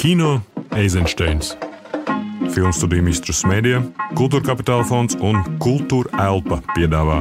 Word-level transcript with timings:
Kino 0.00 0.40
Eizensteins. 0.76 1.56
Filmu 2.54 2.72
studiju 2.72 3.02
Mistrus 3.04 3.42
Mēdija, 3.44 3.82
Kultūra 4.16 4.46
Kapitāla 4.46 4.86
fonds 4.88 5.18
un 5.20 5.42
Kultūra 5.60 6.22
Elpa 6.24 6.56
piedāvā 6.72 7.18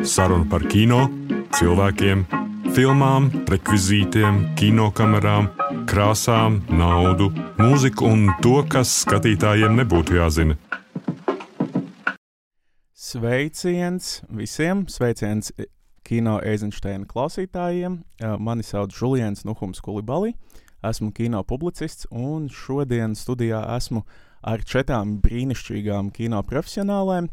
sarunu 0.00 0.48
par 0.48 0.64
kino, 0.72 1.02
cilvēkiem, 1.58 2.22
filmām, 2.72 3.28
rekvizītiem, 3.52 4.40
kinokamerām, 4.56 5.50
krāsām, 5.92 6.62
naudu, 6.72 7.28
mūziku 7.60 8.08
un 8.08 8.24
to, 8.40 8.62
kas 8.64 8.96
skatītājiem 9.02 9.76
nebūtu 9.82 10.16
jāzina. 10.16 10.56
Sveiciens 12.96 14.22
visiem! 14.32 14.86
Sveiciens 14.88 15.52
kino 16.00 16.40
Eizensteina 16.40 17.04
klausītājiem! 17.04 18.00
Mani 18.40 18.64
sauc 18.64 18.96
Julians 18.96 19.44
Nuhums 19.44 19.84
Kulibali. 19.84 20.32
Esmu 20.84 21.12
kino 21.16 21.42
publicists 21.42 22.06
un 22.10 22.48
šodien 22.52 23.14
studijā 23.16 23.62
esmu 23.76 24.02
ar 24.46 24.62
četrām 24.62 25.16
brīnišķīgām 25.24 26.10
kino 26.14 26.42
profesionālēm. 26.46 27.28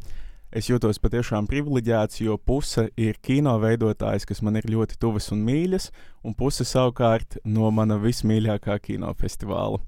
Es 0.54 0.70
jūtos 0.70 1.00
patiešām 1.02 1.48
privileģēts, 1.50 2.22
jo 2.22 2.38
puse 2.38 2.86
ir 2.96 3.18
kino 3.26 3.56
veidotājs, 3.62 4.28
kas 4.30 4.44
man 4.46 4.60
ir 4.60 4.70
ļoti 4.70 5.00
tuvas 5.02 5.32
un 5.34 5.42
mīļas, 5.48 5.90
un 6.24 6.36
puse 6.38 6.66
savukārt 6.70 7.40
no 7.44 7.72
mana 7.74 7.98
vismīļākā 8.02 8.78
kinofestivāla. 8.86 9.82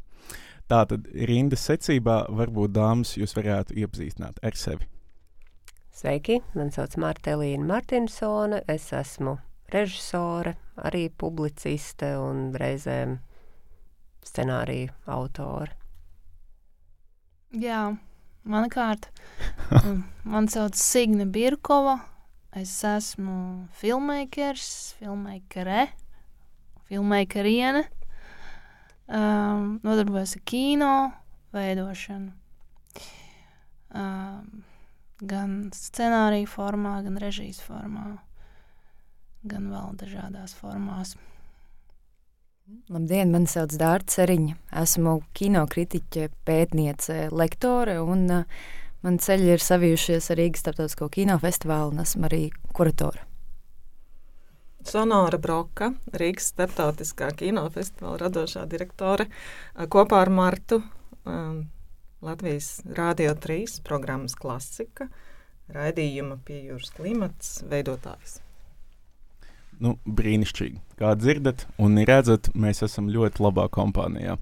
Tātad 0.65 1.05
rindas 1.29 1.67
secībā 1.69 2.23
varbūt 2.33 2.73
dāmas 2.73 3.13
jūs 3.19 3.37
varētu 3.37 3.77
iepazīstināt 3.77 4.41
ar 4.41 4.57
sevi. 4.57 4.89
Sveiki, 5.95 6.41
man 6.57 6.73
sauc 6.73 6.97
Marta 6.99 7.35
Elīna 7.37 7.69
Martinsone, 7.69 8.63
es 8.67 8.89
esmu 8.91 9.37
režisore, 9.71 10.55
arī 10.81 11.07
publiciste 11.13 12.09
un 12.19 12.49
reizēm 12.57 13.19
scenāriju 14.25 14.93
autore. 15.11 15.73
Jā, 17.55 17.95
mana 18.43 18.69
kārta. 18.71 19.11
Man 20.31 20.49
sauc 20.51 20.75
Signe 20.79 21.27
Birkova. 21.29 21.99
Es 22.55 22.71
esmu 22.87 23.67
filmmakers, 23.75 24.95
filmmakere, 24.99 25.89
filmmakeriene. 26.87 27.83
Um, 29.05 29.75
nodarbojos 29.85 30.37
ar 30.39 30.43
kino 30.47 30.93
veidošanu. 31.53 32.31
Um, 33.95 34.63
gan 35.21 35.53
scenāriju 35.75 36.49
formā, 36.49 36.97
gan 37.05 37.19
režijas 37.21 37.61
formā, 37.63 38.17
gan 39.45 39.69
vēl 39.71 39.93
dažādās 40.01 40.55
formās. 40.57 41.13
Labdien, 42.65 43.29
mani 43.29 43.45
sauc 43.45 43.75
Dārta 43.77 44.09
Seriņa. 44.15 44.55
Esmu 44.81 45.19
kinokritiķe, 45.37 46.31
pētniece, 46.47 47.27
lektore, 47.29 47.99
un 48.01 48.23
uh, 48.33 48.63
man 49.05 49.19
ceļi 49.21 49.51
ir 49.53 49.61
savijušies 49.61 50.31
ar 50.33 50.39
Rīgas 50.41 50.63
starptautisko 50.63 51.11
kinofestivālu, 51.13 51.93
un 51.93 52.01
esmu 52.01 52.25
arī 52.25 52.39
kuratore. 52.73 53.21
Sonora 54.85 55.37
Broka, 55.41 55.91
Rīgas 56.17 56.49
starptautiskā 56.55 57.29
kinofestivāla 57.37 58.23
radošā 58.23 58.65
direktore, 58.69 59.27
kopā 59.93 60.23
ar 60.25 60.33
Martu 60.33 60.81
um, 60.81 61.61
Latvijas 62.25 62.79
Rādio 62.97 63.37
3 63.45 63.77
programmas 63.85 64.33
klasika, 64.41 65.11
raidījuma 65.69 66.41
pie 66.49 66.63
jūras 66.71 66.89
klimats 66.97 67.59
veidotājs. 67.69 68.39
Nu, 69.83 69.97
brīnišķīgi. 70.07 70.79
Kā 70.99 71.13
dzirdat 71.19 71.65
un 71.81 71.97
redzat, 72.07 72.51
mēs 72.55 72.83
esam 72.85 73.09
ļoti 73.11 73.43
labā 73.43 73.67
kompānijā. 73.73 74.37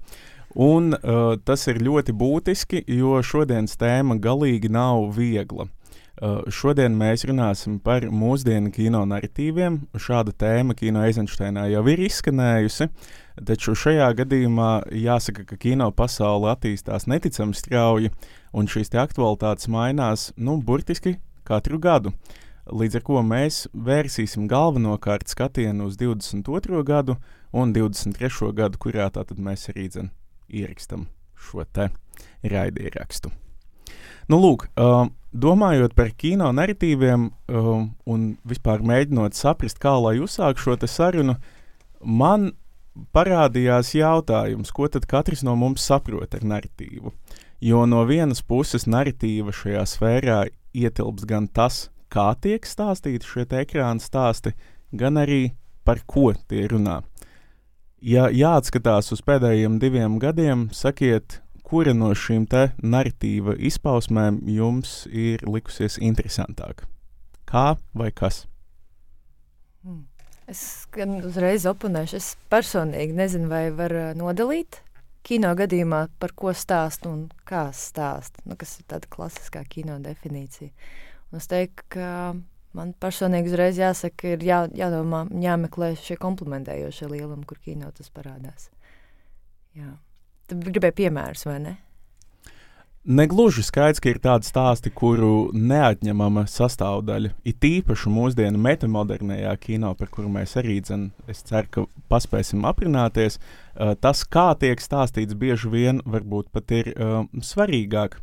Un 0.54 0.92
uh, 0.94 1.34
tas 1.42 1.66
ir 1.66 1.80
ļoti 1.82 2.14
būtiski, 2.14 2.84
jo 2.86 3.18
šodienas 3.26 3.74
tēma 3.80 4.20
galīgi 4.22 4.70
nav 4.70 5.08
viegla. 5.16 5.66
Uh, 6.14 6.44
šodien 6.46 6.94
mēs 6.94 7.24
runāsim 7.26 7.80
par 7.82 8.06
mūsdienu 8.06 8.70
kino 8.76 9.00
narratīviem. 9.10 9.80
Šāda 9.98 10.30
tēma 10.44 10.76
kino 10.78 11.02
Eizensteinā 11.02 11.66
jau 11.72 11.82
ir 11.90 12.04
izskanējusi, 12.06 12.86
taču 13.42 13.74
šajā 13.74 14.12
gadījumā 14.22 14.70
jāsaka, 14.94 15.42
ka 15.48 15.58
kino 15.58 15.90
pasaule 15.90 16.52
attīstās 16.52 17.08
neticami 17.10 17.58
strauji, 17.58 18.14
un 18.54 18.70
šīs 18.70 18.94
aktualitātes 18.94 19.66
mainās 19.66 20.30
nu, 20.38 20.60
burtiski 20.62 21.16
katru 21.42 21.82
gadu. 21.82 22.14
Uh, 22.14 22.40
Līdz 22.64 22.96
ar 22.96 23.02
to 23.04 23.20
mēs 23.28 23.56
vērsīsim 23.76 24.46
galvenokārt 24.48 25.28
skatienu 25.28 25.90
uz 25.90 25.98
22. 26.00 26.80
gadu 26.88 27.18
un 27.52 27.74
23. 27.76 28.54
gadu, 28.56 28.80
kurā 28.80 29.10
tātad 29.12 29.36
mēs 29.36 29.68
arī 29.68 29.90
dzen, 29.92 30.08
ierakstam 30.48 31.04
šo 31.36 31.66
te 31.68 31.90
raidierakstu. 32.40 33.34
Nu, 34.32 34.38
lūk, 34.40 34.70
uh, 34.80 35.10
domājot 35.36 35.92
par 35.92 36.14
kino 36.16 36.48
narratīviem 36.56 37.28
uh, 37.28 37.84
un 38.08 38.26
vispār 38.48 38.80
mēģinot 38.80 39.36
saprast, 39.36 39.76
kā 39.76 39.92
lai 40.00 40.16
uzsāk 40.24 40.56
šo 40.56 40.78
sarunu, 40.88 41.36
man 42.00 42.54
parādījās 43.12 43.92
jautājums, 43.92 44.72
ko 44.72 44.88
tad 44.88 45.04
katrs 45.04 45.44
no 45.44 45.52
mums 45.52 45.84
saprot 45.84 46.32
ar 46.32 46.48
narratīvu. 46.48 47.12
Jo 47.60 47.84
no 47.84 48.06
vienas 48.08 48.40
puses 48.40 48.88
narratīva 48.88 49.52
šajā 49.52 49.84
sfērā 49.84 50.44
ietilps 50.72 51.28
gan 51.28 51.44
tas, 51.48 51.90
kā 52.14 52.30
tiek 52.40 52.66
stāstīti 52.66 53.26
šie 53.26 53.46
ekrāna 53.60 54.02
stāsti, 54.02 54.54
gan 54.94 55.18
arī 55.18 55.54
par 55.84 56.00
ko 56.06 56.32
tie 56.48 56.68
runā. 56.70 57.02
Ja 58.04 58.28
jāatskatās 58.28 59.10
uz 59.16 59.22
pēdējiem 59.24 59.78
diviem 59.80 60.18
gadiem, 60.20 60.68
sakiet, 60.76 61.40
kura 61.64 61.94
no 61.96 62.12
šīm 62.14 62.44
te 62.46 62.66
narratīva 62.84 63.56
izpausmēm 63.56 64.42
jums 64.52 65.04
ir 65.10 65.44
likusies 65.48 65.96
interesantāka? 65.98 66.86
Kā 67.48 67.74
vai 67.96 68.10
kas? 68.12 68.44
Hmm. 69.84 70.04
Es 70.44 70.84
gan 70.92 71.22
uzreiz 71.24 71.64
oponēšu. 71.64 72.18
Es 72.20 72.34
personīgi 72.52 73.16
nezinu, 73.16 73.48
vai 73.48 73.70
var 73.72 73.94
nodalīt 74.18 74.82
kino 75.24 75.54
gadījumā, 75.56 76.02
par 76.20 76.34
ko 76.36 76.52
stāst 76.52 77.08
un 77.08 77.30
kā 77.48 77.70
stāst. 77.72 78.42
Nu, 78.44 78.58
kas 78.60 78.76
ir 78.80 78.88
tāda 78.92 79.08
klasiskā 79.08 79.64
kino 79.68 79.96
definīcija. 80.04 80.68
Es 81.34 81.48
teiktu, 81.50 81.86
ka 81.96 82.08
man 82.76 82.92
personīgi 83.02 83.52
uzreiz 83.52 83.78
jāsaka, 83.80 84.34
ir 84.34 84.44
jā, 84.46 84.64
jādomā, 84.74 85.24
jāmeklē 85.42 85.94
šie 86.00 86.18
komplementējošie 86.20 87.10
lielumi, 87.10 87.46
kur 87.48 87.60
kino 87.62 87.90
tas 87.94 88.10
parādās. 88.14 88.70
Jā. 89.74 89.96
Tad 90.50 90.62
gribēju 90.66 91.00
piemērus, 91.02 91.46
vai 91.48 91.58
ne? 91.62 91.74
Negluži 93.04 93.60
skaidrs, 93.60 94.00
ka 94.00 94.08
ir 94.08 94.18
tādi 94.24 94.48
stāsti, 94.48 94.88
kuru 94.96 95.50
neatņemama 95.52 96.46
sastāvdaļa, 96.48 97.34
ir 97.44 97.56
tīpaši 97.60 98.08
mūsdienu 98.08 98.60
metamodernajā 98.64 99.52
kino, 99.60 99.90
par 99.98 100.08
kuru 100.08 100.30
mēs 100.32 100.56
arī 100.56 100.78
dzen, 100.80 101.10
es 101.28 101.44
ceru, 101.44 101.68
ka 101.68 101.84
paspēsim 102.08 102.64
aprunāties. 102.64 103.36
Uh, 103.36 103.92
tas, 104.00 104.24
kā 104.24 104.46
tiek 104.56 104.80
stāstīts, 104.80 105.36
bieži 105.36 105.68
vien 105.68 106.00
varbūt 106.08 106.48
pat 106.54 106.72
ir 106.72 106.94
uh, 106.94 107.26
svarīgāk 107.44 108.22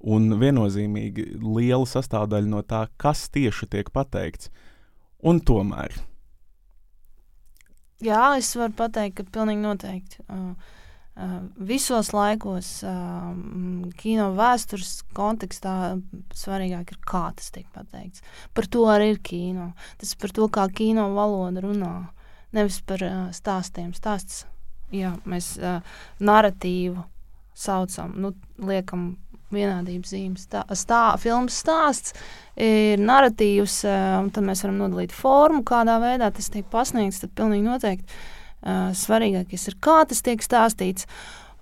un 0.00 0.28
viennozīmīgi 0.40 1.30
liela 1.40 1.86
sastāvdaļa 1.88 2.50
no 2.50 2.62
tā, 2.66 2.86
kas 3.00 3.28
tieši 3.32 3.68
tiek 3.72 3.90
pateikts. 3.94 4.50
Un 5.26 5.40
tomēr. 5.40 5.94
Jā, 8.04 8.36
es 8.36 8.50
varu 8.58 8.74
pateikt, 8.76 9.16
ka 9.16 9.24
pilnīgi 9.38 9.62
noteikti. 9.62 10.20
Uh, 10.28 10.50
uh, 11.16 11.38
visos 11.56 12.12
laikos, 12.12 12.68
uh, 12.84 13.30
kino 13.96 14.28
vēstures 14.36 14.98
kontekstā, 15.16 15.96
svarīgāk 16.36 16.92
ir, 16.92 17.00
kā 17.08 17.24
tas 17.38 17.48
tiek 17.54 17.66
pateikts. 17.72 18.20
Par 18.52 18.68
to 18.68 18.84
arī 18.92 19.14
ir 19.14 19.22
kino. 19.24 19.70
Tas 19.96 20.12
ir 20.12 20.20
par 20.20 20.36
to, 20.36 20.50
kā 20.52 20.68
kino 20.76 21.08
valoda 21.16 21.64
runā. 21.64 21.94
Nevis 22.56 22.82
par 22.84 23.00
uh, 23.06 23.18
stāstiem. 23.34 23.96
Stāsts, 23.96 24.44
jā, 24.92 25.16
mēs 25.24 25.54
narratīvu 26.20 27.00
saucam, 27.56 28.12
nu, 28.20 28.34
liekam 28.60 29.14
vienādības 29.54 30.12
zīmes. 30.14 30.46
Tā, 30.50 30.64
stā, 30.76 31.02
filmas 31.22 31.58
stāsts 31.62 32.14
ir 32.58 33.00
narratīvs, 33.02 33.82
un 34.22 34.30
tad 34.34 34.46
mēs 34.46 34.64
varam 34.64 34.80
nodalīt 34.82 35.14
formu, 35.14 35.62
kādā 35.66 35.98
veidā 36.02 36.30
tas 36.34 36.50
tiek 36.52 36.66
pasniegts. 36.72 37.22
Tad 37.22 37.34
pilnīgi 37.38 37.66
noteikti 37.66 38.06
uh, 38.06 38.92
svarīgākais 38.96 39.68
ir, 39.70 39.78
kā 39.82 40.02
tas 40.08 40.22
tiek 40.26 40.44
stāstīts. 40.44 41.08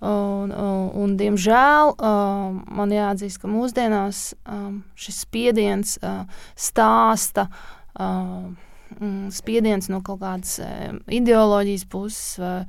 Un, 0.05 0.51
un, 0.51 0.89
un, 1.01 1.15
diemžēl 1.17 1.95
uh, 1.95 2.57
man 2.77 2.91
jāatzīst, 2.93 3.39
ka 3.41 3.49
mūsdienās 3.49 4.27
um, 4.43 4.83
šis 4.99 5.23
spiediens 5.23 5.95
uh, 6.03 6.25
stāsta. 6.59 7.47
Uh, 7.95 8.51
spiediens 9.33 9.89
no 9.89 10.01
kaut 10.05 10.21
kādas 10.21 10.59
ideoloģijas 11.11 11.87
puses, 11.89 12.37
vai, 12.39 12.59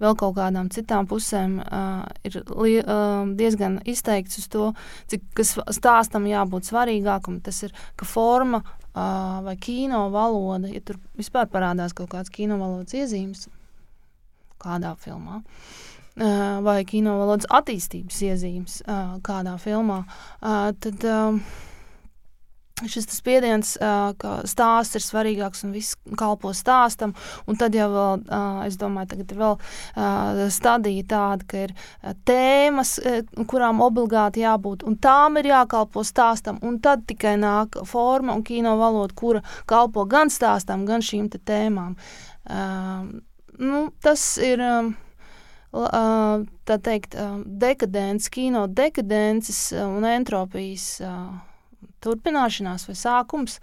vēl 0.00 0.16
kaut 0.18 0.36
kādām 0.38 0.70
citām 0.72 1.08
pusēm 1.10 1.58
uh, 1.62 2.04
ir 2.26 2.38
li, 2.56 2.78
uh, 2.80 3.24
diezgan 3.38 3.80
izteikts 3.88 4.40
uz 4.40 4.48
to, 4.52 4.70
cik 5.12 5.42
stāstam 5.44 6.28
jābūt 6.30 6.70
svarīgākam. 6.70 7.40
Tas 7.44 7.62
ir, 7.66 7.74
ka 7.96 8.08
forma 8.08 8.62
uh, 8.62 9.40
vai 9.44 9.56
kino 9.60 10.06
valoda, 10.14 10.70
ja 10.72 10.80
tur 10.84 11.00
vispār 11.18 11.50
parādās 11.52 11.96
kaut 11.96 12.12
kāds 12.12 12.32
kino 12.32 12.58
valodas 12.60 12.94
iezīmes 12.96 13.48
kādā 14.62 14.92
filmā, 14.94 15.40
vai 16.62 16.84
kino 16.86 17.16
valodas 17.18 17.48
attīstības 17.50 18.20
iezīmes 18.28 18.76
kādā 19.26 19.56
filmā, 19.58 20.04
tad 20.38 21.06
šis 22.90 23.08
spiediens, 23.12 23.74
ka 23.78 24.32
stāsts 24.48 24.98
ir 24.98 25.04
svarīgāks 25.04 25.64
un 25.66 25.74
viss 25.76 25.96
kalpo 26.18 26.52
stāstam. 26.56 27.14
Un 27.46 27.58
tad 27.60 27.76
jau, 27.76 27.88
vēl, 27.92 28.24
es 28.66 28.78
domāju, 28.80 29.12
tagad 29.14 29.34
ir 29.34 29.42
vēl 29.42 30.50
stadija 30.52 31.06
tāda, 31.12 31.46
ka 31.48 31.64
ir 31.66 31.74
tēmas, 32.28 32.96
kurām 33.50 33.82
obligāti 33.84 34.42
jābūt, 34.44 34.86
un 34.88 34.96
tām 35.02 35.38
ir 35.40 35.52
jākalpo 35.52 36.04
stāstam. 36.06 36.58
Un 36.62 36.80
tad 36.82 37.06
tikai 37.10 37.36
nāk 37.40 37.82
forma 37.88 38.34
un 38.36 38.42
kino 38.46 38.76
valoda, 38.80 39.14
kura 39.14 39.44
kalpo 39.70 40.06
gan 40.10 40.32
stāstam, 40.32 40.86
gan 40.88 41.04
šīm 41.04 41.30
tēmām. 41.32 41.96
Nu, 43.62 43.80
tas 44.02 44.26
ir 44.42 44.60
tā 45.72 46.76
teikt, 46.84 47.16
dekadents, 47.46 48.28
kino 48.32 48.66
dekadences 48.68 49.70
un 49.78 50.04
entropijas 50.04 51.00
turpināšanās 52.04 52.86
vai 52.88 52.96
sākums, 52.98 53.58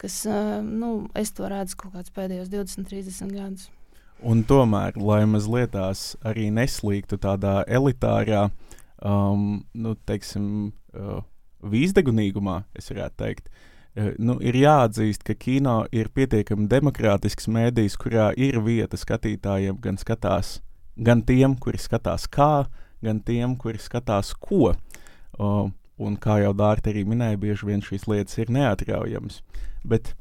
kas, 0.00 0.22
nu, 0.64 1.06
es 1.16 1.32
to 1.36 1.48
redzu 1.50 1.78
kaut 1.80 1.96
kāds 1.96 2.12
pēdējos 2.14 2.52
20, 2.52 2.88
30 2.90 3.34
gadus. 3.36 3.70
Un 4.24 4.42
tomēr, 4.48 4.96
lai 4.96 5.24
mazliet 5.28 5.74
tās 5.74 6.14
arī 6.24 6.48
neslīgtu 6.54 7.18
tādā 7.20 7.60
elitārā, 7.68 8.46
um, 9.04 9.60
nu, 9.76 9.92
teiksim, 10.08 10.46
uh, 10.96 11.20
vīzdegunīgumā, 11.60 12.62
es 12.80 12.88
varētu 12.92 13.20
teikt, 13.20 13.50
uh, 13.50 14.14
nu, 14.16 14.38
ir 14.40 14.56
jāatzīst, 14.56 15.24
ka 15.26 15.36
kino 15.36 15.82
ir 15.92 16.08
pietiekami 16.16 16.64
demokrātisks 16.72 17.50
mēdījis, 17.52 17.98
kurā 18.00 18.30
ir 18.40 18.62
vieta 18.64 18.96
skatītājiem 18.96 19.82
gan 19.84 20.00
skatās, 20.00 20.60
gan 20.96 21.20
tiem, 21.20 21.58
kuri 21.60 21.80
skatās 21.80 22.24
kā, 22.32 22.66
gan 23.04 23.20
tiem, 23.20 23.58
kuri 23.60 23.80
skatās 23.82 24.32
ko. 24.40 24.72
Uh, 25.36 25.68
Un 25.96 26.18
kā 26.20 26.36
jau 26.42 26.52
Dārta 26.52 26.90
arī 26.92 27.06
minēja, 27.08 27.38
bieži 27.40 27.70
vien 27.70 27.80
šīs 27.84 28.04
lietas 28.10 28.36
ir 28.36 28.50
neatraujamas. 28.52 29.40
Bet 29.80 30.12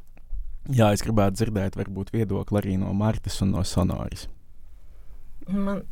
jā, 0.72 0.94
es 0.96 1.04
gribētu 1.04 1.42
dzirdēt, 1.42 1.76
varbūt 1.76 2.14
viedokli 2.16 2.62
arī 2.62 2.78
no 2.80 2.94
Martas 2.96 3.42
un 3.44 3.52
no 3.58 3.64
Sonoras. 3.68 4.30
Man, 5.52 5.84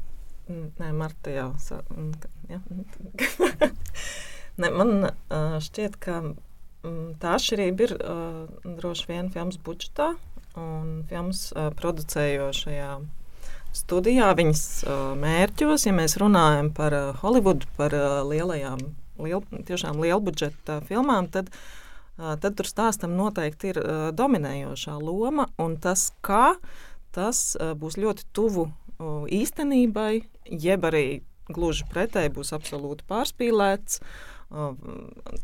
nē, 0.48 0.94
Marta 0.96 1.34
jau. 1.36 1.50
Ja. 2.48 2.62
ne, 4.56 4.72
man 4.80 4.96
šķiet, 5.68 6.00
ka 6.00 6.22
um, 6.24 7.04
tā 7.20 7.36
atšķirība 7.36 7.90
ir 7.90 7.98
droši 8.80 9.12
vien 9.12 9.34
filmas 9.36 9.60
budžetā 9.68 10.14
un 10.56 11.04
filmas 11.12 11.50
producējošajā 11.52 12.90
studijā, 13.76 14.32
viņas 14.40 14.66
mērķos. 15.20 15.90
Ja 15.90 16.00
mēs 16.00 16.16
runājam 16.22 16.72
par 16.78 16.96
Holivudu, 17.20 17.68
par 17.76 17.96
lielajām 18.32 18.94
liel, 19.22 19.44
tiešām 19.68 20.02
lielu 20.02 20.22
budžeta 20.24 20.80
filmām, 20.88 21.28
tad, 21.34 21.52
tad 22.18 22.56
tur 22.58 22.70
stāstam 22.70 23.18
noteikti 23.18 23.74
ir 23.74 23.82
dominējošā 24.18 24.98
loma. 25.02 25.48
Un 25.62 25.78
tas, 25.82 26.12
kā 26.26 26.56
tas 27.14 27.54
būs 27.60 28.00
ļoti 28.02 28.26
tuvu 28.34 28.70
īstenībai, 29.34 30.24
jeb 30.50 30.86
arī 30.90 31.06
gluži 31.54 31.86
pretēji 31.92 32.32
būs 32.38 32.54
absolūti 32.56 33.06
pārspīlēts, 33.10 34.00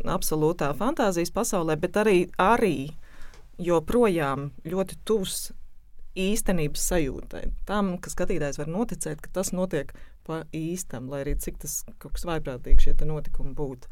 absolūtā 0.05 0.71
fantāzijas 0.77 1.33
pasaulē, 1.35 1.75
bet 1.81 1.97
arī, 1.99 2.19
arī 2.39 2.91
joprojām 3.59 4.51
ļoti 4.63 4.99
tuvs 5.03 5.49
īstenības 6.19 6.85
sajūtai. 6.89 7.43
Tam, 7.67 7.97
ka 8.01 8.11
skatītājs 8.11 8.59
var 8.61 8.69
noticēt, 8.71 9.19
ka 9.23 9.33
tas 9.39 9.51
notiek 9.55 9.91
pa 10.27 10.43
īstam, 10.55 11.09
lai 11.11 11.23
arī 11.25 11.35
cik 11.41 11.61
tas 11.63 11.81
kaut 11.97 12.17
kas 12.17 12.25
vaiprātīgi 12.29 12.89
šie 12.89 12.95
notikumi 13.09 13.55
būtu. 13.57 13.91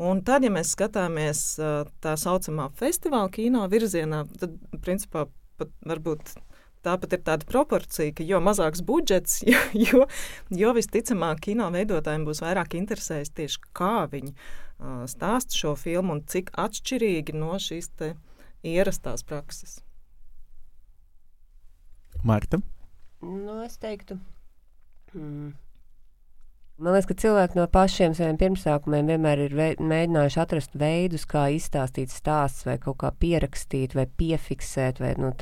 Un 0.00 0.22
tad, 0.24 0.46
ja 0.46 0.52
mēs 0.52 0.72
skatāmies 0.72 1.42
tā 2.00 2.14
saucamā 2.16 2.70
festivāla 2.78 3.28
kino 3.32 3.66
virzienā, 3.68 4.24
tad 4.40 4.56
principā 4.80 5.26
pat 5.60 5.74
varbūt 5.84 6.32
tāpat 6.86 7.16
ir 7.16 7.22
tāda 7.26 7.48
proporcija, 7.48 8.14
ka 8.16 8.24
jo 8.24 8.40
mazāks 8.44 8.80
budžets, 8.86 9.42
jo, 9.52 9.60
jo, 9.76 10.06
jo 10.62 10.72
visticamāk 10.76 11.44
kino 11.50 11.68
veidotājiem 11.74 12.24
būs 12.28 12.42
vairāk 12.44 12.78
interesēs 12.78 13.32
tieši 13.36 13.60
kā 13.76 14.08
viņi 14.12 14.32
uh, 14.32 15.04
stāsta 15.10 15.60
šo 15.62 15.76
filmu 15.76 16.16
un 16.16 16.24
cik 16.24 16.52
atšķirīgi 16.60 17.36
no 17.36 17.58
šīs 17.60 17.92
ierastās 18.64 19.24
prakses. 19.24 19.80
Marta? 22.24 22.60
Nu, 23.20 23.60
es 23.64 23.78
teiktu, 23.80 24.18
Mm. 25.14 25.50
Man 26.80 26.94
liekas, 26.94 27.10
ka 27.10 27.14
cilvēki 27.20 27.58
no 27.58 27.66
pašiem 27.68 28.14
saviem 28.16 28.38
pirmsākumiem 28.40 29.10
vienmēr 29.10 29.40
ir 29.44 29.56
mēģinājuši 29.84 30.38
atrast 30.40 30.78
veidus, 30.80 31.26
kā 31.28 31.42
izstāstīt 31.52 32.08
stāstus, 32.08 32.64
vai 32.64 32.78
kaut 32.80 33.02
kā 33.02 33.10
pierakstīt, 33.20 33.92
vai 33.98 34.06
piefiksēt, 34.08 35.02
vai 35.04 35.10
nu, 35.20 35.34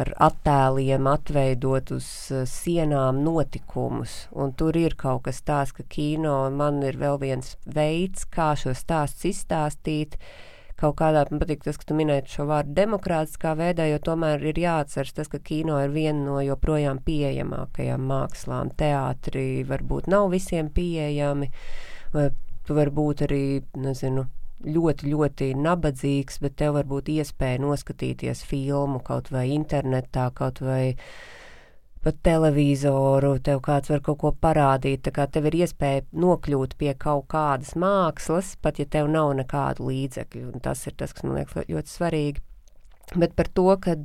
ar 0.00 0.12
attēliem 0.30 1.10
atveidot 1.12 1.92
uz 1.92 2.08
uh, 2.32 2.46
sienām 2.48 3.20
notikumus. 3.26 4.30
Un 4.32 4.54
tur 4.56 4.78
ir 4.80 4.96
kaut 4.96 5.26
kas 5.28 5.42
tāds, 5.44 5.74
ka 5.76 5.84
kino 5.84 6.38
man 6.56 6.80
ir 6.88 6.96
vēl 6.96 7.20
viens 7.20 7.58
veids, 7.66 8.24
kā 8.24 8.54
šo 8.56 8.72
stāstu 8.72 9.28
izstāstīt. 9.34 10.16
Uh, 10.16 10.49
kaut 10.80 10.96
kādā, 11.00 11.26
man 11.30 11.42
patīk 11.42 11.64
tas, 11.64 11.78
ka 11.80 11.86
tu 11.90 11.96
minēji 11.98 12.34
šo 12.34 12.46
vārdu 12.48 12.74
demokrātiskā 12.78 13.54
veidā, 13.58 13.86
jo 13.90 14.00
tomēr 14.04 14.42
ir 14.52 14.60
jāatceras 14.62 15.16
tas, 15.16 15.30
ka 15.30 15.40
kino 15.44 15.78
ir 15.82 15.92
viena 15.94 16.24
no 16.24 16.40
joprojām 16.44 17.02
pieejamākajām 17.06 18.06
mākslām. 18.10 18.72
Teātri 18.80 19.64
varbūt 19.68 20.08
nav 20.12 20.30
visiem 20.32 20.70
pieejami, 20.74 21.50
vai 22.14 22.30
tu 22.66 22.76
vari 22.78 22.94
būt 22.96 23.26
arī, 23.28 23.42
nezinu, 23.80 24.26
ļoti, 24.64 25.10
ļoti 25.12 25.50
nabadzīgs, 25.56 26.40
bet 26.44 26.56
tev 26.60 26.76
var 26.76 26.88
būt 26.88 27.12
iespēja 27.16 27.60
noskatīties 27.62 28.44
filmu 28.48 29.00
kaut 29.04 29.30
vai 29.32 29.48
internetā, 29.54 30.28
kaut 30.36 30.60
vai 30.64 30.96
pa 32.04 32.12
televizoru, 32.24 33.34
tev 33.44 33.60
kāds 33.64 33.92
var 33.92 34.00
kaut 34.04 34.20
ko 34.22 34.32
parādīt. 34.32 35.02
Tā 35.04 35.12
kā 35.16 35.26
tev 35.28 35.50
ir 35.50 35.58
iespēja 35.62 36.06
nokļūt 36.16 36.76
pie 36.80 36.94
kaut 36.98 37.28
kādas 37.32 37.74
mākslas, 37.76 38.54
pat 38.62 38.80
ja 38.80 38.88
tev 38.88 39.10
nav 39.12 39.34
nekādu 39.40 39.90
līdzekļu. 39.90 40.60
Tas 40.64 40.86
ir 40.88 40.96
tas, 40.96 41.12
kas 41.16 41.26
man 41.26 41.40
liekas 41.40 41.68
ļoti 41.68 41.94
svarīgi. 41.96 42.44
Bet 43.18 43.34
par 43.34 43.48
to, 43.50 43.66
ka 43.82 43.96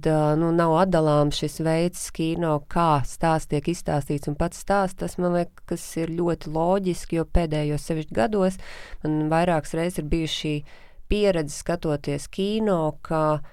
nu, 0.41 0.49
nav 0.57 0.71
atdalāms 0.81 1.37
šis 1.37 1.59
veids, 1.61 2.07
kino, 2.15 2.55
kā 2.73 3.03
stāsts 3.05 3.51
tiek 3.51 3.67
izstāstīts 3.69 4.31
un 4.31 4.37
pats 4.39 4.63
stāsts, 4.65 4.97
tas 4.97 5.19
man 5.21 5.35
liekas, 5.37 5.83
ir 6.01 6.09
ļoti 6.09 6.49
loģiski, 6.49 7.19
jo 7.19 7.27
pēdējos 7.29 7.85
sevišķi 7.85 8.17
gados 8.17 8.57
man 9.03 9.29
vairākas 9.29 9.77
reizes 9.77 10.01
ir 10.01 10.09
bijusi 10.09 10.39
šī 10.39 10.55
pieredze 11.11 11.53
skatoties 11.53 12.25
kino, 12.33 12.95
ka 13.05 13.43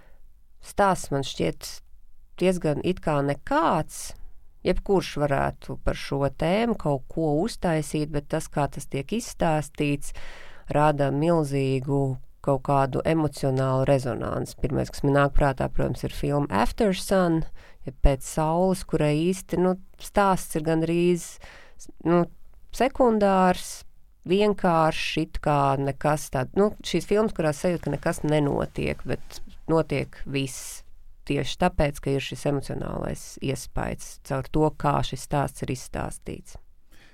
stāsts 0.65 1.13
man 1.13 1.27
šķiet 1.27 1.69
diezgan 2.41 2.81
it 2.89 3.05
kā 3.05 3.19
nekāds, 3.21 4.15
jebkurš 4.67 5.15
varētu 5.23 5.79
par 5.85 5.99
šo 5.99 6.23
tēmu 6.39 6.77
kaut 6.81 7.07
ko 7.13 7.35
uztaisīt, 7.43 8.11
bet 8.15 8.29
tas, 8.33 8.49
kā 8.53 8.69
tas 8.71 8.87
tiek 8.91 9.15
izstāstīts, 9.19 10.15
rada 10.73 11.11
milzīgu 11.15 12.03
kaut 12.43 12.65
kādu 12.67 13.03
emocionālu 13.07 13.87
rezonanci. 13.87 14.59
Pirmais, 14.63 14.91
kas 14.91 15.05
man 15.07 15.17
nāk 15.19 15.35
prātā, 15.37 15.69
protams, 15.71 16.03
ir 16.07 16.15
filma 16.15 16.51
After 16.63 16.95
Sun, 16.99 17.43
ja 17.87 17.95
pēc 18.03 18.27
saules, 18.27 18.83
kurai 18.89 19.15
īsti 19.29 19.61
nu, 19.63 19.77
stāsts 20.03 20.59
ir 20.59 20.67
gandrīz 20.67 21.27
nu, 22.07 22.25
sekundārs, 22.75 23.83
vienkārši 24.29 25.27
it 25.27 25.43
kā 25.43 25.75
nekas 25.79 26.29
tāds. 26.35 26.55
Nu, 26.59 26.73
šīs 26.87 27.07
filmas, 27.11 27.35
kurās 27.37 27.63
sajūt, 27.63 27.85
ka 27.85 27.95
nekas 27.95 28.23
nenotiek, 28.27 29.03
bet 29.07 29.43
notiek 29.71 30.19
viss 30.27 30.83
tieši 31.29 31.59
tāpēc, 31.63 32.01
ka 32.03 32.17
ir 32.17 32.25
šis 32.25 32.47
emocionālais 32.51 33.25
iespējas 33.45 34.19
caur 34.29 34.49
to, 34.53 34.69
kā 34.79 34.99
šis 35.07 35.27
stāsts 35.29 35.65
ir 35.65 35.75
izstāstīts. 35.75 36.59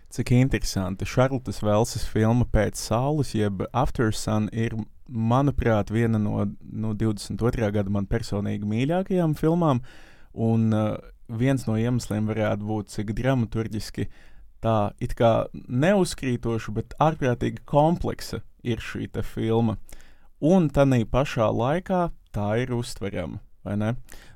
Cik 0.09 0.33
interesanti. 0.33 1.05
Šarlotas 1.05 1.61
Velses 1.61 2.07
filma 2.09 2.47
Pēc 2.49 2.81
saules, 2.81 3.35
jeb 3.37 3.67
After 3.77 4.09
Sun, 4.17 4.49
ir, 4.57 4.73
manuprāt, 5.09 5.93
viena 5.93 6.21
no, 6.21 6.47
no 6.65 6.95
22. 6.97 7.69
gada 7.75 7.93
man 7.93 8.09
personīgi 8.09 8.69
mīļākajām 8.69 9.37
filmām. 9.37 9.83
Un 10.33 10.73
uh, 10.73 10.97
viens 11.29 11.67
no 11.69 11.77
iemesliem 11.77 12.29
varētu 12.31 12.69
būt, 12.69 12.93
cik 12.95 13.13
dramaturgiski 13.19 14.09
tā 14.65 14.93
it 15.05 15.13
kā 15.19 15.49
neuzkrītoša, 15.53 16.75
bet 16.77 16.97
ārprātīgi 17.03 17.65
kompleksa 17.69 18.41
ir 18.65 18.81
šī 18.81 19.11
filma. 19.23 19.77
Un 20.41 20.71
tā 20.71 20.87
pašā 21.11 21.51
laikā 21.53 22.09
tā 22.33 22.49
ir 22.63 22.73
uztverama. 22.73 23.41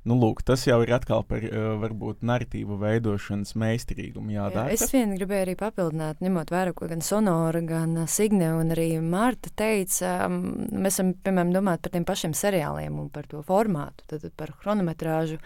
Nu, 0.02 0.16
lūk, 0.18 0.42
tas 0.42 0.64
jau 0.66 0.80
ir 0.82 0.90
atkal 0.96 1.22
par 1.26 1.44
uh, 1.46 1.74
varbūt 1.82 2.24
narratīvu 2.26 2.78
veidošanas 2.80 3.54
meistarīgumu. 3.58 4.34
Jā, 4.34 4.48
Jā, 4.50 4.64
es 4.74 4.88
vien 4.90 5.14
gribēju 5.14 5.46
arī 5.46 5.54
papildināt, 5.60 6.22
ņemot 6.24 6.50
vērā, 6.50 6.72
ko 6.76 6.88
gan 6.90 7.04
Sonora, 7.06 7.62
gan 7.66 7.94
uh, 8.02 8.08
Signe 8.10 8.50
un 8.58 8.74
arī 8.74 8.88
Marta 9.02 9.52
teica. 9.54 10.26
Mēs 10.28 10.98
esam, 10.98 11.14
piemēram, 11.22 11.54
domāt 11.54 11.84
par 11.84 11.94
tiem 11.94 12.08
pašiem 12.08 12.34
seriāliem 12.34 12.98
un 12.98 13.12
par 13.14 13.30
to 13.30 13.44
formātu, 13.46 14.04
tad 14.10 14.26
par 14.36 14.54
chronometrāžu. 14.58 15.38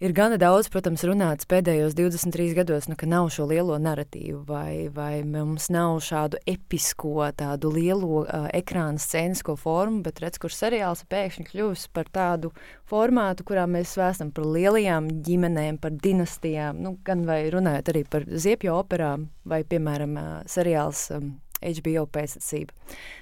Ir 0.00 0.14
gana 0.16 0.38
daudz, 0.40 0.70
protams, 0.72 1.02
runāts 1.04 1.46
pēdējos 1.48 1.92
23 1.98 2.54
gados, 2.56 2.86
nu, 2.88 2.96
ka 2.98 3.08
nav 3.08 3.28
šo 3.34 3.44
lielo 3.50 3.76
narratīvu, 3.80 4.38
vai, 4.48 4.88
vai 4.94 5.20
mums 5.28 5.68
nav 5.72 5.98
šādu 6.04 6.40
episko, 6.48 7.26
tādu 7.36 7.72
lielo 7.74 8.22
uh, 8.22 8.46
ekrāna 8.56 9.00
scēnisko 9.00 9.58
formu, 9.60 10.00
bet 10.06 10.22
redz, 10.24 10.40
kur 10.40 10.54
seriāls 10.54 11.04
pēkšņi 11.10 11.44
kļuvis 11.50 11.84
par 11.92 12.08
tādu 12.14 12.52
formātu, 12.88 13.44
kurā 13.50 13.66
mēs 13.68 13.92
vēstam 14.00 14.32
par 14.32 14.48
lielajām 14.48 15.12
ģimenēm, 15.26 15.78
par 15.84 15.92
dinastijām, 15.92 16.80
nu, 16.80 16.96
gan 17.04 17.26
vai 17.28 17.42
runājot 17.52 17.92
arī 17.92 18.04
par 18.08 18.24
ziepju 18.24 18.72
operām, 18.80 19.28
vai, 19.44 19.62
piemēram, 19.68 20.16
uh, 20.16 20.32
seriāls 20.48 21.10
um, 21.18 21.34
HBO 21.60 22.08
pēctecība, 22.08 22.72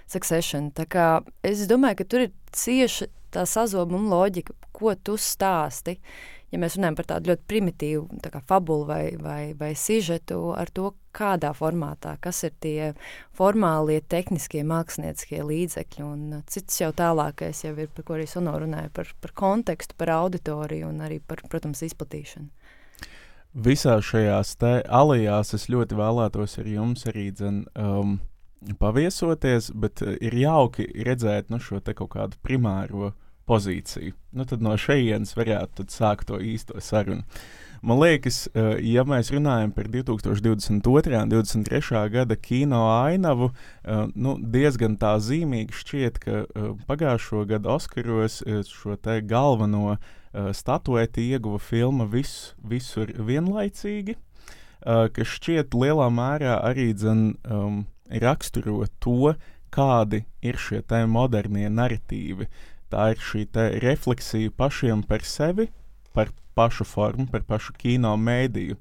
Succession. 0.07 0.71
Tā 0.71 0.87
kā 0.87 1.11
es 1.43 1.67
domāju, 1.67 2.05
ka 2.05 2.11
tur 2.15 2.29
ir 2.29 2.35
cieši 2.55 3.11
tā 3.35 3.43
sazobuma 3.51 4.15
loģika, 4.15 4.55
ko 4.79 4.95
tu 4.95 5.19
stāsti. 5.19 5.99
Uh, 5.99 6.38
ja 6.53 6.61
mēs 6.61 6.77
runājam 6.79 6.97
par 6.99 7.09
tādu 7.13 7.33
ļoti 7.33 7.45
primitīvu 7.51 8.21
tā 8.25 8.41
fabulu 8.49 8.87
vai, 8.89 9.03
vai, 9.21 9.53
vai 9.59 9.73
sižetu, 9.77 10.41
ar 10.57 10.71
to, 10.75 10.93
kādā 11.19 11.51
formātā, 11.57 12.15
kas 12.23 12.45
ir 12.47 12.55
tie 12.63 12.93
formālie, 13.37 13.99
tehniskie, 14.01 14.63
mākslinieckie 14.69 15.43
līdzekļi. 15.45 16.05
Un 16.05 16.39
uh, 16.39 16.45
cits 16.51 16.81
jau 16.83 16.93
tālākais 16.97 17.65
jau 17.65 17.75
ir, 17.77 17.91
par 17.95 18.07
ko 18.07 18.19
arī 18.19 18.29
Sono 18.31 18.55
runāja, 18.61 18.93
par, 18.95 19.11
par 19.23 19.35
kontekstu, 19.39 19.99
par 19.99 20.15
auditoriju 20.15 20.89
un 20.93 21.03
arī 21.09 21.21
par, 21.21 21.43
protams, 21.51 21.83
izplatīšanu. 21.89 22.51
Visā 23.59 23.97
šajās 24.05 24.59
alijās 24.93 25.55
es 25.57 25.71
ļoti 25.73 25.97
vēlētos 25.99 26.59
ar 26.61 26.67
jums 26.69 27.07
arī 27.09 27.31
dzen, 27.35 27.63
um, 27.81 28.19
paviesoties, 28.79 29.73
bet 29.75 30.05
uh, 30.05 30.15
ir 30.23 30.37
jauki 30.39 30.87
redzēt 31.09 31.51
nu, 31.51 31.59
šo 31.59 31.81
kaut 31.89 32.13
kādu 32.15 32.39
primāro 32.45 33.09
uh, 33.09 33.17
pozīciju. 33.49 34.15
Nu, 34.37 34.45
tad 34.49 34.63
no 34.65 34.77
šejienes 34.79 35.35
varētu 35.39 35.89
sākt 35.93 36.29
to 36.31 36.43
īsto 36.45 36.81
sarunu. 36.85 37.25
Man 37.83 38.01
liekas, 38.01 38.49
eh, 38.55 38.81
ja 38.91 39.05
mēs 39.07 39.31
runājam 39.31 39.71
par 39.75 39.87
2022. 39.87 41.23
un 41.23 41.31
2023. 41.31 42.09
gada 42.11 42.37
kino 42.37 42.81
ainavu, 42.91 43.53
eh, 43.85 44.07
nu, 44.15 44.37
diezgan 44.39 44.97
tā 44.99 45.15
zīmīgi 45.23 45.73
šķiet, 45.73 46.19
ka 46.19 46.33
eh, 46.43 46.71
pagājušo 46.89 47.47
gadu 47.47 47.71
Oskaros 47.77 48.43
šo 48.67 48.97
galveno 49.23 49.99
statuēti 50.35 51.31
ieguva 51.33 51.59
filma 51.59 52.05
vis, 52.05 52.55
visur 52.63 53.07
vienlaicīgi, 53.07 54.15
kas 54.85 55.27
šķiet 55.27 55.73
lielā 55.73 56.11
mērā 56.13 56.59
arī 56.63 56.93
dzen, 56.95 57.39
um, 57.51 57.87
raksturo 58.13 58.85
to, 59.01 59.35
kādi 59.73 60.27
ir 60.43 60.61
šie 60.61 60.83
modernie 61.09 61.69
narratīvi. 61.73 62.45
Uh, 62.45 62.78
Tā 62.89 63.11
ir 63.13 63.21
šī 63.21 63.45
refleksija 63.85 64.51
pašiem 64.57 65.03
par 65.05 65.25
sevi, 65.25 65.69
par 66.17 66.33
pašu 66.57 66.85
formu, 66.89 67.29
par 67.31 67.45
pašu 67.47 67.75
kino 67.79 68.15
mēdīju. 68.17 68.79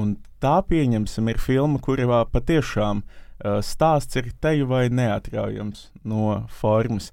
Un 0.00 0.14
tā, 0.42 0.60
pieņemsim, 0.66 1.28
ir 1.32 1.40
filma, 1.42 1.80
kurā 1.82 2.22
patiešām 2.30 3.02
uh, 3.02 3.58
stāsts 3.64 4.16
ir 4.16 4.30
teju 4.42 4.70
vai 4.70 4.86
neatraujams 4.88 5.90
no 6.04 6.46
formas. 6.60 7.10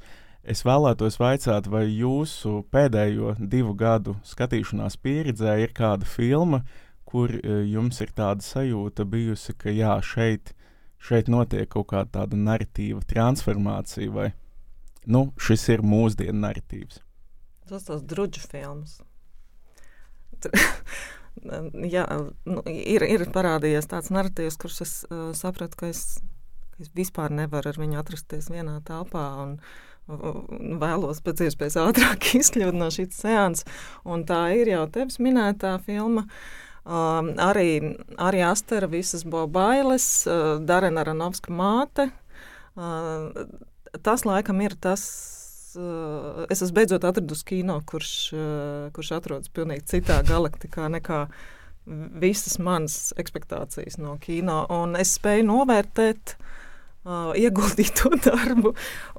Es 0.47 0.63
vēlētos 0.63 1.17
vaicāt, 1.19 1.67
vai 1.67 1.87
jūsu 1.89 2.61
pēdējo 2.71 3.35
divu 3.39 3.73
gadu 3.75 4.15
skatīšanās 4.23 4.95
pieredzē 5.03 5.57
ir 5.65 5.73
kāda 5.75 6.07
filma, 6.07 6.61
kur 7.03 7.33
uh, 7.33 7.61
jums 7.67 7.99
ir 8.05 8.13
tāda 8.15 8.45
sajūta 8.45 9.05
bijusi, 9.09 9.57
ka 9.57 9.73
jā, 9.73 9.97
šeit, 9.99 10.53
šeit 10.97 11.27
notiek 11.33 11.67
kaut 11.73 11.91
kāda 11.91 12.29
narratīva 12.31 13.03
transformācija 13.09 14.13
vai 14.13 14.31
ne? 14.31 14.46
Nu, 15.07 15.27
šis 15.41 15.67
ir 15.73 15.83
mūsdienu 15.85 16.39
narratīvs. 16.43 17.01
Tas 17.67 17.87
tas 17.87 18.03
drudžu 18.07 18.43
filmas. 18.47 18.99
Jā, 21.95 22.05
nu, 22.49 22.61
ir, 22.65 23.03
ir 23.05 23.25
parādījies 23.33 23.89
tāds 23.91 24.11
narratīvs, 24.13 24.57
kurš 24.61 24.79
es 24.85 24.93
uh, 25.07 25.29
sapratu, 25.37 25.77
ka 25.79 25.91
es, 25.91 26.19
ka 26.73 26.85
es 26.85 26.91
vispār 26.97 27.33
nevaru 27.33 27.71
ar 27.71 27.79
viņu 27.81 27.99
atrasties 27.99 28.49
vienā 28.53 28.79
telpā. 28.87 29.25
Un, 29.43 29.57
un 30.07 30.77
vēlos 30.81 31.21
pēc 31.25 31.47
iespējas 31.47 31.79
ātrāk 31.83 32.29
izkļūt 32.41 32.77
no 32.77 32.89
šīs 32.93 33.19
seanses. 33.21 33.67
Tā 34.29 34.41
ir 34.57 34.73
jau 34.73 34.85
tevis 34.93 35.19
minētā 35.23 35.77
filma. 35.85 36.27
Um, 36.87 37.33
arī, 37.43 37.97
arī 38.23 38.45
Astera 38.47 38.87
visas 38.87 39.25
bailes, 39.27 40.07
uh, 40.23 40.55
Darena 40.63 41.03
Ranovska 41.03 41.51
māte. 41.51 42.07
Uh, 42.77 43.33
tas 44.03 44.25
laikam 44.27 44.61
ir 44.65 44.77
tas. 44.81 45.03
Uh, 45.77 46.47
es 46.49 46.63
esmu 46.63 46.79
beidzot 46.79 47.05
atradusi 47.05 47.45
kino, 47.51 47.77
kurš, 47.85 48.11
uh, 48.33 48.87
kurš 48.95 49.11
atrodas 49.19 49.51
pilnīgi 49.53 49.85
citā 49.91 50.23
galaktikā 50.25 50.87
nekā 50.89 51.25
visas 52.19 52.57
manas 52.59 53.13
expectācijas 53.19 53.99
no 54.01 54.17
kino. 54.23 54.63
Es 54.99 55.13
spēju 55.19 55.45
novērtēt 55.47 56.33
uh, 57.07 57.31
ieguldīto 57.37 58.11
darbu 58.27 58.73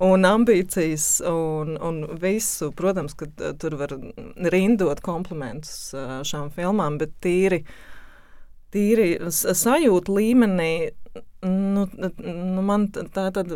un 0.05 0.29
ambīcijas 0.29 1.09
un, 1.31 1.77
un 1.81 2.03
visu. 2.21 2.71
Protams, 2.77 3.17
ka 3.19 3.31
tur 3.61 3.79
var 3.81 3.95
rindot 4.53 5.03
komplimentus 5.05 5.95
uh, 5.97 6.19
šām 6.29 6.53
filmām, 6.55 6.99
bet 7.01 7.17
tīri, 7.25 7.63
tīri 8.75 9.15
sajūta 9.31 10.19
līmenī. 10.19 10.73
Nu, 11.47 11.87
nu 12.19 12.63
man 12.67 12.89
tā 12.91 13.29
tad 13.35 13.55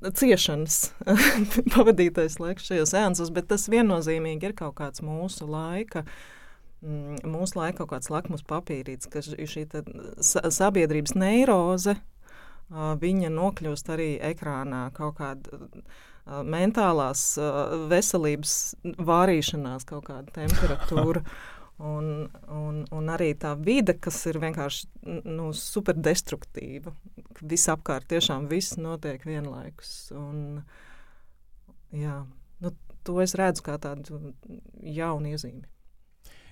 ciešanas 0.00 0.90
pavadītais 1.74 2.38
laiks 2.40 2.68
šajos 2.70 2.94
sēnesos, 2.94 3.32
bet 3.34 3.50
tas 3.50 3.68
viennozīmīgi 3.72 4.50
ir 4.50 4.56
kaut 4.58 4.78
kāds 4.80 5.04
mūsu 5.04 5.48
laika. 5.50 6.04
Mm, 6.80 7.20
mūsu 7.28 7.60
laika 7.60 7.82
kaut 7.82 7.92
kāds 7.94 8.12
lakmus 8.12 8.44
papīrīts, 8.48 9.10
ka 9.12 9.20
šī 9.20 9.66
sabiedrības 10.56 11.16
neiroze, 11.18 11.98
viņa 12.70 13.32
nokļūst 13.34 13.90
arī 13.92 14.10
ekrānā 14.30 14.86
kaut 14.96 15.18
kāda 15.18 15.60
mentālās 16.46 17.34
veselības 17.90 18.56
vārīšanās, 18.84 19.86
kaut 19.88 20.06
kāda 20.08 20.32
temperatūra. 20.40 21.24
Un, 21.80 22.28
un, 22.52 22.82
un 22.92 23.06
arī 23.08 23.30
tā 23.40 23.54
vide, 23.56 23.94
kas 23.96 24.18
ir 24.28 24.36
vienkārši 24.42 24.88
nu, 25.24 25.48
superdestruktīva. 25.56 26.92
Visapkārt 27.40 28.10
tiešām 28.10 28.50
viss 28.50 28.76
notiek 28.76 29.24
vienlaikus. 29.24 30.10
Un, 30.12 30.60
jā, 31.96 32.18
nu, 32.60 32.74
to 33.06 33.16
es 33.24 33.32
redzu 33.40 33.64
kā 33.64 33.78
tādu 33.80 34.20
jaunu 34.84 35.32
iezīmi. 35.32 35.64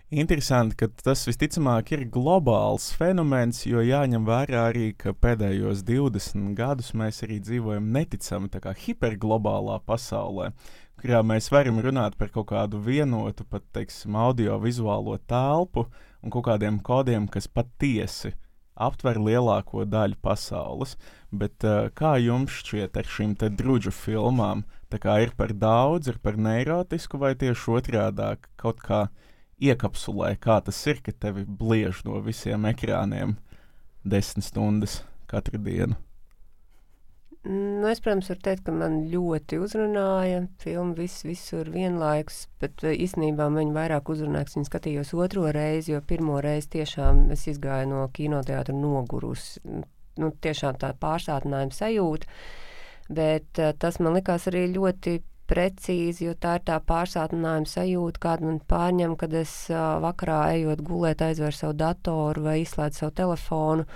Interesanti, 0.09 0.73
ka 0.81 0.87
tas 1.05 1.27
visticamāk 1.29 1.91
ir 1.93 2.07
globāls 2.09 2.87
fenomens, 2.97 3.67
jo 3.69 3.83
jāņem 3.85 4.25
vērā 4.25 4.63
arī, 4.71 4.95
ka 4.97 5.13
pēdējos 5.13 5.83
20 5.85 6.55
gadus 6.57 6.95
mēs 6.97 7.21
arī 7.27 7.37
dzīvojam 7.45 7.91
neticami 7.93 8.49
hiperglobālā 8.87 9.77
pasaulē 9.85 10.55
kurā 10.99 11.23
mēs 11.27 11.51
varam 11.55 11.79
runāt 11.85 12.17
par 12.19 12.33
kaut 12.35 12.51
kādu 12.51 12.81
vienotu, 12.83 13.47
pat 13.47 13.65
teiksim, 13.77 14.17
audio-vizuālo 14.19 15.19
telpu 15.31 15.87
un 16.23 16.35
kaut 16.35 16.49
kādiem 16.51 16.81
kodiem, 16.85 17.29
kas 17.31 17.47
patiesi 17.47 18.35
aptver 18.79 19.19
lielāko 19.23 19.85
daļu 19.87 20.19
pasaules. 20.23 20.97
Bet 21.31 21.67
uh, 21.67 21.91
kā 21.95 22.17
jums 22.23 22.61
šķiet 22.63 22.99
ar 22.99 23.11
šīm 23.11 23.37
drudžu 23.39 23.93
filmām? 23.95 24.65
Ir 24.89 25.35
par 25.37 25.53
daudz, 25.53 26.09
ir 26.09 26.19
par 26.23 26.39
neirotisku, 26.41 27.19
vai 27.21 27.35
tieši 27.37 27.75
otrādi 27.77 28.31
kaut 28.57 28.81
kā 28.81 29.09
iekapsulē, 29.61 30.33
kā 30.41 30.63
tas 30.65 30.81
ir, 30.87 31.03
ka 31.05 31.13
tevi 31.13 31.45
bliež 31.45 32.05
no 32.07 32.23
visiem 32.25 32.65
ekrāniem 32.71 33.37
desmit 34.05 34.49
stundas 34.49 35.03
katru 35.29 35.61
dienu? 35.61 35.99
Nu, 37.49 37.87
es, 37.89 38.01
protams, 38.05 38.27
varu 38.29 38.43
teikt, 38.45 38.67
ka 38.67 38.73
man 38.77 38.99
ļoti 39.09 39.57
uzrunāja 39.65 40.43
filma 40.61 40.93
vis, 40.99 41.15
visur 41.25 41.71
vienlaikus, 41.73 42.43
bet 42.61 42.85
eh, 42.85 42.93
īstenībā 43.07 43.47
man 43.55 43.73
vairāk 43.73 44.11
uzrunāja, 44.13 44.45
ka 44.51 44.59
viņa 44.59 44.69
skatījos 44.69 45.15
otro 45.17 45.47
reizi, 45.57 45.95
jo 45.95 46.03
pirmo 46.05 46.43
reizi 46.45 46.69
tiešām 46.77 47.31
es 47.33 47.47
izgāju 47.49 47.89
no 47.95 48.03
kinoteātra 48.13 48.77
nogurus. 48.77 49.55
Nu, 49.65 50.29
tiešām 50.45 50.77
tā 50.83 50.93
pārsātinājuma 51.01 51.73
sajūta, 51.73 52.29
bet 53.09 53.63
uh, 53.63 53.73
tas 53.81 53.97
man 54.03 54.19
likās 54.19 54.45
arī 54.51 54.67
ļoti 54.75 55.17
precīzi, 55.49 56.27
jo 56.27 56.35
tā 56.37 56.59
ir 56.59 56.65
tā 56.69 56.77
pārsātinājuma 56.85 57.69
sajūta, 57.69 58.21
kāda 58.23 58.47
man 58.49 58.61
pārņem, 58.69 59.17
kad 59.21 59.35
es 59.37 59.53
vakarā 60.05 60.41
ejot 60.59 60.83
gulēt, 60.85 61.25
aizver 61.25 61.57
savu 61.57 61.77
datoru 61.79 62.45
vai 62.45 62.59
izslēdzu 62.63 63.03
savu 63.03 63.15
telefonu 63.23 63.87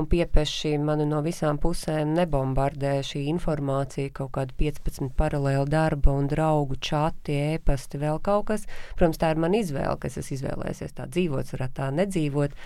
un 0.00 0.08
piepeši 0.08 0.78
mani 0.80 1.04
no 1.08 1.20
visām 1.24 1.58
pusēm 1.60 2.14
nebombardē 2.16 2.94
šī 3.04 3.26
informācija, 3.34 4.12
kaut 4.16 4.32
kāda 4.38 4.56
15 4.60 5.12
paralēla 5.18 5.68
darba 5.68 6.16
un 6.16 6.30
draugu 6.32 6.78
čati, 6.80 7.36
ēpasti, 7.58 8.00
vēl 8.00 8.22
kaut 8.24 8.48
kas. 8.48 8.64
Protams, 8.96 9.20
tā 9.20 9.34
ir 9.34 9.42
mana 9.44 9.60
izvēle, 9.60 9.98
kas 10.00 10.16
es 10.22 10.32
izvēlēsies 10.38 10.96
tā 10.96 11.08
dzīvot, 11.12 11.52
varētu 11.52 11.78
tā 11.82 11.90
nedzīvot, 12.00 12.56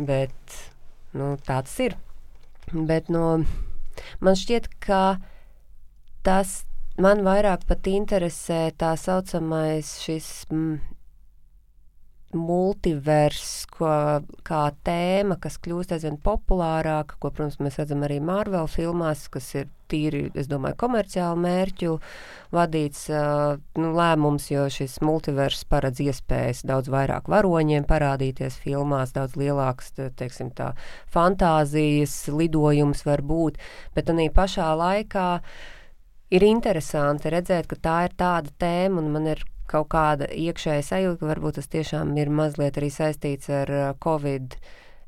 bet 0.00 0.58
nu, 1.12 1.34
tā 1.44 1.60
tas 1.60 1.76
ir. 1.84 1.98
Bet 2.72 3.12
no, 3.12 3.42
man 4.24 4.38
šķiet, 4.38 4.70
ka 4.80 5.04
tas 6.24 6.62
Man 7.02 7.22
vairāk 7.26 7.64
pat 7.66 7.88
interesē 7.88 8.68
tā 8.78 8.92
saucamais 9.00 9.88
šis 10.04 10.26
mm, 10.52 10.74
multivers 12.36 13.64
ko, 13.72 13.88
kā 14.46 14.60
tēma, 14.86 15.38
kas 15.42 15.56
kļūst 15.64 15.96
aizvien 15.96 16.20
populārāka, 16.22 17.16
ko, 17.18 17.32
protams, 17.32 17.58
mēs 17.64 17.80
redzam 17.80 18.04
arī 18.06 18.20
Marvel 18.22 18.70
filmās, 18.70 19.24
kas 19.32 19.50
ir 19.56 19.66
tīri, 19.90 20.22
es 20.38 20.46
domāju, 20.52 20.78
komerciālu 20.84 21.42
mērķu 21.42 21.96
vadīts 22.54 23.02
uh, 23.10 23.58
nu, 23.80 23.92
lēmums, 23.98 24.48
jo 24.52 24.68
šis 24.70 25.00
multivers 25.02 25.66
paredz 25.68 26.04
iespējas 26.06 26.62
daudz 26.68 26.92
vairāk 26.92 27.28
varoņiem 27.32 27.88
parādīties 27.88 28.62
filmās, 28.62 29.16
daudz 29.16 29.34
lielāks, 29.40 29.94
teiksim, 30.20 30.54
tā 30.54 30.72
fantāzijas 31.12 32.16
lidojums 32.30 33.04
var 33.08 33.26
būt, 33.26 33.60
bet 33.96 34.12
arī 34.12 34.30
pašā 34.32 34.72
laikā 34.78 35.30
ir 36.32 36.44
interesanti 36.46 37.32
redzēt, 37.32 37.68
ka 37.70 37.76
tā 37.76 37.96
ir 38.08 38.14
tāda 38.18 38.52
tēma, 38.62 39.02
un 39.02 39.10
man 39.14 39.28
ir 39.34 39.42
kaut 39.70 39.90
kāda 39.92 40.28
iekšēja 40.28 40.84
sajūta, 40.86 41.20
ka 41.20 41.30
varbūt 41.32 41.58
tas 41.60 41.68
tiešām 41.72 42.14
ir 42.20 42.32
mazliet 42.32 42.78
arī 42.80 42.88
saistīts 42.92 43.50
ar 43.52 43.72
Covid 44.02 44.56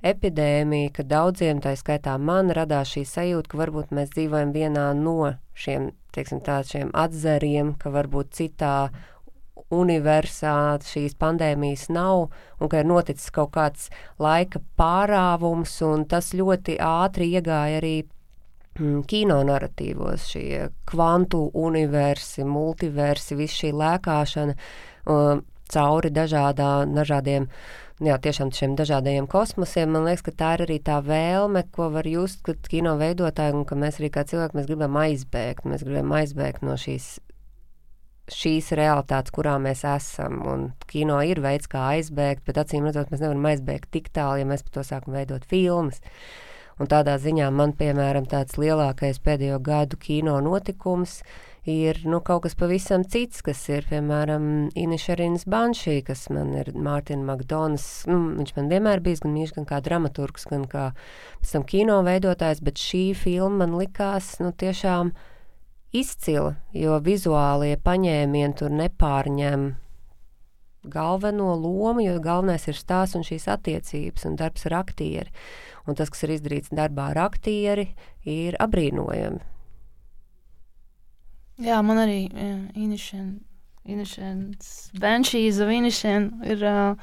epidēmiju, 0.05 0.93
ka 0.99 1.07
daudziem, 1.09 1.63
tā 1.65 1.75
skaitā 1.81 2.19
man, 2.21 2.53
radās 2.53 2.93
šī 2.93 3.07
sajūta, 3.09 3.51
ka 3.51 3.61
varbūt 3.63 3.95
mēs 3.97 4.13
dzīvojam 4.13 4.53
vienā 4.53 4.91
no 4.99 5.33
šiem, 5.57 5.91
teiksim 6.13 6.45
tā, 6.45 6.61
šiem 6.69 6.93
atzariem, 6.93 7.73
ka 7.81 7.93
varbūt 7.95 8.35
citā 8.37 8.75
universā 9.75 10.77
šīs 10.85 11.17
pandēmijas 11.19 11.89
nav, 11.93 12.29
un 12.61 12.71
ka 12.71 12.83
ir 12.83 12.89
noticis 12.89 13.33
kaut 13.35 13.55
kāds 13.57 13.89
laika 14.21 14.61
pārāvums, 14.79 15.73
un 15.87 16.05
tas 16.09 16.35
ļoti 16.37 16.77
ātri 16.85 17.33
iegāja 17.33 17.81
arī 17.81 17.97
kino 19.09 19.41
narratīvos, 19.47 20.29
šie 20.33 20.69
kvantu 20.89 21.47
universi, 21.55 22.45
multiversi, 22.49 23.39
viss 23.39 23.61
šī 23.63 23.73
lēkāšana 23.77 24.55
uh, 24.57 25.43
cauri 25.71 26.11
dažādā, 26.15 26.71
dažādiem, 26.91 27.49
jā, 28.05 28.17
tiešām 28.21 28.53
šiem 28.55 28.75
dažādajiem 28.79 29.29
kosmosiem. 29.31 29.93
Man 29.95 30.09
liekas, 30.09 30.25
ka 30.27 30.35
tā 30.37 30.55
ir 30.59 30.67
arī 30.67 30.81
tā 30.85 31.01
vēlme, 31.05 31.67
ko 31.75 31.91
var 31.95 32.09
just, 32.09 32.43
kad 32.47 32.61
kino 32.71 32.97
veidotāji 33.01 33.57
un 33.61 33.69
ka 33.69 33.79
mēs 33.79 34.01
arī 34.01 34.11
kā 34.15 34.27
cilvēki, 34.29 34.59
mēs 34.59 34.69
gribam 34.71 34.99
aizbēgt, 35.05 35.69
mēs 35.71 35.87
gribam 35.87 36.17
aizbēgt 36.21 36.67
no 36.67 36.77
šīs 36.81 37.15
šīs 38.33 38.71
realitātes, 38.79 39.33
kurā 39.35 39.59
mēs 39.61 39.85
esam. 39.85 40.41
Un 40.49 40.65
kino 40.89 41.19
ir 41.27 41.43
veids, 41.45 41.69
kā 41.71 41.91
aizbēgt, 41.95 42.45
bet 42.47 42.61
acīm 42.63 42.87
redzot, 42.89 43.11
mēs 43.13 43.21
nevaram 43.21 43.51
aizbēgt 43.51 43.91
tik 43.93 44.11
tālu, 44.17 44.41
ja 44.41 44.49
mēs 44.49 44.65
par 44.65 44.79
to 44.79 44.85
sākam 44.89 45.17
veidot 45.19 45.45
filmas. 45.51 46.01
Un 46.81 46.91
tādā 46.91 47.17
ziņā 47.23 47.49
man, 47.55 47.75
piemēram, 47.79 48.27
tāds 48.31 48.59
lielākais 48.59 49.21
pēdējo 49.23 49.61
gadu 49.63 49.99
kino 50.01 50.41
notikums 50.43 51.21
ir 51.71 52.01
nu, 52.05 52.19
kaut 52.21 52.43
kas 52.45 52.57
pavisam 52.59 53.05
cits, 53.09 53.41
kas 53.45 53.63
ir, 53.73 53.87
piemēram, 53.89 54.49
Inišarīnas 54.77 55.47
Banšī, 55.49 56.01
kas 56.05 56.27
man 56.35 56.53
ir 56.59 56.73
Mārtiņa 56.75 57.25
Makdonas. 57.25 57.87
Nu, 58.11 58.19
viņš 58.41 58.57
man 58.59 58.73
vienmēr 58.73 59.05
bijis 59.05 59.23
gan 59.25 59.33
mīļš, 59.37 59.55
gan 59.59 59.69
kā 59.71 59.81
dramaturgs, 59.85 60.49
gan 60.51 60.67
kā 60.71 60.91
pēc 61.41 61.55
tam 61.55 61.69
kino 61.69 62.01
veidotājs, 62.05 62.61
bet 62.65 62.83
šī 62.83 63.05
filma 63.17 63.65
man 63.65 63.79
likās, 63.81 64.35
nu, 64.45 64.53
tiešām 64.53 65.15
izcila, 65.95 66.57
jo 66.75 66.99
vizuālie 67.07 67.79
paņēmieni 67.81 68.59
tur 68.59 68.75
nepārņem 68.75 69.71
galveno 70.85 71.55
lomu, 71.57 72.03
jo 72.05 72.19
galvenais 72.21 72.67
ir 72.69 72.77
stāsts 72.77 73.17
un 73.17 73.25
šīs 73.25 73.49
attiecības 73.49 74.27
un 74.29 74.37
darbs 74.37 74.67
ar 74.69 74.83
aktieri. 74.83 75.33
Un 75.85 75.99
tas, 75.99 76.09
kas 76.13 76.25
ir 76.25 76.35
izdarīts 76.39 76.73
darbā 76.73 77.11
ar 77.13 77.27
aktieri, 77.27 77.91
ir 78.25 78.57
apbrīnojami. 78.63 79.43
Jā, 81.65 81.81
man 81.87 82.01
arī 82.03 82.23
Inišana. 82.75 83.43
Inišens, 83.85 84.69
Banshees 84.97 85.59
of 85.61 85.69
Inišen 85.69 86.31
ir 86.49 86.63
uh, 86.65 86.95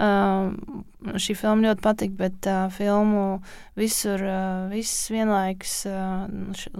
uh, 0.00 1.16
šī 1.20 1.34
filma 1.36 1.66
ļoti 1.66 1.84
patīk, 1.84 2.14
bet 2.16 2.48
uh, 2.48 2.70
filmu 2.72 3.42
visur, 3.76 4.24
uh, 4.24 4.62
viss 4.72 5.10
vienlaikus 5.12 5.74
uh, 5.90 6.24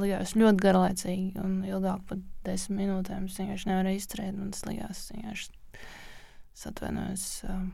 likās 0.01 0.33
ļoti 0.41 0.65
garlaicīgi 0.65 1.45
un 1.45 1.59
ilgāk 1.69 2.01
par 2.09 2.23
desmit 2.49 2.81
minūtēm. 2.81 3.27
Es 3.29 3.37
vienkārši 3.43 3.69
nevaru 3.69 3.93
izturēt, 3.93 4.39
un 4.41 4.55
tas 4.57 4.65
likās 4.71 5.05
vienkārši 5.13 5.53
atvainojos. 6.73 7.27
Uh, 7.45 7.69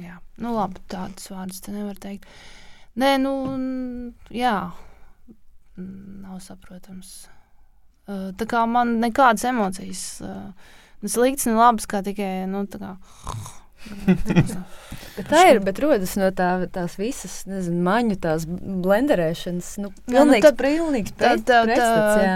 jā, 0.00 0.16
nu 0.40 0.54
labi, 0.56 0.80
tādus 0.88 1.28
vārdus 1.34 1.60
te 1.68 1.76
nevar 1.76 2.00
teikt. 2.00 2.24
Nē, 2.98 3.14
nu, 3.22 3.32
jā, 4.34 4.56
nav 5.78 6.40
saprotams. 6.42 7.28
Tā 8.08 8.48
kā 8.48 8.64
man 8.66 8.96
nekādas 9.02 9.44
emocijas. 9.46 10.04
Uh, 10.24 10.74
slikts 11.06 11.46
un 11.46 11.58
labs, 11.58 11.86
kā 11.86 12.02
tikai. 12.04 12.46
Nu, 12.50 12.64
tā 12.70 12.80
kā, 12.80 12.92
bet 15.16 15.30
tā 15.30 15.44
ir, 15.52 15.60
bet 15.64 15.78
rodas 15.82 16.16
no 16.18 16.30
tā, 16.34 16.50
tās 16.74 16.98
visas, 16.98 17.40
nezinu, 17.50 17.80
maņu, 17.86 18.18
tās 18.24 18.46
blenderēšanas. 18.48 19.72
Nu, 19.84 19.92
pilnīgs, 20.08 20.18
jā, 20.18 20.26
nu, 20.26 20.42
tā, 20.42 20.52
pilnīgs 20.64 21.14
tā, 21.14 21.34
tā, 21.46 21.62
tā, 21.70 21.88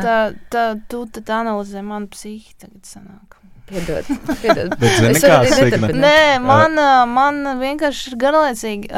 tā, 0.06 0.18
tā, 0.54 0.66
tu 0.90 1.04
tad 1.18 1.34
analizē 1.42 1.82
manu 1.86 2.12
psihi 2.14 2.54
tagad 2.62 2.86
sanāk. 2.86 3.41
Piedod, 3.72 4.08
piedod. 4.42 4.74
Bet, 4.76 4.96
zini, 5.00 5.20
kā 5.24 5.36
Signe? 5.48 5.92
Nē, 5.96 6.38
man, 6.44 6.76
man 7.08 7.42
vienkārši 7.60 8.10
ir 8.12 8.18
garlaicīgi, 8.20 8.90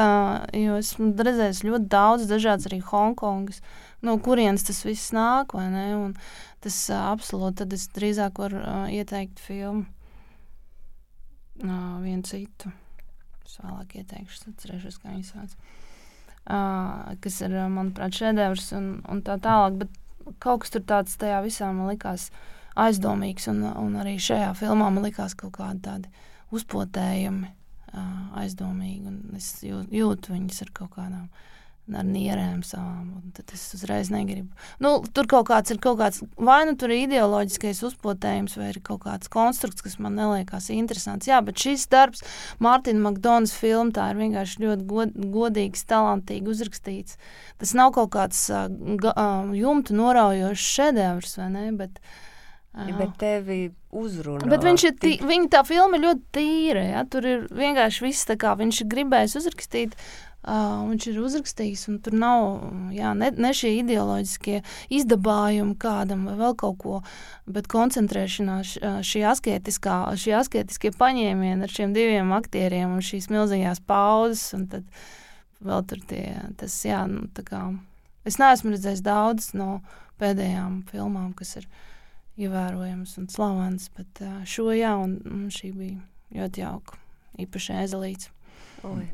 jo 0.65 0.79
esmu 0.81 1.13
redzējis 1.15 1.63
ļoti 1.69 1.91
daudz 1.93 2.27
dažādas 2.31 2.67
arī 2.71 2.81
Hongkongas, 2.83 3.61
no 4.05 4.17
kurienes 4.23 4.67
tas 4.67 4.83
viss 4.87 5.15
nāk, 5.15 5.55
vai 5.55 5.69
ne? 5.71 5.87
Un, 5.95 6.17
tas 6.65 6.79
uh, 6.91 7.11
absolūti, 7.13 7.61
tad 7.63 7.75
es 7.77 7.87
drīzāk 7.95 8.41
varu 8.41 8.61
uh, 8.63 8.87
ieteikt 8.93 9.43
filmu 9.43 9.85
uh, 11.63 12.01
vienu 12.03 12.25
citu. 12.27 12.73
Es 13.45 13.59
vēlāk 13.61 13.99
ieteikšu, 14.01 14.55
atcerēšos, 14.55 15.01
kā 15.03 15.13
viņi 15.13 15.27
sauc. 15.29 15.53
Uh, 16.45 17.13
kas 17.25 17.39
ir, 17.45 17.55
manuprāt, 17.73 18.17
šedevrs 18.17 18.73
un, 18.77 18.89
un 19.09 19.23
tā 19.25 19.37
tālāk, 19.45 19.85
bet 19.85 20.35
kaut 20.41 20.65
kas 20.65 20.73
tur 20.75 20.85
tāds 20.89 21.17
tajā 21.21 21.39
visā 21.45 21.71
man 21.73 21.93
likās 21.93 22.31
aizdomīgs, 22.75 23.49
un, 23.53 23.65
un 23.65 23.99
arī 24.03 24.17
šajā 24.23 24.53
filmā 24.59 24.91
man 24.91 25.07
likās 25.07 25.37
kaut 25.39 25.57
kādi 25.59 25.85
tādi 25.85 26.11
uzpotējumi 26.55 27.53
aizdomīgi, 28.35 29.19
es 29.39 29.57
jūt, 29.63 29.91
jūtu 29.95 30.35
viņus 30.35 30.65
ar 30.65 30.73
kaut 30.75 30.97
kādām 30.97 31.29
ar 31.93 32.07
nierēm 32.09 32.63
savām. 32.65 33.11
Tad 33.37 33.53
es 33.53 33.63
uzreiz 33.77 34.09
negribu. 34.11 34.49
Nu, 34.81 34.95
tur 35.05 35.29
kaut 35.29 35.51
kāds 35.51 35.75
ir 35.75 35.79
kaut 35.85 35.99
kāds, 36.01 36.23
vai 36.41 36.63
nu 36.65 36.73
tur 36.81 36.95
ir 36.95 37.05
ideoloģiskais 37.05 37.83
uzpotējums, 37.91 38.57
vai 38.57 38.71
ir 38.73 38.81
kaut 38.87 39.03
kāds 39.05 39.29
konstrukts, 39.31 39.85
kas 39.85 39.99
man 40.01 40.17
neliekas 40.17 40.71
interesants. 40.73 41.29
Jā, 41.29 41.43
bet 41.45 41.61
šis 41.61 41.85
darbs, 41.93 42.25
Mārtiņa 42.65 43.05
Makdonas 43.05 43.53
filma, 43.53 43.93
tā 43.95 44.11
ir 44.15 44.23
vienkārši 44.23 44.65
ļoti 44.65 44.89
god, 44.91 45.17
godīgs, 45.37 45.85
talantīgi 45.93 46.55
uzrakstīts. 46.57 47.21
Tas 47.61 47.77
nav 47.77 47.93
kaut 47.99 48.15
kāds 48.17 48.47
uh, 48.49 48.65
jumtu 49.55 50.01
noraujošs 50.01 50.71
šedevrs, 50.79 51.37
vai 51.43 51.53
ne? 51.53 51.69
Bet, 51.85 52.01
uh, 52.01 52.34
Bet 52.75 53.17
tevi 53.21 53.59
uzrunā. 53.95 54.49
Bet 54.51 54.65
viņš 54.67 54.85
ir, 54.89 54.95
tī, 54.99 55.17
viņa 55.23 55.51
tā 55.53 55.61
filma 55.69 56.01
ļoti 56.03 56.25
tīra, 56.35 56.87
ja? 56.89 57.03
tur 57.07 57.27
ir 57.29 57.45
vienkārši 57.55 58.07
viss 58.09 58.27
tā 58.27 58.35
kā 58.41 58.57
viņš 58.59 58.81
ir 58.83 58.89
gribējis 58.97 59.37
uzrakstīt 59.39 59.95
Uh, 60.45 60.83
viņš 60.91 61.05
ir 61.09 61.19
uzrakstījis, 61.25 61.87
un 61.89 62.01
tur 62.05 62.13
nav 62.21 62.43
jā, 62.93 63.15
ne, 63.17 63.31
ne 63.33 63.51
šie 63.57 63.71
ideoloģiskie 63.79 64.59
izdabājumi 64.93 65.73
kādam 65.81 66.27
vai 66.29 66.35
vēl 66.37 66.57
kaut 66.61 66.77
ko, 66.83 66.99
bet 67.49 67.71
koncentrēšanās 67.73 68.75
šī 69.09 69.23
asketiskā, 69.31 69.95
šie 70.21 70.35
asketiskie 70.37 70.93
paņēmieni 71.01 71.65
ar 71.65 71.73
šiem 71.73 71.97
diviem 71.97 72.35
aktieriem 72.37 72.93
un 72.93 73.01
šīs 73.01 73.31
milzīgās 73.33 73.81
pauzes, 73.89 74.45
un 74.59 74.69
tad 74.75 74.85
vēl 75.65 75.89
tur 75.89 76.05
tie, 76.13 76.27
tas, 76.61 76.77
jā, 76.85 77.01
nu, 77.09 77.25
tā 77.33 77.47
kā, 77.49 77.65
es 78.29 78.37
neesmu 78.37 78.77
redzējis 78.77 79.01
daudz 79.07 79.55
no 79.57 79.79
pēdējām 80.21 80.83
filmām, 80.93 81.33
kas 81.41 81.57
ir 81.63 81.71
ievērojams 82.41 83.19
un 83.21 83.29
slavens, 83.31 83.91
bet 83.97 84.23
uh, 84.25 84.41
šo 84.49 84.71
jā, 84.75 84.95
un, 85.01 85.19
un 85.31 85.47
šī 85.55 85.71
bija 85.77 86.01
ļoti 86.35 86.65
jauka, 86.65 86.99
īpaši 87.45 87.77
ezelīts. 87.85 88.31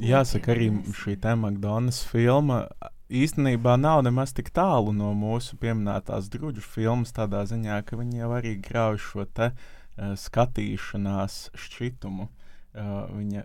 Jāsaka, 0.02 0.50
arī 0.56 0.70
šī 0.98 1.14
Makdonas 1.38 2.00
filma 2.08 2.64
īstenībā 3.10 3.76
nav 3.78 4.02
nemaz 4.06 4.32
tik 4.34 4.50
tālu 4.54 4.94
no 4.94 5.12
mūsu 5.14 5.58
pieminētās 5.60 6.30
drudžu 6.32 6.62
filmas, 6.64 7.12
tādā 7.14 7.44
ziņā, 7.46 7.82
ka 7.86 7.98
viņi 7.98 8.22
jau 8.22 8.32
arī 8.34 8.56
grauj 8.62 8.98
šo 9.04 9.26
te 9.26 9.52
uh, 9.52 10.16
skatīšanās 10.18 11.50
šķitumu. 11.54 12.28
Uh, 12.70 12.90
viņa 13.10 13.44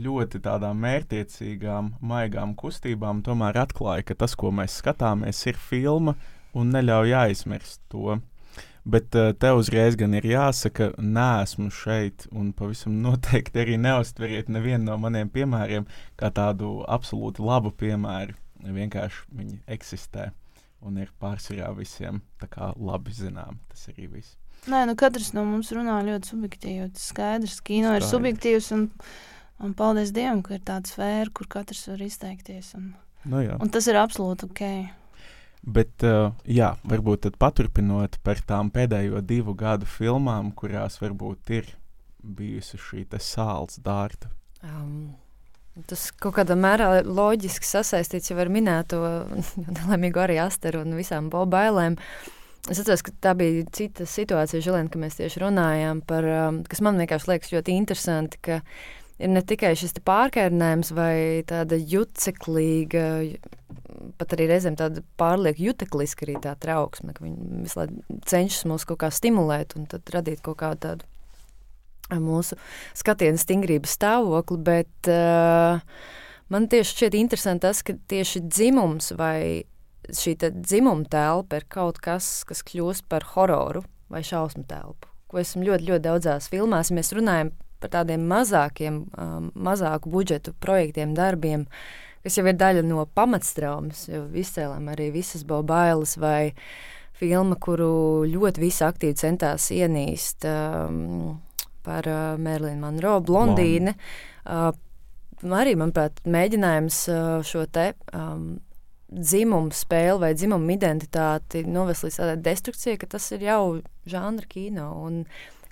ļoti 0.00 0.40
tādām 0.44 0.80
mērķiecīgām, 0.82 1.92
maigām 2.00 2.54
kustībām 2.58 3.20
tomēr 3.26 3.60
atklāja, 3.66 4.06
ka 4.08 4.16
tas, 4.24 4.34
ko 4.34 4.50
mēs 4.50 4.78
skatāmies, 4.80 5.42
ir 5.46 5.60
filma 5.60 6.16
un 6.56 6.72
neļauj 6.74 7.14
aizmirst 7.20 7.84
to. 7.92 8.16
Bet 8.86 9.16
uh, 9.18 9.32
tev 9.34 9.60
uzreiz 9.60 9.96
gan 9.98 10.14
ir 10.14 10.26
jāsaka, 10.30 10.92
nesmu 11.02 11.72
šeit, 11.74 12.28
un 12.30 12.52
pavisam 12.56 13.00
noteikti 13.06 13.62
arī 13.64 13.76
neustveriet 13.82 14.50
nevienu 14.52 14.92
no 14.92 14.98
maniem 15.02 15.30
piemēriem 15.32 15.88
kā 16.18 16.30
tādu 16.34 16.80
absolūti 16.86 17.44
labu 17.44 17.74
piemēru. 17.74 18.36
Vienkārši 18.66 19.26
viņi 19.36 19.60
eksistē 19.70 20.30
un 20.86 20.98
ir 21.02 21.10
pārsvarā 21.20 21.70
visiem 21.76 22.22
labi 22.78 23.14
zinām. 23.14 23.58
Tas 23.72 23.88
arī 23.92 24.10
viss. 24.16 24.36
Nē, 24.66 24.84
nu 24.88 24.96
katrs 24.98 25.32
no 25.36 25.44
mums 25.46 25.70
runā 25.74 26.00
ļoti 26.06 26.32
subjektīvi. 26.32 26.90
Tas 26.94 27.10
skaidrs, 27.12 27.60
ka 27.60 27.72
kino 27.72 27.96
ir 27.96 28.06
subjektīvs. 28.06 28.74
Un... 28.76 28.90
Un 29.56 29.72
paldies 29.72 30.10
Dievam, 30.12 30.42
ka 30.44 30.58
ir 30.58 30.60
tāda 30.68 30.84
sfēra, 30.84 31.30
kur 31.32 31.46
katrs 31.48 31.86
var 31.88 32.02
izteikties. 32.04 32.74
Un, 32.76 32.90
Nu, 33.26 33.40
jā. 33.42 33.56
un 33.58 33.70
tas 33.72 33.86
ir 33.90 33.98
absolūti 33.98 34.46
ok. 34.46 34.62
Bet, 35.66 35.98
uh, 36.06 36.30
jā, 36.46 36.76
varbūt 36.86 37.32
paturpinot 37.42 38.20
par 38.22 38.38
tām 38.46 38.70
pēdējo 38.70 39.18
divu 39.26 39.56
gadu 39.58 39.88
filmām, 39.90 40.52
kurās 40.54 41.00
varbūt 41.02 41.50
ir 41.58 41.72
bijusi 42.22 42.78
šī 42.78 43.06
sāls 43.18 43.80
dārta. 43.82 44.30
Um, 44.62 45.16
tas 45.90 46.08
kaut 46.22 46.36
kādā 46.38 46.56
mērā 46.58 47.02
loģiski 47.04 47.66
sasaistīts 47.66 48.30
jau 48.30 48.38
ar 48.40 48.50
minēto 48.52 49.00
nelaimīgo 49.76 50.22
arī 50.22 50.38
asteru 50.42 50.84
un 50.86 50.96
visām 50.98 51.30
bailēm. 51.30 51.98
Es 52.66 52.80
atceros, 52.82 53.04
ka 53.06 53.12
tā 53.22 53.34
bija 53.38 53.62
cita 53.74 54.06
situācija, 54.10 54.62
Žilēn, 54.64 54.88
ka 54.90 54.98
mēs 54.98 55.20
tieši 55.20 55.42
runājām 55.44 56.00
par, 56.06 56.26
kas 56.66 56.82
man 56.82 56.98
vienkārši 56.98 57.30
liekas 57.30 57.52
ļoti 57.54 57.76
interesanti, 57.78 58.40
ka 58.42 58.56
ir 59.22 59.30
ne 59.30 59.42
tikai 59.46 59.76
šis 59.78 59.94
pārkērnējums 60.06 60.90
vai 60.96 61.44
tāda 61.46 61.78
juceklīga, 61.78 63.04
pat 64.20 64.36
arī 64.36 64.48
reizēm 64.50 64.76
tāda 64.78 65.02
pārlieku 65.20 65.68
jutekliska 65.68 66.26
arī 66.26 66.38
tā 66.44 66.54
trauksme, 66.60 67.14
ka 67.16 67.24
viņi 67.24 67.62
visu 67.64 67.80
laiku 67.80 68.20
cenšas 68.28 68.66
mūs 68.70 68.86
kaut 68.88 69.00
kā 69.02 69.10
stimulēt 69.14 69.76
un 69.78 69.86
tad 69.90 70.08
radīt 70.14 70.42
kaut 70.44 70.60
kādu 70.62 70.82
tādu 70.86 71.06
uh, 71.06 72.20
mūsu 72.22 72.58
skatienu 72.96 73.40
stingrības 73.40 73.96
stāvokli, 73.98 74.60
bet 74.66 75.10
uh, 75.10 75.80
man 76.52 76.68
tieši 76.70 76.94
šķiet 76.94 77.18
interesanti 77.18 77.66
tas, 77.66 77.82
ka 77.86 77.96
tieši 78.10 78.44
dzimums 78.46 79.12
vai 79.18 79.66
šī 80.06 80.36
dzimuma 80.54 81.08
telpa 81.10 81.60
ir 81.60 81.66
kaut 81.72 81.98
kas, 82.02 82.44
kas 82.46 82.62
kļūst 82.66 83.08
par 83.10 83.26
hororu 83.34 83.82
vai 84.12 84.22
šausmu 84.22 84.66
telpu, 84.70 85.10
ko 85.26 85.40
esam 85.42 85.64
ļoti, 85.66 85.88
ļoti 85.88 86.04
daudzās 86.04 86.50
filmās. 86.52 86.92
Ja 86.92 86.98
mēs 87.00 87.14
runājam 87.16 87.50
par 87.82 87.92
tādiem 87.92 88.24
mazākiem, 88.30 89.00
um, 89.18 89.50
mazāku 89.54 90.10
budžetu 90.12 90.54
projektiem, 90.62 91.14
darbiem, 91.16 91.66
kas 92.26 92.40
jau 92.40 92.46
ir 92.50 92.58
daļa 92.58 92.82
no 92.82 93.04
pamatstraumas, 93.14 94.08
jau 94.10 94.24
izcēlām 94.34 94.90
arī 94.90 95.12
visas 95.14 95.46
bailes 95.46 96.16
vai 96.18 96.52
filma, 97.16 97.54
kuru 97.62 98.26
ļoti 98.28 98.60
visi 98.60 98.82
aktīvi 98.84 99.16
centās 99.16 99.70
ienīst 99.70 100.46
um, 100.50 101.36
par 101.86 102.08
uh, 102.10 102.34
Merlinu 102.42 102.82
Monroe, 102.82 103.22
Blondīne. 103.24 103.94
Uh, 104.42 104.72
arī, 105.54 105.76
manuprāt, 105.78 106.18
mēģinājums 106.26 107.00
uh, 107.12 107.20
šo 107.46 107.64
te 107.70 107.92
um, 108.10 108.56
dzimumu 109.06 109.70
spēli 109.76 110.18
vai 110.24 110.32
dzimumu 110.34 110.74
identitāti 110.74 111.62
novest 111.68 112.08
līdz 112.08 112.20
tādai 112.20 112.36
destrukcijai, 112.48 112.98
ka 113.00 113.08
tas 113.14 113.30
ir 113.36 113.46
jau 113.46 113.62
žanra 114.10 114.50
kino. 114.50 114.90
Un, 115.06 115.22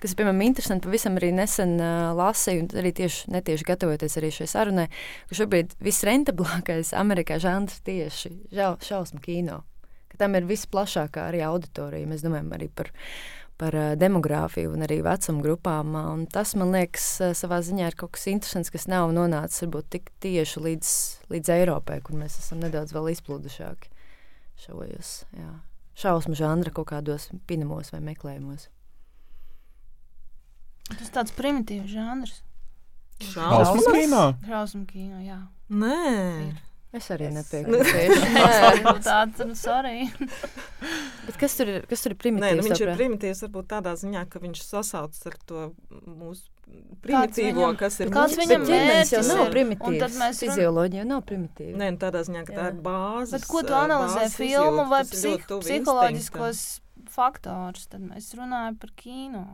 kas 0.01 0.13
ir 0.13 0.19
piemēram 0.19 0.41
interesanti, 0.45 0.87
pavisam 0.87 1.19
arī 1.19 1.31
nesen 1.35 1.77
uh, 1.79 2.11
lasīju, 2.17 2.65
un 2.65 2.81
arī 2.81 2.91
tieši 2.97 3.31
netieši 3.35 3.67
gatavoties 3.67 4.17
arī 4.21 4.33
šai 4.35 4.49
sarunai, 4.51 4.89
ka 5.29 5.39
šobrīd 5.41 5.77
visrentablākais 5.85 6.93
Amerikā 6.97 7.39
žanrs 7.43 7.79
tieši 7.87 8.33
žau, 8.55 8.75
šausmu 8.83 9.23
kino. 9.23 9.63
Ka 10.11 10.25
tam 10.25 10.37
ir 10.37 10.47
visplašākā 10.49 11.29
arī 11.31 11.41
auditorija. 11.47 12.07
Mēs 12.09 12.23
domājam 12.25 12.53
arī 12.55 12.69
par 12.71 12.93
par 13.55 13.71
uh, 13.71 13.93
demogrāfiju 13.95 14.73
un 14.75 14.83
arī 14.83 14.97
vecuma 15.05 15.43
grupām. 15.43 15.95
Un 15.95 16.25
tas, 16.27 16.51
man 16.59 16.73
liekas, 16.75 17.05
uh, 17.23 17.31
savā 17.37 17.61
ziņā 17.63 17.87
ir 17.87 17.95
kaut 17.95 18.15
kas 18.17 18.27
interesants, 18.27 18.71
kas 18.73 18.89
nav 18.91 19.13
nonācis 19.15 19.63
varbūt 19.63 19.91
tik 19.95 20.11
tieši 20.23 20.63
līdz, 20.65 20.89
līdz 21.31 21.53
Eiropai, 21.55 22.01
kur 22.03 22.19
mēs 22.19 22.35
esam 22.41 22.59
nedaudz 22.63 22.91
vēl 22.95 23.13
izplūdušāki 23.13 23.93
šajos 24.65 25.11
jā, 25.35 25.49
šausmu 25.99 26.35
žanra 26.37 26.71
kaut 26.75 26.89
kādos 26.91 27.29
pinamos 27.47 27.91
vai 27.93 28.01
meklējumos. 28.03 28.69
Tas 30.91 31.09
tāds 31.13 31.33
primitīvs 31.35 31.89
žanrs. 31.95 32.41
Šausmu 33.31 33.81
kino? 33.95 34.23
Šausmu 34.45 34.85
kino, 34.89 35.19
jā. 35.23 35.39
Nē. 35.71 35.99
Ir. 36.49 36.61
Es 36.95 37.09
arī 37.11 37.25
Es- 37.27 37.33
nepiekrītu. 37.35 38.99
tāds, 39.03 39.41
nu, 39.43 39.55
sorry. 39.59 40.05
Bet 41.25 41.39
kas 41.41 41.55
tur 41.57 41.67
ir, 41.73 41.81
kas 41.89 42.05
tur 42.05 42.13
ir 42.13 42.15
Nē, 42.15 42.21
primitīvs? 42.23 42.55
nu, 42.61 42.63
viņš 42.69 42.71
ir 42.71 42.77
tavuprāt? 42.85 42.99
primitīvs 43.01 43.41
varbūt 43.47 43.67
tādā 43.73 43.95
ziņā, 43.99 44.21
ka 44.31 44.39
viņš 44.43 44.61
sasaucas 44.63 45.25
ar 45.27 45.35
to 45.49 45.63
mūsu 46.05 46.45
primitīvo, 47.03 47.57
viņam- 47.65 47.77
kas 47.81 47.99
ir 48.05 48.13
kāds 48.15 48.37
viņam 48.39 48.63
ķermenis 48.69 49.11
jau 49.15 49.23
nav 49.27 49.41
ir? 49.47 49.51
primitīvs. 49.57 49.89
Un 49.91 49.99
tad 50.05 50.15
mēs 50.21 50.39
run- 50.39 50.53
Fizioloģija 50.53 51.01
jau 51.03 51.09
nav 51.11 51.21
primitīva. 51.33 51.75
Nē, 51.81 51.91
nu, 51.97 52.01
tādā 52.05 52.23
ziņā, 52.29 52.45
ka 52.47 52.53
tā 52.61 52.67
ir 52.71 52.79
bāze. 52.87 53.31
Bet 53.35 53.47
ko 53.51 53.63
tu 53.67 53.75
analizē 53.81 54.29
filmu 54.37 54.87
vai 54.93 55.03
psih 55.03 55.43
psiholoģiskos 55.49 56.63
faktorus, 57.11 57.87
tad 57.91 58.01
mēs 58.07 58.31
runājam 58.39 58.79
par 58.79 58.95
kino 58.95 59.45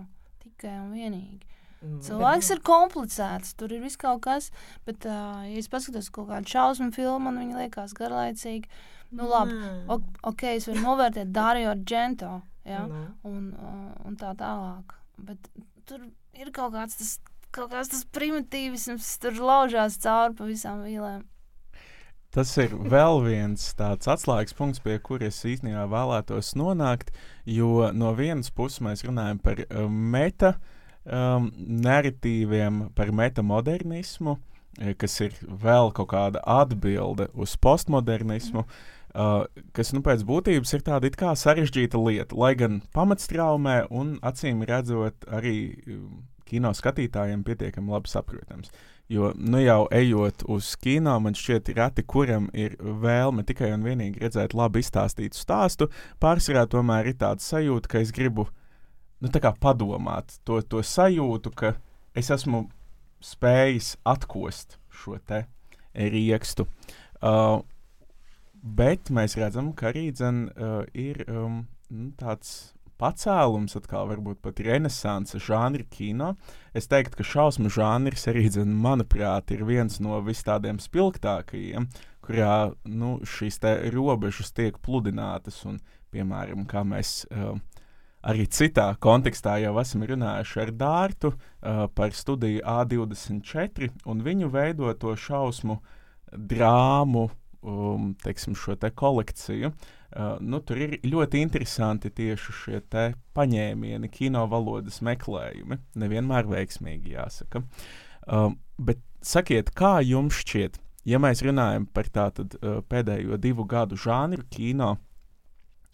tikai 0.61 0.77
un 0.79 0.91
vienīgi. 0.95 1.47
Mm. 1.81 1.97
Cilvēks 2.05 2.51
ir 2.53 2.59
komplicēts, 2.61 3.55
tur 3.57 3.71
ir 3.73 3.81
viss 3.81 3.97
kaut 3.97 4.21
kas, 4.21 4.51
bet, 4.85 5.01
uh, 5.09 5.41
ja 5.49 5.57
es 5.57 5.69
paskatos 5.71 6.11
kaut 6.13 6.29
kādu 6.29 6.51
šausmu 6.53 6.91
filmu, 6.93 7.23
man 7.25 7.39
viņa 7.41 7.63
liekas 7.63 7.95
garlaicīga. 7.97 8.69
Nu, 9.11 9.25
labi, 9.27 9.57
o, 9.91 9.97
ok, 10.29 10.43
es 10.55 10.69
varu 10.69 10.85
novērtēt 10.85 11.33
Dario 11.35 11.73
Argento, 11.73 12.35
ja, 12.63 12.85
Nu. 12.87 13.01
un, 13.27 13.49
uh, 13.57 14.05
un 14.07 14.15
tā 14.15 14.31
tālāk. 14.39 14.93
Bet 15.17 15.49
tur 15.89 16.05
ir 16.37 16.53
kaut 16.55 16.71
kāds 16.77 16.95
tas, 17.01 17.17
kaut 17.51 17.73
kāds 17.73 17.91
tas 17.91 18.05
primitīvisms, 18.15 19.17
tur 19.19 19.41
laužās 19.41 19.97
cauri 20.05 20.37
pa 20.37 20.47
visām 20.47 20.85
vīlēm. 20.85 21.25
Tas 22.31 22.53
ir 22.63 22.71
vēl 22.71 23.17
viens 23.25 23.63
tāds 23.75 24.07
atslēgas 24.07 24.55
punkts, 24.55 24.79
pie 24.79 24.95
kuras 25.03 25.41
īstenībā 25.43 25.83
vēlētos 25.91 26.53
nonākt. 26.55 27.11
Jo 27.43 27.89
no 27.91 28.13
vienas 28.15 28.53
puses 28.55 28.79
mēs 28.85 29.03
runājam 29.03 29.41
par 29.43 29.59
uh, 29.65 29.89
meta 29.91 30.53
um, 31.03 31.49
narratīviem, 31.57 32.85
par 32.95 33.11
metamodernismu, 33.11 34.37
eh, 34.79 34.95
kas 34.95 35.19
ir 35.27 35.35
vēl 35.43 35.91
kaut 35.97 36.13
kāda 36.13 36.39
atbilde 36.47 37.27
uz 37.35 37.57
postmodernismu. 37.59 38.63
Uh, 39.11 39.43
kas 39.75 39.91
nu, 39.91 39.99
pēc 39.99 40.23
būtības 40.23 40.71
ir 40.77 40.85
tāda 40.87 41.11
kā 41.11 41.33
sarežģīta 41.35 41.99
lieta, 41.99 42.37
lai 42.39 42.53
gan 42.55 42.79
pamatstraumē 42.95 43.89
un 43.91 44.15
acīm 44.23 44.63
redzot 44.63 45.27
arī 45.27 45.57
um, 45.83 46.21
kino 46.47 46.71
skatītājiem 46.75 47.43
pietiekami 47.43 47.91
labi 47.91 48.11
saprotams. 48.11 48.71
Jo 49.11 49.33
nu 49.35 49.59
jau 49.59 49.89
ejot 49.91 50.45
uz 50.47 50.69
kino, 50.79 51.17
man 51.19 51.35
šķiet, 51.35 51.73
reti 51.75 52.03
kuram 52.07 52.45
ir 52.55 52.77
vēlme 52.79 53.43
tikai 53.43 53.73
un 53.75 53.83
vienīgi 53.83 54.21
redzēt 54.23 54.55
labi 54.55 54.79
izstāstītu 54.79 55.35
stāstu. 55.35 55.89
Pārsvarā 56.23 56.63
tomēr 56.71 57.11
ir 57.11 57.17
tāda 57.19 57.43
sajūta, 57.43 57.91
ka 57.91 57.99
es 57.99 58.13
gribu 58.15 58.47
nu, 59.19 59.31
padomāt 59.59 60.37
to, 60.47 60.61
to 60.63 60.79
sajūtu, 60.79 61.51
ka 61.51 61.73
es 62.15 62.31
esmu 62.31 62.69
spējis 63.21 63.97
atkost 64.07 64.77
šo 65.01 65.19
te 65.27 65.43
riekstu. 65.91 66.65
Uh, 67.21 67.59
bet 68.63 69.11
mēs 69.11 69.35
redzam, 69.37 69.73
ka 69.75 69.91
arī 69.91 70.07
dzen, 70.15 70.45
uh, 70.55 70.85
ir 70.95 71.25
um, 71.27 71.65
nu, 71.91 72.11
tāds 72.15 72.71
pacēlums, 73.01 73.75
atkal 73.79 74.09
varbūt 74.11 74.41
pat 74.45 74.61
renesanse 74.63 75.41
žanra 75.41 75.85
kino. 75.89 76.35
Es 76.77 76.89
teiktu, 76.91 77.19
ka 77.19 77.27
šausmu 77.27 77.71
žanrs 77.73 78.27
arī, 78.31 78.45
dzen, 78.53 78.75
manuprāt, 78.83 79.53
ir 79.55 79.65
viens 79.67 79.99
no 80.03 80.19
vis 80.25 80.43
tādiem 80.47 80.79
spilgtākajiem, 80.81 81.89
kurā 82.21 82.55
nu, 82.85 83.17
šīs 83.25 83.59
robežas 83.95 84.53
tiek 84.53 84.77
pludinātas 84.85 85.63
un, 85.65 85.81
piemēram, 86.13 86.67
kā 86.69 86.85
mēs. 86.87 87.25
Uh, 87.31 87.57
Arī 88.21 88.43
citā 88.53 88.83
kontekstā 89.01 89.55
jau 89.63 89.71
esam 89.81 90.03
runājuši 90.05 90.59
ar 90.61 90.71
Dārtu 90.77 91.31
uh, 91.31 91.87
par 91.89 92.11
studiju 92.13 92.61
A24 92.61 93.87
un 94.05 94.21
viņu 94.21 94.49
veidoto 94.53 95.15
šausmu 95.17 95.79
drāmu, 96.29 97.23
um, 97.65 98.11
teiksim, 98.21 98.53
šo 98.53 98.77
te 98.77 98.91
kolekciju. 98.93 99.71
Uh, 99.73 100.00
nu, 100.43 100.59
tur 100.59 100.79
ir 100.83 100.97
ļoti 101.07 101.39
interesanti 101.39 102.11
tieši 102.11 102.55
šie 102.57 102.79
paņēmieni, 103.37 104.09
kino 104.11 104.43
valodas 104.51 104.99
meklējumi. 105.05 105.77
Nevienmēr 106.01 106.49
veiksmīgi, 106.51 107.15
jāsaka. 107.15 107.63
Um, 108.27 108.57
bet 108.77 108.99
sakiet, 109.23 109.71
kā 109.77 109.99
jums 110.03 110.41
šķiet, 110.43 110.81
ja 111.07 111.21
mēs 111.21 111.43
runājam 111.45 111.87
par 111.87 112.11
tātad 112.11 112.57
uh, 112.59 112.81
pēdējo 112.83 113.39
divu 113.41 113.65
gadu 113.65 113.97
žānru 113.97 114.43
kino, 114.51 114.97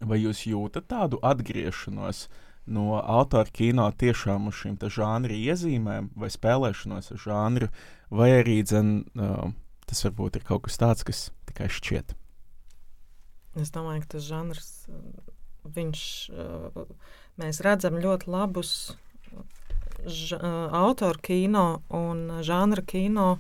vai 0.02 0.20
jūs 0.22 0.44
jūtat 0.50 0.90
tādu 0.90 1.22
atgriešanos 1.26 2.28
no 2.68 2.98
autora 3.00 3.48
kino 3.54 3.88
tiešām 3.96 4.50
uz 4.50 4.58
šīm 4.60 4.76
te 4.82 4.90
žānra 4.92 5.34
iezīmēm 5.34 6.12
vai 6.20 6.30
spēlēšanos 6.34 7.14
ar 7.14 7.24
žānru, 7.24 7.70
vai 8.10 8.34
arī 8.42 8.60
dzen, 8.66 9.04
uh, 9.16 9.52
tas 9.88 10.04
varbūt 10.10 10.42
ir 10.42 10.48
kaut 10.50 10.66
kas 10.68 10.82
tāds, 10.82 11.06
kas 11.08 11.28
tikai 11.50 11.70
šķiet? 11.72 12.18
Es 13.58 13.74
domāju, 13.74 14.04
ka 14.06 14.16
tas 14.16 14.28
žanrs, 14.28 14.72
uh, 14.92 15.36
viņš, 15.76 16.02
uh, 16.32 16.88
mēs 17.42 17.62
redzam 17.66 17.98
ļoti 18.02 18.32
labus 18.32 18.74
ž, 20.06 20.38
uh, 20.38 20.74
autoru 20.78 21.20
kino 21.22 21.82
un 21.90 22.40
žanra 22.46 22.84
kino 22.86 23.38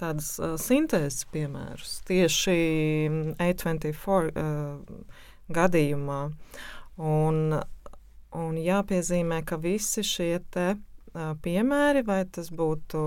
tādas 0.00 0.36
uh, 0.40 0.56
sintēzes 0.60 1.26
piemērus. 1.32 2.00
Tieši 2.08 2.56
mm, 3.08 3.36
A24 3.40 4.32
uh, 4.34 5.22
gadījumā. 5.56 6.20
Un, 6.96 7.38
un 8.36 8.58
jāpiezīmē, 8.60 9.42
ka 9.48 9.58
visi 9.60 10.04
šie 10.06 10.40
te 10.52 10.68
uh, 10.74 11.32
piemēri, 11.42 12.04
vai 12.06 12.22
tas 12.32 12.50
būtu 12.52 13.00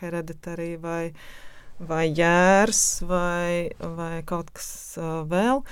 hereditārī 0.00 0.74
vai, 0.80 1.12
vai 1.78 2.06
jērs 2.10 3.02
vai, 3.08 3.70
vai 3.78 4.22
kaut 4.26 4.52
kas 4.54 4.70
uh, 5.00 5.22
vēl. 5.28 5.64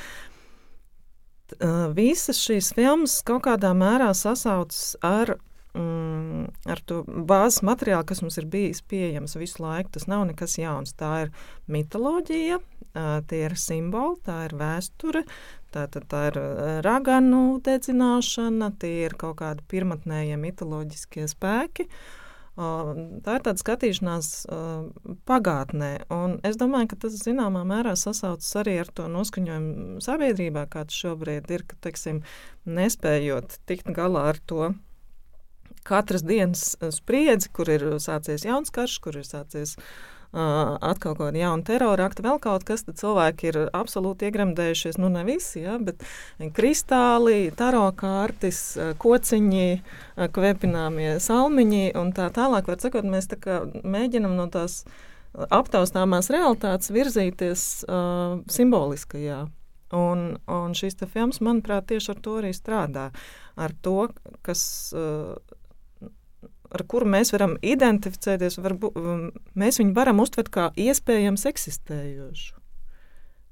Uh, 1.60 1.88
visas 1.92 2.40
šīs 2.40 2.72
filmas 2.76 3.20
kaut 3.26 3.44
kādā 3.46 3.74
mērā 3.76 4.10
sasaucas 4.16 4.94
ar 5.04 5.36
mm, 5.76 6.46
ar 6.72 6.82
to 6.86 7.02
bāzes 7.06 7.62
materiālu, 7.66 8.06
kas 8.08 8.22
mums 8.24 8.38
ir 8.40 8.48
bijis 8.50 8.82
pieejams 8.88 9.36
visu 9.40 9.62
laiku. 9.64 9.92
Tas 9.94 10.08
nav 10.10 10.26
nekas 10.28 10.58
jauns. 10.60 10.94
Tā 10.98 11.12
ir 11.26 11.34
mitoloģija, 11.72 12.60
tie 13.28 13.42
ir 13.46 13.56
simboli, 13.60 14.20
tā 14.26 14.42
ir 14.48 14.56
vēsture, 14.58 15.24
tā, 15.74 15.86
tā, 15.92 16.02
tā 16.08 16.24
ir 16.30 16.40
raganu 16.84 17.60
dedzināšana, 17.64 18.72
tie 18.82 19.06
ir 19.06 19.16
kaut 19.20 19.38
kādi 19.40 19.64
pirmotnējie 19.72 20.38
mitoloģiskie 20.40 21.28
spēki. 21.30 21.88
Tā 23.24 23.36
ir 23.36 23.44
tāda 23.44 23.58
skatīšanās 23.60 24.30
pagātnē, 25.28 25.90
un 26.14 26.38
es 26.46 26.58
domāju, 26.60 26.92
ka 26.92 27.00
tas 27.04 27.18
zināmā 27.24 27.64
mērā 27.68 27.96
sasaucas 27.98 28.50
arī 28.62 28.78
ar 28.82 28.92
to 28.94 29.08
noskaņojumu 29.12 30.00
sabiedrībā, 30.04 30.66
kāds 30.72 30.96
šobrīd 31.02 31.50
ir, 31.54 31.66
ka, 31.68 31.78
teiksim, 31.88 32.22
nespējot 32.68 33.60
tikt 33.68 33.92
galā 33.96 34.28
ar 34.32 34.40
to 34.46 34.72
katras 35.86 36.22
dienas 36.22 36.76
spriedzi, 36.94 37.50
kur 37.50 37.70
ir 37.72 37.88
sācies 38.02 38.46
jauns 38.46 38.70
karš, 38.74 39.00
kur 39.02 39.18
ir 39.18 39.26
sācies 39.26 39.74
uh, 39.74 39.86
atkal 40.32 41.12
kaut 41.12 41.18
kāda 41.28 41.40
jauna 41.42 41.66
terora 41.66 42.06
akta, 42.08 42.24
vēl 42.24 42.40
kaut 42.42 42.64
kas, 42.68 42.86
tad 42.86 42.96
cilvēki 43.00 43.50
ir 43.50 43.58
absolūti 43.76 44.28
iegremdējušies. 44.28 44.98
Nu, 45.02 45.10
ne 45.12 45.24
visi, 45.28 45.60
ja, 45.66 45.76
bet 45.82 46.02
kristāli, 46.56 47.52
taro 47.56 47.84
kārtis, 47.96 48.62
kociņi, 49.02 49.70
kvepināmie 50.32 51.14
salmiņi 51.20 51.92
un 52.00 52.12
tā 52.16 52.30
tālāk. 52.32 52.70
Var 52.72 52.80
sakot, 52.80 53.08
mēs 53.08 53.28
tā 53.32 53.40
kā 53.42 53.62
mēģinam 53.84 54.36
no 54.38 54.48
tās 54.52 54.82
aptaustāmās 55.32 56.30
realitātes 56.32 56.92
virzīties 56.92 57.66
uh, 57.88 58.40
simboliskajā. 58.52 59.44
Un, 59.92 60.20
un 60.48 60.72
šīs 60.72 60.96
filmas, 61.04 61.42
manuprāt, 61.44 61.90
tieši 61.90 62.14
ar 62.14 62.20
to 62.24 62.38
arī 62.40 62.54
strādā. 62.56 63.10
Ar 63.60 63.74
to, 63.84 64.06
kas 64.40 64.62
uh, 64.96 65.36
ar 66.72 66.84
kuru 66.88 67.08
mēs 67.12 67.32
varam 67.34 67.56
identificēties, 67.62 68.58
varbūt, 68.62 68.98
um, 68.98 69.28
mēs 69.58 69.80
viņu 69.82 69.94
varam 69.96 70.22
uztvert 70.24 70.50
kā 70.52 70.68
iespējams 70.80 71.46
eksistējošu. 71.52 72.58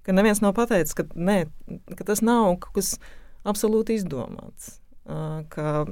Ka 0.07 0.15
neviens 0.17 0.41
nav 0.41 0.55
pateicis, 0.57 0.97
ka, 0.97 1.05
ne, 1.15 1.45
ka 1.97 2.07
tas 2.09 2.23
nav 2.25 2.55
kaut 2.63 2.79
kas 2.79 2.95
absolūti 3.49 3.99
izdomāts. 4.01 4.79
Ka 5.53 5.85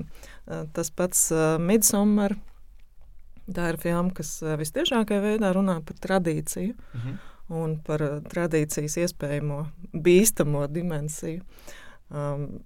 tas 0.77 0.91
pats 0.95 1.27
Midsommar, 1.61 2.37
tā 3.53 3.73
ir 3.73 3.79
filma, 3.83 4.13
kas 4.17 4.39
visciešākajā 4.61 5.25
veidā 5.25 5.53
runā 5.57 5.79
par 5.85 5.99
tradīciju 6.05 6.75
mhm. 6.77 7.19
un 7.59 7.77
par 7.85 8.05
tradīcijas 8.31 8.99
iespējamo 9.05 9.61
bīstamo 9.93 10.65
dimensiju. 10.73 11.45
Um, 12.09 12.61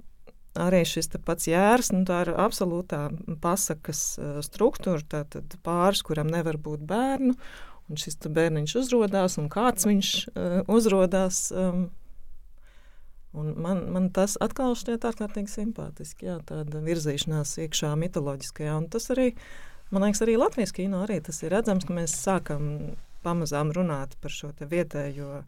arī 0.58 0.82
šis 0.88 1.10
pats 1.24 1.48
jērs, 1.48 1.92
nu, 1.94 2.04
tā 2.08 2.22
ir 2.26 2.32
absolūtā 2.40 3.06
pasakas 3.42 4.02
struktūra. 4.44 5.02
Tātad 5.16 5.56
pāris, 5.64 6.04
kuram 6.04 6.30
nevar 6.32 6.58
būt 6.60 6.84
bērnu, 6.88 7.36
un 7.88 8.00
šis 8.00 8.20
bērniņš 8.28 8.76
uzrādās, 8.82 9.38
un 9.40 9.48
kāds 9.52 9.88
viņš 9.88 10.12
uh, 10.28 10.60
uzrādās. 10.72 11.46
Um, 11.56 11.88
man, 13.32 13.84
man 13.94 14.10
tas 14.14 14.36
atkal 14.44 14.76
šķiet 14.78 15.08
ārkārtīgi 15.08 15.52
simpātiski. 15.52 16.28
Jā, 16.28 16.38
tāda 16.48 16.84
virzīšanās 16.84 17.56
iekšā 17.64 17.94
mitoloģiskajā. 18.04 18.76
Un 18.82 18.90
tas 18.92 19.08
arī, 19.14 19.32
man 19.90 20.06
liekas, 20.06 20.24
arī 20.26 20.36
Latvijas 20.40 20.76
kino 20.76 21.04
arī 21.06 21.22
tas 21.24 21.40
ir 21.44 21.54
redzams, 21.56 21.88
ka 21.88 21.96
mēs 21.96 22.16
sākam 22.20 22.70
pamazām 23.24 23.70
runāt 23.72 24.18
par 24.20 24.34
šo 24.34 24.52
vietējo 24.58 25.44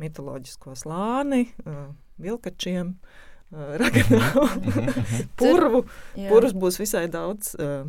mitoloģisko 0.00 0.74
slāni, 0.80 1.50
uh, 1.68 1.90
vilkačiem. 2.18 2.94
Uh, 2.96 3.26
raganāvu, 3.82 4.46
purvu. 5.40 5.82
Purvs 6.20 6.54
būs 6.54 6.78
visai 6.82 7.06
daudz 7.10 7.56
uh, 7.58 7.88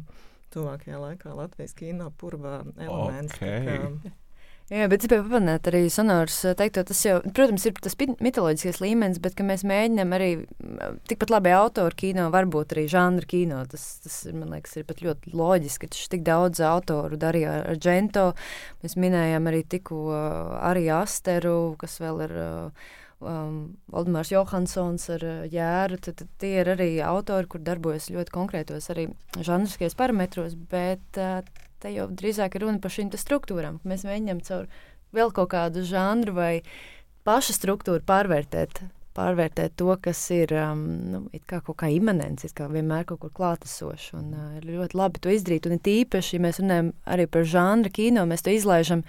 tuvākajā 0.56 1.02
laikā 1.02 1.36
Latvijas 1.38 1.78
kino 1.78 2.10
purvā 2.18 2.62
elements. 2.80 3.38
Okay. 3.38 4.12
Jā, 4.72 4.86
bet 4.88 5.04
es 5.04 5.10
gribēju 5.10 5.26
pamanīt 5.28 5.66
arī 5.68 5.80
sonors 5.92 6.38
teikto, 6.56 6.86
tas 6.88 7.00
jau, 7.04 7.18
protams, 7.36 7.66
ir 7.68 7.74
tas 7.84 7.98
mitoloģiskais 8.00 8.78
līmenis, 8.80 9.18
bet 9.20 9.34
ka 9.36 9.44
mēs 9.44 9.66
mēģinām 9.68 10.16
arī 10.16 10.30
tikpat 11.12 11.34
labi 11.34 11.52
autoru 11.52 11.98
kino, 12.00 12.30
varbūt 12.32 12.72
arī 12.78 12.86
žanra 12.92 13.28
kino. 13.28 13.60
Tas, 13.68 13.84
tas, 14.06 14.22
man 14.32 14.56
liekas, 14.56 14.78
ir 14.80 14.88
pat 14.88 15.04
ļoti 15.04 15.36
loģiski, 15.36 15.92
ka 15.92 16.08
tik 16.16 16.24
daudz 16.24 16.64
autoru 16.64 17.20
darīja 17.20 17.58
ar 17.74 17.82
Džento. 17.84 18.30
Mēs 18.80 18.96
minējām 18.96 19.52
arī 19.52 19.66
tikko 19.76 20.06
arī 20.64 20.88
Asteru, 20.96 21.76
kas 21.82 22.00
vēl 22.00 22.24
ir 22.30 22.38
uh, 22.40 22.88
um, 23.22 23.58
Valdemārs 23.92 24.32
Johansons 24.34 25.08
ar 25.16 25.26
uh, 25.26 25.42
Jēru. 25.52 26.00
Tad, 26.04 26.20
tad 26.22 26.32
tie 26.42 26.54
ir 26.62 26.72
arī 26.76 26.90
autori, 27.06 27.50
kur 27.52 27.64
darbojas 27.66 28.10
ļoti 28.14 28.34
konkrētos 28.36 28.92
arī 28.94 29.08
žanriskajos 29.40 29.98
parametros, 30.00 30.56
bet 30.72 31.22
uh, 31.22 31.42
te 31.82 31.94
jau 31.96 32.08
drīzāk 32.12 32.58
ir 32.58 32.68
runa 32.68 32.82
par 32.84 32.94
šīm 32.94 33.12
struktūrām. 33.16 33.82
Mēs 33.88 34.06
mēģinām 34.08 34.42
caur 34.48 34.68
vēl 35.16 35.34
kaut 35.36 35.52
kādu 35.54 35.86
žanru 35.88 36.36
vai 36.38 36.54
pašu 37.28 37.56
struktūru 37.58 38.04
pārvērtēt 38.08 38.84
pārvērtēt 39.18 39.76
to, 39.80 39.90
kas 40.04 40.20
ir 40.34 40.54
um, 40.56 40.84
nu, 41.12 41.22
kā 41.50 41.60
kaut 41.66 41.78
kā 41.82 41.90
imanents, 41.92 42.48
kā 42.56 42.68
vienmēr 42.72 43.06
kaut 43.10 43.22
kur 43.24 43.34
klātesošs. 43.40 44.12
Un 44.18 44.30
uh, 44.36 44.52
ir 44.60 44.68
ļoti 44.70 44.98
labi 44.98 45.22
to 45.24 45.34
izdarīt. 45.34 45.68
Un 45.68 45.82
tīpaši, 45.84 46.38
ja 46.38 46.46
mēs 46.46 46.62
runājam 46.62 46.92
arī 47.16 47.28
par 47.32 47.48
žanru 47.48 47.92
kino, 47.94 48.26
mēs 48.30 48.46
to 48.46 48.54
izlaižam, 48.56 49.04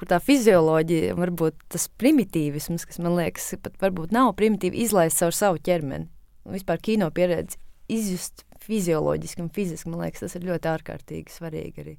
kur 0.00 0.10
tā 0.10 0.20
fizioloģija, 0.22 1.16
varbūt 1.18 1.58
tas 1.72 1.88
primitīvisms, 2.00 2.86
kas 2.88 3.02
man 3.02 3.16
liekas, 3.20 3.52
pat 3.62 3.76
varbūt 3.82 4.14
nav 4.16 4.32
primitīvi, 4.40 4.86
izlaist 4.86 5.20
caur 5.20 5.36
savu 5.36 5.62
ķermeni. 5.62 6.08
Un 6.46 6.56
vispār 6.56 6.80
kino 6.82 7.10
pieredzi 7.14 7.60
izjust 7.92 8.46
fizioloģiski 8.62 9.42
un 9.44 9.50
fiziski, 9.52 9.90
man 9.90 10.04
liekas, 10.06 10.24
tas 10.24 10.38
ir 10.38 10.46
ļoti 10.46 10.70
ārkārtīgi 10.70 11.34
svarīgi 11.34 11.84
arī. 11.84 11.96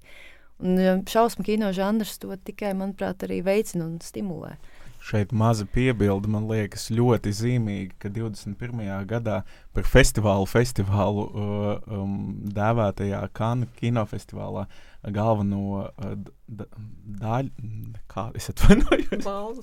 Un 0.63 1.03
šausmu 1.09 1.43
kino 1.45 1.71
žanrs 1.75 2.19
to 2.21 2.35
tikai, 2.45 2.71
manuprāt, 2.77 3.25
arī 3.25 3.41
veicina 3.43 3.87
un 3.87 3.97
stimulē. 4.03 4.53
Šeit 5.03 5.33
maza 5.35 5.65
piebilde, 5.67 6.29
man 6.31 6.45
liekas, 6.47 6.85
ļoti 6.95 7.33
zīmīga, 7.35 7.97
ka 7.99 8.11
21. 8.15 8.85
gadā 9.09 9.41
par 9.75 9.87
festivālu, 9.89 10.47
festivālu 10.47 11.25
uh, 11.27 11.65
um, 11.91 12.13
dēvētajā 12.55 13.19
Kanu 13.35 13.67
kinofestivālā 13.75 14.63
galveno 15.11 15.81
uh, 15.81 16.13
daļu, 16.47 17.51
kā 18.13 18.29
es 18.39 18.47
atvainojos, 18.53 19.59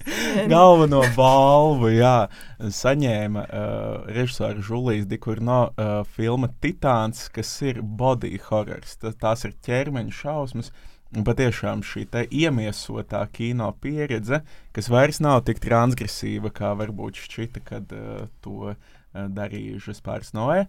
galveno 0.53 1.01
balvu, 1.17 1.95
jā, 1.95 2.29
saņēma 2.61 3.47
uh, 3.49 4.13
režisora 4.13 4.61
Žulijas 4.61 5.09
Dikurno 5.09 5.63
uh, 5.71 5.97
filma 6.19 6.53
Titāns, 6.61 7.31
kas 7.33 7.57
ir 7.65 7.81
body 7.81 8.37
horrors, 8.51 8.99
tas, 9.01 9.17
tās 9.17 9.49
ir 9.49 9.57
ķermeņa 9.65 10.19
šausmas, 10.21 10.69
uh, 10.69 11.00
Un 11.11 11.25
patiešām 11.27 11.81
šī 11.83 12.05
iemiesotā 12.31 13.25
kino 13.35 13.73
pieredze, 13.83 14.45
kas 14.71 14.89
vairs 14.93 15.19
nav 15.19 15.41
tik 15.49 15.59
transgresīva, 15.59 16.53
kā 16.55 16.71
varbūt 16.79 17.19
šķita, 17.19 17.63
kad 17.67 17.91
uh, 17.97 18.29
to 18.45 18.71
uh, 18.71 18.77
darīja 19.11 19.81
Žaspārs 19.89 20.31
Noē, 20.39 20.69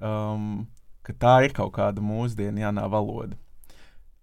um, 0.00 0.64
ka 1.04 1.12
tā 1.12 1.34
ir 1.44 1.52
kaut 1.52 1.74
kāda 1.76 2.00
mūsdienu 2.00 2.64
jaunā 2.64 2.88
valoda. 2.88 3.36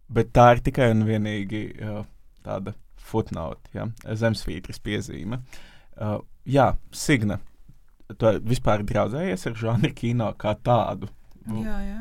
Bet 0.09 0.33
tā 0.33 0.55
ir 0.55 0.63
tikai 0.65 0.89
un 0.95 1.05
vienīgi 1.05 1.63
uh, 1.77 2.01
tāda 2.41 2.73
footnote, 2.97 3.69
ja? 3.77 3.85
zemesvītras 4.09 4.81
piezīme. 4.81 5.43
Uh, 5.93 6.17
jā, 6.49 6.71
Signa, 6.89 7.37
tu 8.17 8.33
vispār 8.41 8.81
draudzējies 8.89 9.45
ar 9.45 9.59
žanru 9.67 9.93
kino 9.93 10.33
kā 10.33 10.57
tādu? 10.65 11.11
Jā, 11.45 11.77
jā. 11.85 11.99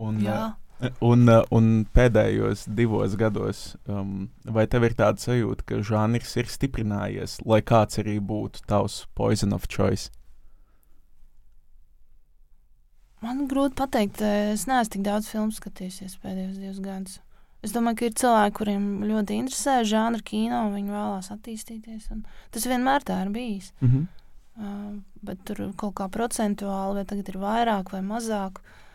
Un, 0.00 0.24
jā. 0.24 0.38
Uh, 0.46 0.65
Un, 0.76 1.24
uh, 1.24 1.40
un 1.56 1.86
pēdējos 1.96 2.66
divos 2.76 3.14
gados, 3.16 3.60
um, 3.88 4.26
vai 4.44 4.66
tev 4.68 4.84
ir 4.84 4.96
tāda 4.98 5.22
sajūta, 5.22 5.64
ka 5.64 5.78
žanrs 5.80 6.34
ir 6.36 6.50
stiprinājies, 6.52 7.38
lai 7.48 7.62
kāds 7.64 8.02
arī 8.02 8.18
būtu 8.20 8.66
tavs 8.68 9.06
poison 9.16 9.56
of 9.56 9.64
choice? 9.72 10.10
Man 13.24 13.46
grūti 13.48 13.78
pateikt, 13.80 14.20
es 14.20 14.66
neesmu 14.68 14.98
tik 14.98 15.06
daudz 15.08 15.32
filmu 15.32 15.56
skatījusies 15.56 16.18
pēdējos 16.20 16.60
divus 16.60 16.84
gadus. 16.84 17.18
Es 17.64 17.72
domāju, 17.72 17.96
ka 17.96 18.10
ir 18.10 18.18
cilvēki, 18.20 18.56
kuriem 18.60 18.86
ļoti 19.08 19.40
interesē 19.40 19.80
žanra 19.88 20.20
kino, 20.20 20.66
un 20.68 20.76
viņi 20.76 20.92
vēlās 20.92 21.32
attīstīties. 21.32 22.10
Tas 22.52 22.68
vienmēr 22.68 23.06
tā 23.08 23.22
ir 23.24 23.32
bijis. 23.32 23.72
Mm 23.80 23.88
-hmm. 23.88 24.08
uh, 24.60 24.98
bet 25.24 25.40
tur 25.48 25.72
kaut 25.74 25.96
kā 25.96 26.12
procentuāli, 26.12 27.00
vai 27.00 27.04
tagad 27.08 27.32
ir 27.32 27.40
vairāk 27.40 27.96
vai 27.96 28.04
mazāk. 28.04 28.60
Uh, 28.60 28.85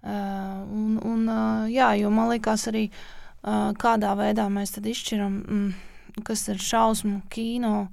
Uh, 0.00 0.62
un, 0.72 0.94
un, 1.04 1.26
uh, 1.28 1.66
jā, 1.68 1.90
jo 2.00 2.08
man 2.14 2.30
liekas, 2.32 2.64
arī 2.70 2.86
uh, 2.88 3.72
kādā 3.76 4.14
veidā 4.16 4.46
mēs 4.48 4.72
izšķiram, 4.80 5.34
mm, 5.44 6.22
kas 6.24 6.46
ir 6.48 6.56
šausmu 6.56 7.20
kino, 7.28 7.88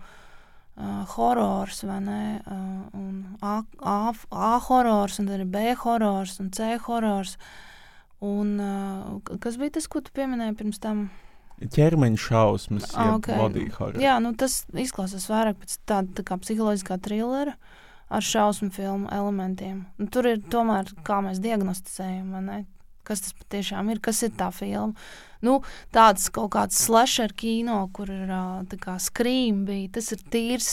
uh, 0.78 1.04
horors 1.18 1.84
vai 1.84 2.00
ne, 2.06 2.22
uh, 2.48 2.88
un 2.96 3.38
A, 3.42 3.60
A, 3.84 4.14
A 4.32 4.54
horors, 4.70 5.20
un 5.20 5.28
tad 5.28 5.42
ir 5.42 5.46
B 5.52 5.76
horors 5.84 6.40
un 6.40 6.52
C 6.56 6.78
horors. 6.88 7.38
Un, 8.24 8.56
uh, 8.58 9.36
kas 9.44 9.60
bija 9.60 9.76
tas, 9.76 9.86
ko 9.92 10.02
tu 10.02 10.16
pieminēji 10.16 10.56
pirms 10.58 10.80
tam? 10.82 11.10
ķermeņa 11.58 12.20
šausmas, 12.22 12.92
Ah, 12.94 13.08
jeb 13.08 13.16
ok. 13.18 13.28
body 13.38 13.66
horror. 13.74 14.00
Jā, 14.02 14.20
nu, 14.22 14.34
tas 14.38 14.60
izklausās 14.78 15.26
vairāk 15.30 15.58
pēc 15.64 15.78
tāda 15.90 16.14
tā 16.20 16.26
kā 16.26 16.38
psiholoģiskā 16.38 17.00
thrillera 17.02 17.56
ar 18.10 18.24
šausmu 18.24 18.72
filmu 18.72 19.10
elementiem. 19.12 19.86
Nu, 20.00 20.08
tur 20.12 20.30
ir 20.30 20.42
tomēr, 20.52 20.90
kā 21.08 21.20
mēs 21.26 21.42
diagnosticējam, 21.44 22.34
kas 23.08 23.24
tas 23.24 23.36
patiešām 23.40 23.90
ir, 23.92 24.02
kas 24.04 24.22
ir 24.28 24.34
tā 24.36 24.50
filma. 24.56 24.96
Nu, 25.44 25.60
tāds 25.94 26.32
kaut 26.34 26.50
kāds 26.56 26.80
slasher 26.82 27.32
kino, 27.38 27.84
kur 27.94 28.10
ir 28.10 28.32
ā, 28.34 28.64
tā 28.72 28.80
kā 28.82 28.96
skrīm 29.00 29.62
bija, 29.68 29.92
tas 30.00 30.10
ir 30.16 30.24
tīrs, 30.34 30.72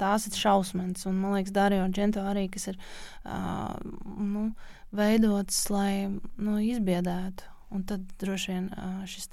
tās 0.00 0.26
ir 0.30 0.38
šausmas. 0.40 1.04
Un 1.10 1.18
man 1.20 1.36
liekas, 1.36 1.54
Dario 1.54 1.84
Argento 1.84 2.24
arī, 2.24 2.46
kas 2.52 2.70
ir 2.72 2.80
nu, 3.26 4.48
veidots, 4.96 5.66
lai 5.74 6.08
nu, 6.08 6.58
izbiedētu. 6.64 7.52
Un 7.74 7.82
tad 7.84 8.06
droši 8.22 8.54
vien 8.54 8.70
šis 9.10 9.28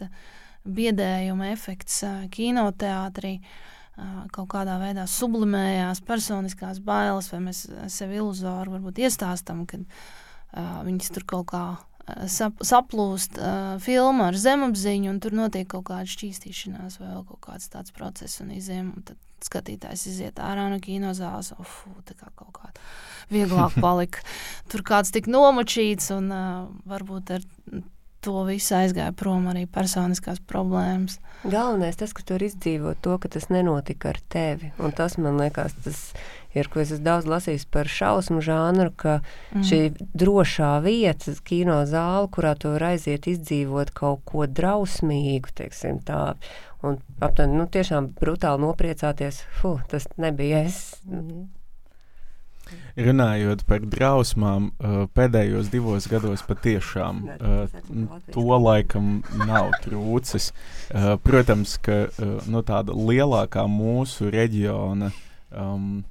biedējuma 0.63 1.51
efekts 1.53 2.01
kinoteātrī 2.33 3.37
ā, 3.37 3.53
kaut 4.33 4.49
kādā 4.55 4.79
veidā 4.81 5.05
sublimējās 5.09 6.01
personiskās 6.07 6.81
bailes, 6.83 7.29
vai 7.33 7.41
mēs 7.47 7.65
sev 7.93 8.13
iluzori 8.15 8.73
varbūt 8.73 9.03
iestāstam, 9.05 9.65
ka 9.69 9.79
uh, 9.83 10.79
viņas 10.87 11.13
tur 11.13 11.27
kaut 11.29 11.51
kā 11.53 11.63
sap, 12.27 12.57
saplūst 12.63 13.37
uh, 13.39 13.75
filma 13.83 14.31
ar 14.31 14.39
zemapziņu, 14.39 15.11
un 15.13 15.21
tur 15.23 15.35
notiek 15.37 15.69
kaut 15.69 15.87
kāda 15.91 16.09
šķīstīšanās 16.09 16.99
vai 17.01 17.13
kaut 17.29 17.41
kāds 17.45 17.69
tāds 17.73 17.93
process 17.95 18.41
un 18.43 18.51
iziem, 18.55 18.91
un 18.97 19.05
tad 19.07 19.19
skatītājs 19.43 20.07
iziet 20.07 20.39
ārā 20.39 20.69
no 20.71 20.79
kinozāles, 20.83 21.51
uf, 21.59 21.83
tā 22.07 22.15
kā 22.17 22.29
kaut 22.39 22.53
kā 22.57 22.71
vieglāk 23.33 23.75
palika. 23.83 24.23
Tur 24.71 24.85
kāds 24.87 25.13
tik 25.15 25.29
nomočīts, 25.31 26.09
un 26.15 26.31
uh, 26.33 26.69
varbūt 26.89 27.35
ar 27.37 27.45
to 28.23 28.43
visu 28.47 28.77
aizgāja 28.77 29.13
prom 29.15 29.49
arī 29.51 29.65
personiskās 29.69 30.41
problēmas. 30.49 31.19
Galvenais 31.43 31.97
tas, 31.99 32.13
ka 32.15 32.23
tu 32.23 32.37
vari 32.37 32.47
izdzīvot 32.51 33.01
to, 33.03 33.17
ka 33.19 33.31
tas 33.35 33.49
nenotika 33.51 34.13
ar 34.13 34.19
tevi. 34.31 34.71
Un 34.79 34.95
tas 34.95 35.17
man 35.19 35.39
liekas, 35.41 35.75
tas 35.83 35.99
ir, 36.55 36.69
ko 36.71 36.83
es 36.83 36.93
esmu 36.93 37.03
daudz 37.07 37.27
lasījis 37.29 37.65
par 37.73 37.89
šausmu 37.91 38.43
žānru, 38.45 38.93
ka 38.95 39.17
mm. 39.19 39.65
šī 39.67 39.81
drošā 40.15 40.75
vieta, 40.85 41.35
kino 41.47 41.81
zāle, 41.89 42.29
kurā 42.33 42.53
tu 42.59 42.71
vari 42.75 42.93
aiziet 42.93 43.27
izdzīvot 43.31 43.91
kaut 43.97 44.23
ko 44.29 44.47
drausmīgu, 44.47 45.51
teiksim 45.57 45.99
tā. 46.07 46.35
Un 46.83 46.99
aptuveni, 47.23 47.57
nu, 47.59 47.67
tiešām 47.71 48.11
brutāli 48.19 48.63
nopriecāties, 48.65 49.43
fu, 49.59 49.77
tas 49.91 50.07
nebija 50.19 50.63
es. 50.67 50.79
Mhm. 51.09 51.51
Runājot 52.93 53.63
par 53.65 53.81
drausmām, 53.89 54.67
uh, 54.77 54.97
pēdējos 55.17 55.71
divos 55.73 56.05
gados 56.11 56.43
patiešām 56.45 57.23
uh, 57.25 57.37
Latvijas. 57.65 58.25
to 58.35 58.43
laikam 58.61 59.07
nav 59.47 59.71
trūcis. 59.81 60.51
Uh, 60.93 61.15
Protams, 61.23 61.79
ka 61.81 62.03
uh, 62.05 62.35
nu, 62.45 62.61
tāda 62.61 62.93
lielākā 62.93 63.65
mūsu 63.65 64.29
reģiona, 64.33 65.09
um, 65.49 66.03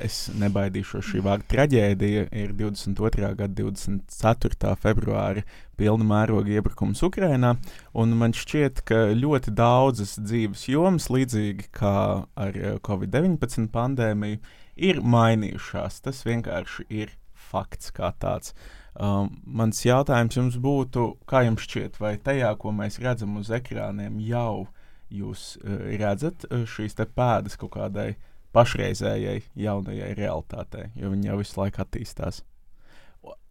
es 0.00 0.30
nebaidīšos 0.40 1.04
šī 1.10 1.20
vārda 1.26 1.44
traģēdija, 1.52 2.24
ir 2.32 2.54
22. 2.56 3.28
gada 3.36 3.52
24. 3.52 4.72
februāra 4.80 5.44
pilna 5.76 6.06
mēroga 6.08 6.56
iebrukums 6.56 7.02
Ukrainā. 7.04 7.56
Un 7.92 8.16
man 8.16 8.32
šķiet, 8.36 8.80
ka 8.88 9.04
ļoti 9.12 9.52
daudzas 9.58 10.16
dzīves 10.16 10.64
jomas, 10.72 11.10
līdzīgi 11.12 11.68
kā 11.76 11.94
ar 12.24 12.58
uh, 12.62 12.80
Covid-19 12.86 13.68
pandēmiju, 13.76 14.40
ir 14.76 15.00
mainījušās. 15.02 16.00
Tas 16.04 16.22
vienkārši 16.26 16.86
ir 16.90 17.12
fakts 17.34 17.92
kā 17.94 18.12
tāds. 18.20 18.54
Um, 18.92 19.30
mans 19.46 19.80
jautājums 19.84 20.36
jums 20.36 20.58
būtu, 20.60 21.06
kā 21.28 21.44
jums 21.46 21.64
šķiet, 21.64 21.98
vai 22.00 22.16
tajā, 22.20 22.52
ko 22.60 22.74
mēs 22.76 23.00
redzam 23.00 23.38
uz 23.40 23.48
ekrāniem, 23.52 24.18
jau 24.20 24.66
jūs 25.12 25.56
uh, 25.62 25.88
redzat 26.00 26.46
uh, 26.50 26.66
šīs 26.68 26.96
pēdas 27.00 27.56
kaut 27.60 27.72
kādai 27.76 28.14
pašreizējai 28.52 29.40
jaunajai 29.56 30.10
realitātei, 30.16 30.90
jo 30.96 31.12
viņi 31.12 31.30
jau 31.30 31.38
visu 31.40 31.60
laiku 31.60 31.80
attīstās. 31.84 32.42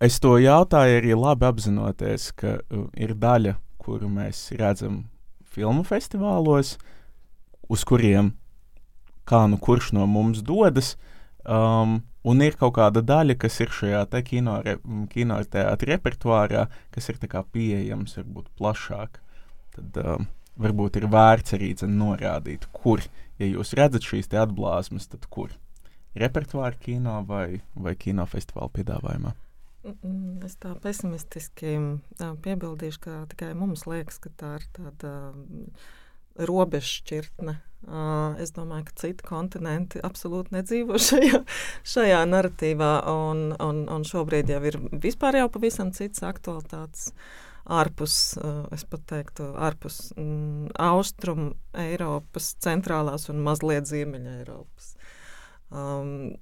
Es 0.04 0.20
to 0.22 0.36
jautāju 0.38 1.00
arī 1.00 1.16
labi 1.18 1.48
apzinoties, 1.50 2.30
ka 2.38 2.60
uh, 2.60 2.86
ir 2.94 3.16
daļa, 3.18 3.56
kuru 3.82 4.12
mēs 4.14 4.52
redzam 4.60 5.08
filmu 5.42 5.82
festivālos, 5.88 6.76
uz 7.72 7.86
kuriem 7.88 8.36
kā 9.26 9.46
nu 9.48 9.58
kurš 9.58 9.92
no 9.96 10.06
mums 10.10 10.44
dodas. 10.46 10.96
Um, 11.46 12.02
un 12.28 12.44
ir 12.46 12.58
kaut 12.60 12.76
kāda 12.78 13.02
daļa, 13.02 13.38
kas 13.42 13.58
ir 13.64 13.74
šajā 13.74 14.04
kino, 14.28 14.60
re, 14.66 14.78
m, 14.86 15.08
kinoteātra 15.10 15.96
repertuārā, 15.96 16.68
kas 16.94 17.10
ir 17.10 17.18
pieejams, 17.54 18.18
varbūt 18.20 18.52
plašāk. 18.60 19.22
Tad 19.76 19.98
um, 20.04 20.28
varbūt 20.62 21.02
ir 21.02 21.08
vērts 21.12 21.58
arī 21.58 21.74
norādīt, 21.88 22.68
kur, 22.72 23.02
ja 23.40 23.48
jūs 23.50 23.74
redzat 23.74 24.06
šīs 24.06 24.30
te 24.30 24.38
atblāzmas, 24.42 25.08
tad 25.10 25.26
kur? 25.30 25.54
Repertuāra 26.14 26.76
kino 26.76 27.22
vai, 27.26 27.62
vai 27.74 27.96
kinofestivāla 27.96 28.70
piedāvājumā? 28.76 29.34
Mm, 29.88 30.44
Es 30.46 30.58
tā 30.62 30.76
pesimistiski 30.82 31.78
piebildīšu, 32.20 33.00
ka 33.02 33.14
tikai 33.32 33.54
mums 33.58 33.88
liekas, 33.90 34.20
ka 34.22 34.30
tā 34.38 34.56
ir 34.60 34.68
tāda 34.76 35.14
mm, 35.32 35.72
robežšķirtne. 36.40 37.58
Ā, 37.82 38.02
Es 38.42 38.54
domāju, 38.54 38.86
ka 38.90 38.98
citi 39.04 39.26
kontinenti 39.26 40.02
absolūti 40.06 40.54
nedzīvo 40.54 41.00
šajā, 41.10 41.42
šajā 41.94 42.20
narratīvā, 42.30 42.92
un, 43.10 43.48
un, 43.58 43.86
un 43.90 44.06
šobrīd 44.08 44.52
jau 44.54 44.62
ir 44.70 44.78
vispār 45.02 45.42
jau 45.42 45.48
pavisam 45.54 45.94
cits 45.96 46.24
aktualitātes. 46.26 47.12
Ārpus, 47.72 48.16
ā, 48.42 48.54
es 48.74 48.86
pat 48.90 49.04
teiktu, 49.10 49.52
ārpus 49.62 50.00
mm, 50.18 50.72
austrumu 50.82 51.52
Eiropas, 51.78 52.56
centrālās 52.62 53.30
un 53.30 53.44
mazliet 53.46 53.90
ziemeļa 53.90 54.40
Eiropas. 54.42 54.96
Um, 55.72 56.34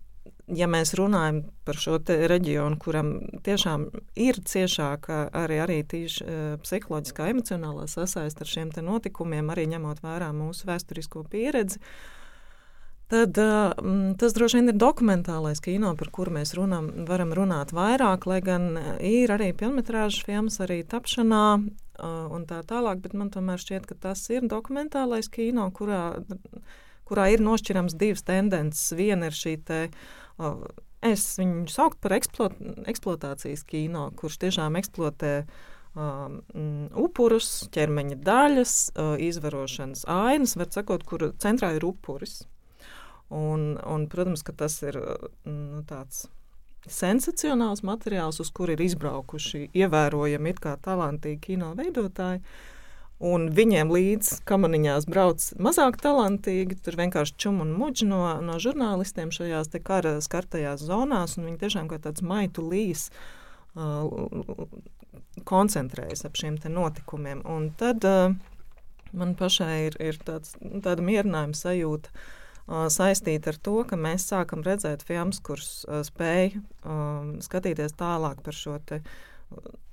ja 0.47 0.67
mēs 0.69 0.93
runājam 0.97 1.43
par 1.67 1.79
šo 1.79 1.97
reģionu, 2.07 2.77
kuram 2.81 3.11
tiešām 3.45 3.87
ir 4.19 4.39
ciešāka 4.45 5.27
arī, 5.35 5.59
arī 5.63 5.79
tīši 5.87 6.23
uh, 6.25 6.53
psiholoģiskā, 6.63 7.29
emocionālā 7.33 7.87
sasaiste 7.89 8.45
ar 8.45 8.53
šiem 8.53 8.71
notikumiem, 8.85 9.51
arī 9.53 9.67
ņemot 9.73 10.01
vērā 10.05 10.31
mūsu 10.35 10.69
vēsturisko 10.69 11.23
pieredzi, 11.29 11.81
tad 13.09 13.37
mm, 13.37 14.17
tas 14.21 14.35
droši 14.37 14.59
vien 14.59 14.73
ir 14.73 14.79
dokumentālais 14.81 15.61
kino, 15.65 15.95
par 15.97 16.11
kuru 16.13 16.35
mēs 16.37 16.53
runam, 16.57 16.91
varam 17.09 17.33
runāt 17.37 17.73
vairāk, 17.75 18.27
lai 18.29 18.41
gan 18.45 18.71
ir 19.01 19.33
arī 19.33 19.51
filmetrāžas 19.57 20.25
filmas 20.25 20.59
arī 20.65 20.83
tapšanā 20.83 21.45
uh, 21.57 22.29
un 22.33 22.45
tā 22.49 22.61
tālāk, 22.69 23.01
bet 23.05 23.17
man 23.17 23.33
tomēr 23.33 23.61
šķiet, 23.61 23.89
ka 23.89 23.97
tas 24.09 24.27
ir 24.33 24.45
dokumentālais 24.49 25.29
kino, 25.33 25.69
kurā 25.73 26.03
kurā 27.09 27.25
ir 27.33 27.41
nošķirams 27.41 27.97
divas 27.97 28.21
tendences. 28.21 28.91
Viena 28.93 29.31
ir 29.31 29.33
šī 29.33 29.55
uh, 29.65 29.87
es 31.05 31.25
viņu 31.39 31.67
saucu 31.71 31.99
par 32.03 32.15
eksplo, 32.17 32.49
eksploatācijas 32.89 33.65
kino, 33.67 34.09
kurš 34.19 34.39
tiešām 34.45 34.77
eksploatē 34.79 35.33
um, 35.95 36.39
upurus, 36.99 37.51
ķermeņa 37.75 38.19
daļas, 38.25 38.75
uh, 38.93 39.13
izvarošanas 39.29 40.05
ainas, 40.09 40.57
var 40.59 40.71
sakot, 40.75 41.05
kur 41.07 41.29
centrā 41.41 41.73
ir 41.77 41.87
upuris. 41.87 42.41
Un, 43.29 43.75
un, 43.85 44.07
protams, 44.09 44.41
ka 44.41 44.55
tas 44.57 44.79
ir 44.81 44.97
uh, 44.97 45.29
nu, 45.45 45.83
tāds 45.87 46.25
sensacionāls 46.89 47.83
materiāls, 47.85 48.39
uz 48.41 48.49
kuru 48.55 48.73
ir 48.73 48.81
izbraukuši 48.81 49.69
ievērojami 49.77 50.53
it 50.55 50.61
kā 50.63 50.75
talantīgi 50.81 51.41
kino 51.51 51.73
veidotāji. 51.77 52.41
Un 53.19 53.49
viņiem 53.51 53.89
līdzi 53.91 54.37
kamaniņās 54.47 55.05
brauc 55.11 55.43
mazāk 55.59 55.97
talantīgi. 55.99 56.77
Tur 56.85 56.95
vienkārši 57.01 57.35
čum 57.43 57.59
un 57.65 57.73
muģi 57.75 58.07
no, 58.07 58.21
no 58.45 58.55
žurnālistiem 58.63 59.33
šajās 59.35 59.73
kara 59.83 60.15
skartajās 60.23 60.85
zonās. 60.87 61.35
Viņi 61.35 61.59
tiešām 61.59 61.89
kā 61.91 61.99
tāds 61.99 62.23
maitu 62.23 62.63
līs 62.63 63.09
uh, 63.75 64.07
koncentrējas 65.43 66.23
ap 66.29 66.39
šiem 66.39 66.61
notikumiem. 66.71 67.43
Un 67.43 67.73
tad 67.75 68.07
uh, 68.07 68.37
man 69.11 69.35
pašai 69.35 69.89
ir, 69.89 69.99
ir 69.99 70.19
tāds, 70.23 70.55
tāda 70.59 71.03
mierinājuma 71.03 71.59
sajūta 71.59 72.13
uh, 72.15 72.87
saistīta 72.87 73.51
ar 73.51 73.59
to, 73.59 73.81
ka 73.89 73.99
mēs 73.99 74.29
sākam 74.31 74.63
redzēt 74.63 75.03
filmas, 75.07 75.41
kuras 75.43 75.83
uh, 75.89 76.05
spēj 76.07 76.55
um, 76.85 77.35
skatīties 77.43 77.99
tālāk 77.99 78.39
par 78.45 78.55
šo 78.55 78.79
te 78.79 79.03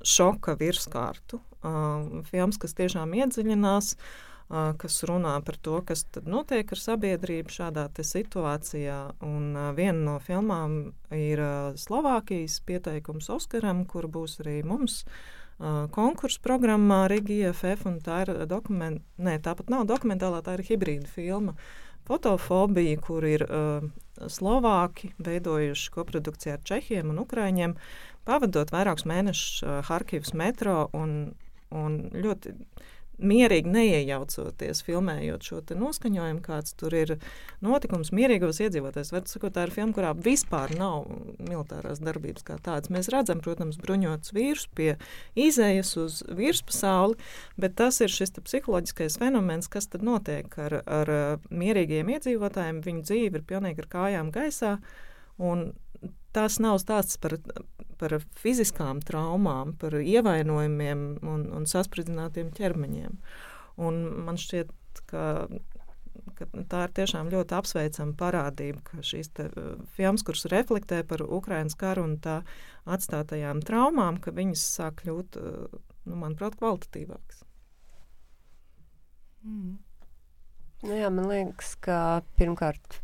šoka 0.06 0.56
virskārtu. 0.60 1.40
Uh, 1.66 2.22
filmas, 2.28 2.58
kas 2.62 2.76
tiešām 2.78 3.14
iedziļinās, 3.18 3.94
uh, 3.96 4.74
kas 4.78 4.98
runā 5.08 5.34
par 5.46 5.58
to, 5.58 5.80
kas 5.86 6.04
notiek 6.26 6.70
ar 6.72 6.82
sabiedrību 6.82 7.54
šādā 7.54 7.88
situācijā. 7.96 9.00
Un, 9.26 9.48
uh, 9.56 9.72
viena 9.76 9.98
no 10.12 10.18
filmām 10.22 10.76
ir 11.14 11.42
uh, 11.42 11.72
Slovākijas 11.80 12.60
pieteikums 12.68 13.32
Oskaram, 13.34 13.84
kur 13.88 14.06
būs 14.06 14.38
arī 14.44 14.60
mums. 14.66 15.02
Uh, 15.02 15.88
konkursu 15.92 16.40
programmā 16.44 17.06
Riga 17.08 17.50
IFF, 17.50 17.86
un 17.88 17.98
tā 18.04 18.22
ir 18.26 18.44
dokumentāla, 18.48 19.02
nē, 19.16 19.38
tāpat 19.44 19.72
nav 19.72 19.86
dokumentālā, 19.88 20.42
tā 20.44 20.58
ir 20.58 20.66
hibrīda 20.68 21.08
filma. 21.08 21.56
Fotofobija, 22.06 22.98
kur 23.02 23.24
ir 23.26 23.44
uh, 23.46 23.86
Slovāki, 24.32 25.12
veidojuši 25.20 25.90
koprodukciju 25.92 26.54
ar 26.54 26.62
Čehiem 26.64 27.10
un 27.12 27.18
Ukraiņiem, 27.24 27.74
pavadot 28.26 28.70
vairākus 28.72 29.04
mēnešus 29.06 29.82
Harkivas 29.90 30.32
metro 30.34 30.86
un, 30.96 31.34
un 31.74 31.98
ļoti 32.14 32.54
mierīgi 33.18 33.70
neiejaucoties, 33.72 34.82
filmējot 34.86 35.46
šo 35.46 35.60
noskaņojumu, 35.76 36.42
kāds 36.44 36.74
tur 36.78 36.94
ir 36.96 37.14
notikums, 37.64 38.12
mierīgos 38.16 38.60
iedzīvotājs. 38.64 39.12
Var 39.14 39.24
sakot, 39.30 39.54
tā 39.56 39.66
ir 39.66 39.72
filma, 39.74 39.94
kurā 39.96 40.12
vispār 40.12 40.74
nav 40.78 41.06
militārās 41.40 42.02
darbības 42.04 42.46
kā 42.46 42.58
tādas. 42.62 42.92
Mēs 42.92 43.10
redzam, 43.12 43.40
protams, 43.44 43.80
bruņotus 43.80 44.34
vīrus 44.36 44.66
pie 44.76 44.90
izējas 45.38 45.94
uz 46.00 46.20
virspasauli, 46.28 47.16
bet 47.60 47.78
tas 47.80 48.02
ir 48.04 48.12
šis 48.12 48.36
psiholoģiskais 48.36 49.18
fenomens, 49.22 49.70
kas 49.72 49.88
tad 49.92 50.04
notiek 50.06 50.52
ar, 50.60 50.80
ar 50.84 51.14
mierīgiem 51.50 52.12
iedzīvotājiem. 52.16 52.84
Viņu 52.84 53.06
dzīve 53.08 53.40
ir 53.40 53.48
pilnīgi 53.48 53.84
ar 53.84 53.92
kājām 53.96 54.32
gaisā. 54.34 54.76
Un 55.42 55.70
tas 56.36 56.60
nav 56.60 56.78
stāsts 56.82 57.18
par, 57.20 57.38
par 58.00 58.16
fiziskām 58.38 59.00
traumām, 59.04 59.74
par 59.80 59.96
ievainojumiem 60.00 61.06
un, 61.22 61.46
un 61.56 61.68
saspridzinātiem 61.68 62.52
ķermeņiem. 62.56 63.16
Un 63.86 64.02
man 64.26 64.38
šķiet, 64.40 64.70
ka, 65.10 65.24
ka 66.38 66.48
tā 66.72 66.84
ir 66.86 66.94
tiešām 67.00 67.30
ļoti 67.32 67.56
apsveicama 67.58 68.16
parādība, 68.20 68.82
ka 68.90 69.04
šīs 69.04 69.32
uh, 69.44 69.80
filmas, 69.96 70.24
kuras 70.26 70.46
reflektē 70.52 71.02
par 71.08 71.24
Ukraiņas 71.26 71.78
karu 71.80 72.06
un 72.08 72.18
tā 72.24 72.40
atstātajām 72.88 73.64
traumām, 73.66 74.20
ka 74.22 74.34
viņas 74.36 74.68
sāk 74.78 75.02
kļūt, 75.04 75.40
uh, 75.40 75.80
nu, 76.06 76.20
manuprāt, 76.20 76.56
kvalitatīvākas. 76.60 77.42
Mm. 79.46 79.76
Nu 80.86 80.96
jā, 80.96 81.08
man 81.10 81.28
liekas, 81.30 81.74
ka 81.80 81.98
pirmkārt 82.36 83.00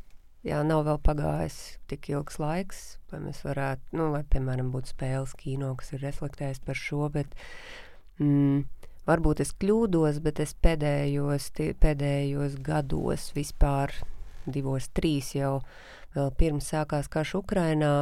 jā, 0.47 0.61
nav 0.67 0.85
vēl 0.89 1.01
pagājis 1.07 1.59
tik 1.91 2.11
ilgs 2.13 2.39
laiks, 2.43 2.83
lai 3.13 3.23
mēs 3.27 3.43
varētu, 3.47 3.97
nu, 3.99 4.11
lai, 4.15 4.23
piemēram, 4.33 4.73
būtu 4.75 4.95
spēles 4.95 5.35
kino, 5.39 5.73
kas 5.79 5.95
ir 5.95 6.05
reflektējis 6.07 6.63
par 6.67 6.79
šo, 6.79 7.07
bet 7.15 7.35
mm, 8.19 8.65
varbūt 9.09 9.43
es 9.45 9.55
kļūdos, 9.59 10.21
bet 10.25 10.43
es 10.43 10.55
pēdējos, 10.65 11.51
pēdējos 11.83 12.59
gados 12.65 13.31
vispār 13.37 13.95
divos, 14.47 14.91
trīs 14.95 15.35
jau 15.37 15.61
vēl 16.17 16.33
pirms 16.39 16.73
sākās 16.75 17.11
karš 17.13 17.37
Ukrainā, 17.43 17.95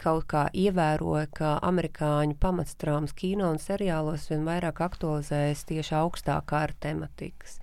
kaut 0.00 0.26
kā 0.30 0.46
ievēroja, 0.52 1.26
ka 1.32 1.52
amerikāņu 1.64 2.36
pamatstrāmas 2.40 3.14
kino 3.16 3.48
un 3.54 3.60
seriālos 3.62 4.28
vien 4.30 4.44
vairāk 4.46 4.82
aktualizējas 4.84 5.64
tieši 5.70 5.96
augstā 5.98 6.36
kara 6.46 6.76
tematikas. 6.80 7.58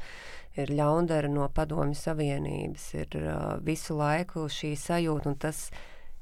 Ir 0.59 0.69
ļaundara 0.69 1.29
no 1.33 1.47
Padomju 1.49 1.97
Savienības, 1.97 2.87
ir 2.93 3.15
uh, 3.17 3.55
visu 3.65 3.97
laiku 3.97 4.45
šī 4.51 4.75
sajūta, 4.77 5.31
un 5.31 5.37
tas 5.41 5.65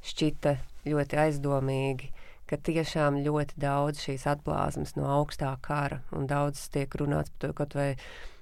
šķita 0.08 0.56
ļoti 0.88 1.20
aizdomīgi, 1.26 2.12
ka 2.48 2.60
tiešām 2.60 3.22
ļoti 3.26 3.60
daudz 3.60 4.04
šīs 4.06 4.28
atblāzmas 4.32 4.96
no 4.98 5.08
augstā 5.20 5.54
kara, 5.64 6.02
un 6.16 6.28
daudz 6.32 6.64
tiek 6.74 6.96
runāts 7.00 7.32
par 7.32 7.44
to, 7.44 7.56
kaut 7.60 7.76
vai 7.76 7.90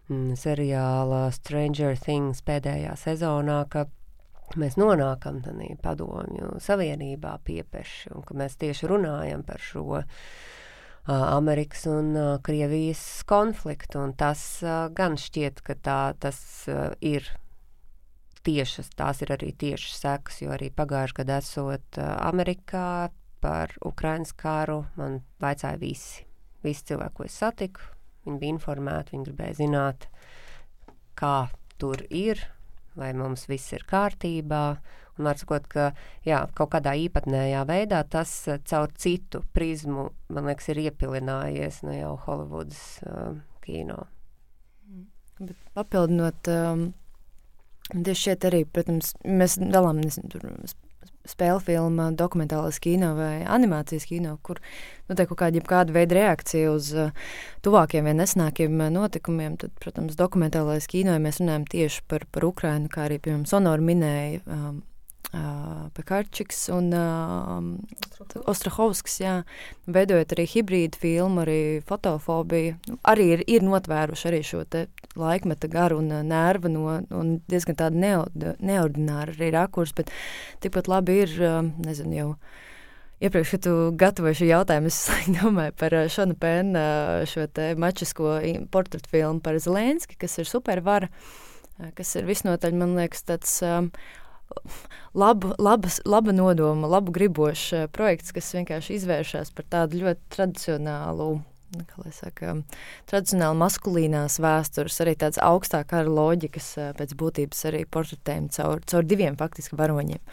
mm, 0.10 0.38
seriālā 0.40 1.24
Stranger 1.36 1.98
Things 1.98 2.42
pēdējā 2.46 2.96
sezonā, 2.98 3.64
ka 3.70 3.86
mēs 4.58 4.80
nonākam 4.82 5.44
tādā 5.46 5.76
padomju 5.84 6.56
savienībā 6.64 7.36
piepeši, 7.46 8.14
un 8.16 8.26
ka 8.26 8.38
mēs 8.38 8.58
tieši 8.62 8.90
runājam 8.90 9.46
par 9.46 9.62
šo 9.62 10.02
Amerikas 11.10 11.88
un 11.90 12.14
Krievijas 12.46 13.24
konfliktu. 13.30 14.04
Un 14.04 14.14
tas 14.14 14.42
gan 14.96 15.18
šķiet, 15.18 15.64
ka 15.66 15.76
tā, 15.82 16.02
tas 16.22 16.40
ir 17.02 17.26
tiešas, 18.46 18.92
tās 18.98 19.24
ir 19.26 19.34
arī 19.36 19.52
tiešas 19.58 20.04
sekas, 20.04 20.42
jo 20.44 20.54
arī 20.56 20.70
pagājušajā 20.76 21.18
gadā 21.22 21.40
esot 21.42 22.00
Amerikā 22.00 23.10
par 23.44 23.74
Ukraiņas 23.86 24.36
kāru, 24.40 24.84
man 25.00 25.22
vaicāja 25.42 25.80
visi. 25.80 26.26
Visi 26.64 26.90
cilvēki, 26.92 27.16
ko 27.16 27.28
es 27.28 27.38
satiku, 27.40 27.84
viņi 28.28 28.40
bija 28.42 28.56
informēti, 28.58 29.16
viņi 29.16 29.28
gribēja 29.30 29.60
zināt, 29.62 30.08
kā 31.20 31.50
tur 31.80 32.04
ir, 32.10 32.42
vai 33.00 33.14
mums 33.16 33.48
viss 33.48 33.72
ir 33.76 33.86
kārtībā. 33.88 34.64
Var 35.20 35.40
sakot, 35.42 35.66
ka 35.68 35.90
jā, 36.28 36.42
kaut 36.56 36.72
kādā 36.76 36.94
īpatnējā 36.96 37.66
veidā 37.68 38.04
tas 38.08 38.32
uh, 38.48 38.60
caur 38.70 38.94
citu 38.96 39.44
prizmu, 39.56 40.10
man 40.32 40.48
liekas, 40.48 40.70
ir 40.72 40.80
iepilinājies 40.86 41.82
no 41.84 41.96
jau 41.98 42.14
Holivudas 42.26 42.84
uh, 43.04 43.34
kino. 43.66 44.06
Mm. 44.88 45.08
Bet 45.44 45.58
papildinot, 45.76 46.52
um, 46.54 46.86
tieši 47.92 48.30
šeit 48.30 48.48
arī, 48.48 48.64
protams, 48.64 49.16
mēs 49.28 49.60
dalām, 49.60 50.00
nezinu, 50.04 50.32
tur 50.32 50.48
spēļu 51.30 51.62
filmu, 51.64 52.10
dokumentālais 52.18 52.80
kino 52.82 53.12
vai 53.18 53.44
animācijas 53.44 54.08
kino, 54.10 54.36
kur 54.46 54.60
notiek 55.10 55.28
nu, 55.28 55.30
kaut 55.34 55.42
kāda, 55.44 55.64
kāda 55.68 55.96
veida 55.96 56.18
reakcija 56.18 56.72
uz 56.74 56.92
uh, 56.96 57.12
tuvākiem 57.66 58.08
vai 58.08 58.16
nesenākiem 58.18 58.82
notikumiem. 58.96 59.58
Tad, 59.62 59.74
protams, 59.82 60.18
dokumentālais 60.20 60.90
kino, 60.90 61.16
ja 61.16 61.24
mēs 61.24 61.42
runājam 61.42 61.68
tieši 61.70 62.06
par, 62.10 62.26
par 62.32 62.48
Ukrainu, 62.50 62.92
kā 62.92 63.08
arī, 63.08 63.20
piemēram, 63.22 63.48
Sonora 63.50 63.84
minēja. 63.84 64.44
Um, 64.48 64.80
Uh, 65.30 65.92
Pekarčiks 65.94 66.64
un 66.74 66.88
uh, 66.90 68.40
Ostrahovskis, 68.50 69.20
jā, 69.22 69.34
veidojot 69.86 70.32
arī 70.34 70.46
hibrīdu 70.50 70.98
filmu, 70.98 71.44
arī 71.44 71.58
fotofobiju, 71.86 72.80
nu, 72.90 72.96
arī 73.06 73.28
ir, 73.36 73.44
ir 73.46 73.62
notvēruši 73.68 74.26
arī 74.26 74.40
šo 74.48 74.64
te 74.66 74.88
laikmeta 75.14 75.70
garu 75.70 76.00
un 76.02 76.08
uh, 76.16 76.24
nervu 76.26 76.72
no, 76.74 76.96
un 77.14 77.36
diezgan 77.46 77.78
tādu 77.78 78.02
neod, 78.02 78.48
neordināru 78.58 79.36
arī 79.36 79.52
rakurs, 79.54 79.94
bet 80.00 80.10
tikpat 80.66 80.90
labi 80.90 81.20
ir, 81.28 81.36
uh, 81.46 81.60
nezinu, 81.86 82.18
jau 82.18 82.32
iepriekš, 83.22 83.52
kad 83.54 83.64
tu 83.68 83.76
gatavoji 84.02 84.40
šo 84.40 84.48
jautājumu, 84.50 84.90
es 84.90 84.98
domāju 85.38 85.76
par 85.78 85.98
Šona 86.10 86.38
Pēna 86.42 86.86
šo 87.30 87.46
te 87.54 87.76
mačisko 87.78 88.40
portretu 88.74 89.14
filmu 89.14 89.46
par 89.46 89.62
Zelenski, 89.62 90.18
kas 90.18 90.40
ir 90.42 90.50
supervara, 90.50 91.12
kas 91.94 92.16
ir 92.18 92.26
visnotaļ, 92.26 92.82
man 92.82 92.98
liekas, 92.98 93.28
tāds 93.30 93.60
um, 93.62 93.92
labu, 95.14 95.54
labas, 95.60 96.00
laba 96.06 96.34
nodoma, 96.36 96.88
labu 96.88 97.14
gribošs 97.16 97.68
uh, 97.74 97.86
projekts, 97.92 98.34
kas 98.36 98.52
vienkārši 98.56 98.98
izvēršas 99.00 99.54
par 99.56 99.70
tādu 99.70 100.04
ļoti 100.04 100.36
tradicionālu. 100.36 101.30
Nu, 101.70 101.86
saka, 102.10 102.56
tradicionāli 103.10 103.60
maskulīnās 103.62 104.40
vēstures, 104.42 104.96
arī 105.04 105.14
tādas 105.22 105.38
augstākā 105.46 106.02
loģikas, 106.08 106.72
uh, 106.82 106.90
pēc 106.98 107.14
būtības 107.20 107.62
arī 107.70 107.84
portretējumi 107.86 108.50
caur, 108.56 108.82
caur 108.90 109.06
diviem 109.06 109.38
faktiski 109.38 109.78
varoņiem. 109.78 110.24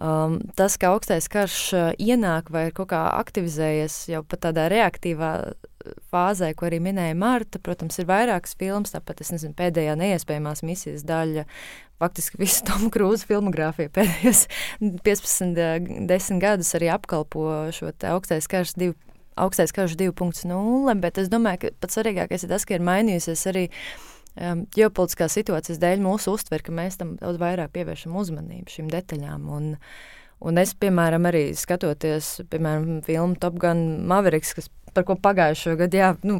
Um, 0.00 0.38
tas, 0.56 0.78
ka 0.80 0.94
augstais 0.94 1.28
karš 1.28 1.56
uh, 1.76 1.88
ienāk 2.00 2.48
vai 2.50 2.70
ir 2.70 2.72
kaut 2.76 2.88
kā 2.94 3.02
aktivizējies 3.18 3.98
jau 4.08 4.22
pat 4.24 4.46
tādā 4.46 4.64
reaktīvā 4.72 5.32
fāzē, 6.12 6.52
ko 6.56 6.66
arī 6.68 6.78
minēja 6.82 7.16
Marta, 7.18 7.60
protams, 7.62 7.98
ir 8.00 8.08
vairākas 8.08 8.56
filmas, 8.58 8.94
tāpat 8.94 9.22
es 9.24 9.32
nezinu, 9.34 9.54
pēdējā 9.58 9.96
neiespējamās 9.98 10.62
misijas 10.66 11.04
daļa, 11.08 11.44
faktiski 12.02 12.40
visu 12.40 12.64
Tomu 12.68 12.90
Krūzu 12.94 13.28
filmogrāfiju 13.30 13.92
pēdējos 13.94 14.46
15, 15.08 16.06
10 16.10 16.42
gadus 16.42 16.74
arī 16.78 16.92
apkalpo 16.94 17.48
šo 17.74 17.92
augstais 18.14 18.50
karš 18.50 18.76
divu. 18.78 18.98
Augstais 19.32 19.72
karš 19.72 19.94
2.0, 19.96 20.92
bet 21.00 21.16
es 21.16 21.30
domāju, 21.32 21.62
ka 21.62 21.68
pats 21.80 21.96
svarīgākais 21.96 22.42
ir 22.44 22.50
tas, 22.50 22.66
ka 22.68 22.74
ir 22.76 22.82
mainījusies 22.84 23.46
arī 23.48 23.62
um, 24.36 24.64
ģeopolitiskās 24.76 25.38
situācijas 25.38 25.80
dēļ 25.82 26.04
mūsu 26.04 26.34
uztver, 26.36 26.64
ka 26.64 26.74
mēs 26.74 27.00
tam 27.00 27.16
daudz 27.20 27.40
vairāk 27.42 27.72
pievēršam 27.76 28.16
uzmanību 28.22 28.72
šīm 28.72 28.90
detaļām. 28.92 29.48
Un, 29.52 29.72
un 30.42 30.62
es, 30.62 30.76
piemēram, 30.78 31.28
arī 31.30 31.48
skatoties, 31.58 32.38
piemēram, 32.52 33.02
filmu 33.06 33.40
Top 33.42 33.58
Gun 33.62 34.02
Mavericks, 34.10 34.54
kas 34.58 34.70
par 34.92 35.06
ko 35.08 35.16
pagājušo 35.20 35.74
gadu, 35.80 35.98
jā, 35.98 36.10
nu, 36.26 36.38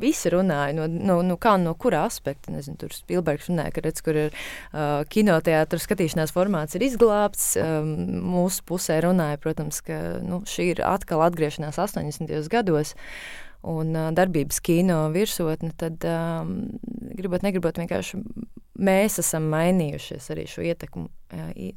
visi 0.00 0.30
runāja, 0.32 0.72
no, 0.76 0.86
no, 0.88 1.18
no 1.26 1.36
kā 1.40 1.54
no 1.60 1.74
kura 1.78 2.04
aspekta, 2.08 2.52
nezinu, 2.54 2.78
tur 2.80 2.94
Spilbergs 2.96 3.50
runāja, 3.50 3.74
ka 3.76 3.84
redz, 3.84 4.02
kur 4.04 4.16
ir 4.16 4.32
uh, 4.32 5.02
kinoteātras 5.12 5.84
skatīšanās 5.86 6.32
formāts 6.36 6.78
ir 6.78 6.86
izglābts, 6.86 7.52
um, 7.60 7.92
mūsu 8.32 8.64
pusē 8.68 9.00
runāja, 9.04 9.40
protams, 9.42 9.82
ka, 9.84 10.00
nu, 10.24 10.42
šī 10.48 10.70
ir 10.74 10.84
atkal 10.86 11.24
atgriešanās 11.26 11.80
80. 11.80 12.32
gados, 12.52 12.94
un 13.66 13.92
uh, 13.96 14.08
darbības 14.16 14.60
kino 14.64 15.02
virsotne, 15.14 15.72
tad 15.80 16.04
um, 16.08 16.54
gribot, 17.16 17.44
negribot 17.44 17.80
vienkārši 17.80 18.20
mēs 18.80 19.18
esam 19.20 19.48
mainījušies 19.52 20.30
arī 20.32 20.46
šo 20.48 20.64
ietekmu, 20.64 21.06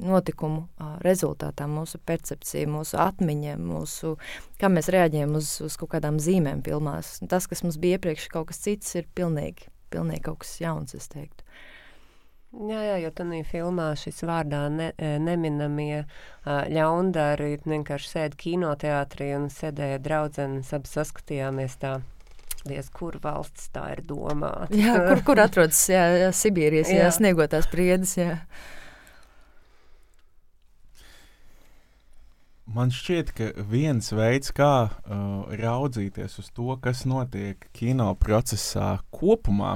notikumu 0.03 0.65
rezultātā, 1.03 1.67
mūsu 1.69 1.99
percepcija, 2.07 2.69
mūsu 2.71 2.97
atmiņa, 3.01 3.57
mūsu, 3.61 4.15
kā 4.61 4.69
mēs 4.71 4.89
reaģējam 4.93 5.35
uz, 5.39 5.55
uz 5.65 5.77
kaut 5.79 5.93
kādām 5.95 6.19
zīmēm 6.23 6.63
filmās. 6.65 7.17
Tas, 7.29 7.47
kas 7.51 7.63
mums 7.65 7.79
bija 7.81 7.99
iepriekš 7.99 8.29
kaut 8.33 8.49
kas 8.51 8.63
cits, 8.63 8.95
ir 8.99 9.09
pilnīgi, 9.17 9.67
pilnīgi 9.93 10.25
kaut 10.29 10.43
kas 10.45 10.55
jauns, 10.63 10.95
es 10.97 11.09
teiktu. 11.11 11.45
Jā, 12.53 12.81
jā, 12.85 12.97
jo 13.01 13.09
tādā 13.17 13.39
filmā 13.49 13.87
šis 13.97 14.19
vārdā 14.29 14.67
ne, 14.69 14.91
neminamie 14.99 16.03
ļaundari 16.45 17.55
vienkārši 17.65 18.11
sēdi 18.11 18.37
kinoteātrī 18.43 19.31
un 19.39 19.47
sēdēja 19.49 19.97
draudzenes, 20.05 20.69
abi 20.77 20.91
saskatījāmies 20.91 21.79
tā 21.81 21.95
diez 22.67 22.87
kur 22.93 23.17
valsts 23.23 23.71
tā 23.73 23.89
ir 23.95 24.03
domāta. 24.07 24.69
jā, 24.77 24.95
kur, 25.09 25.23
kur 25.31 25.41
atrodas 25.43 25.81
jā, 25.89 26.05
jā, 26.21 26.31
Sibīrijas 26.35 26.93
jā. 26.93 27.01
Jā, 27.03 27.11
sniegotās 27.15 27.67
priedes. 27.71 28.15
Jā. 28.19 28.37
Man 32.73 32.93
šķiet, 32.95 33.33
ka 33.35 33.49
viens 33.69 34.07
veids, 34.15 34.53
kā 34.55 34.73
uh, 34.87 35.49
raudzīties 35.59 36.37
uz 36.39 36.47
to, 36.55 36.77
kas 36.81 37.03
notiek 37.09 37.67
kino 37.75 38.13
procesā 38.15 38.95
kopumā, 39.13 39.75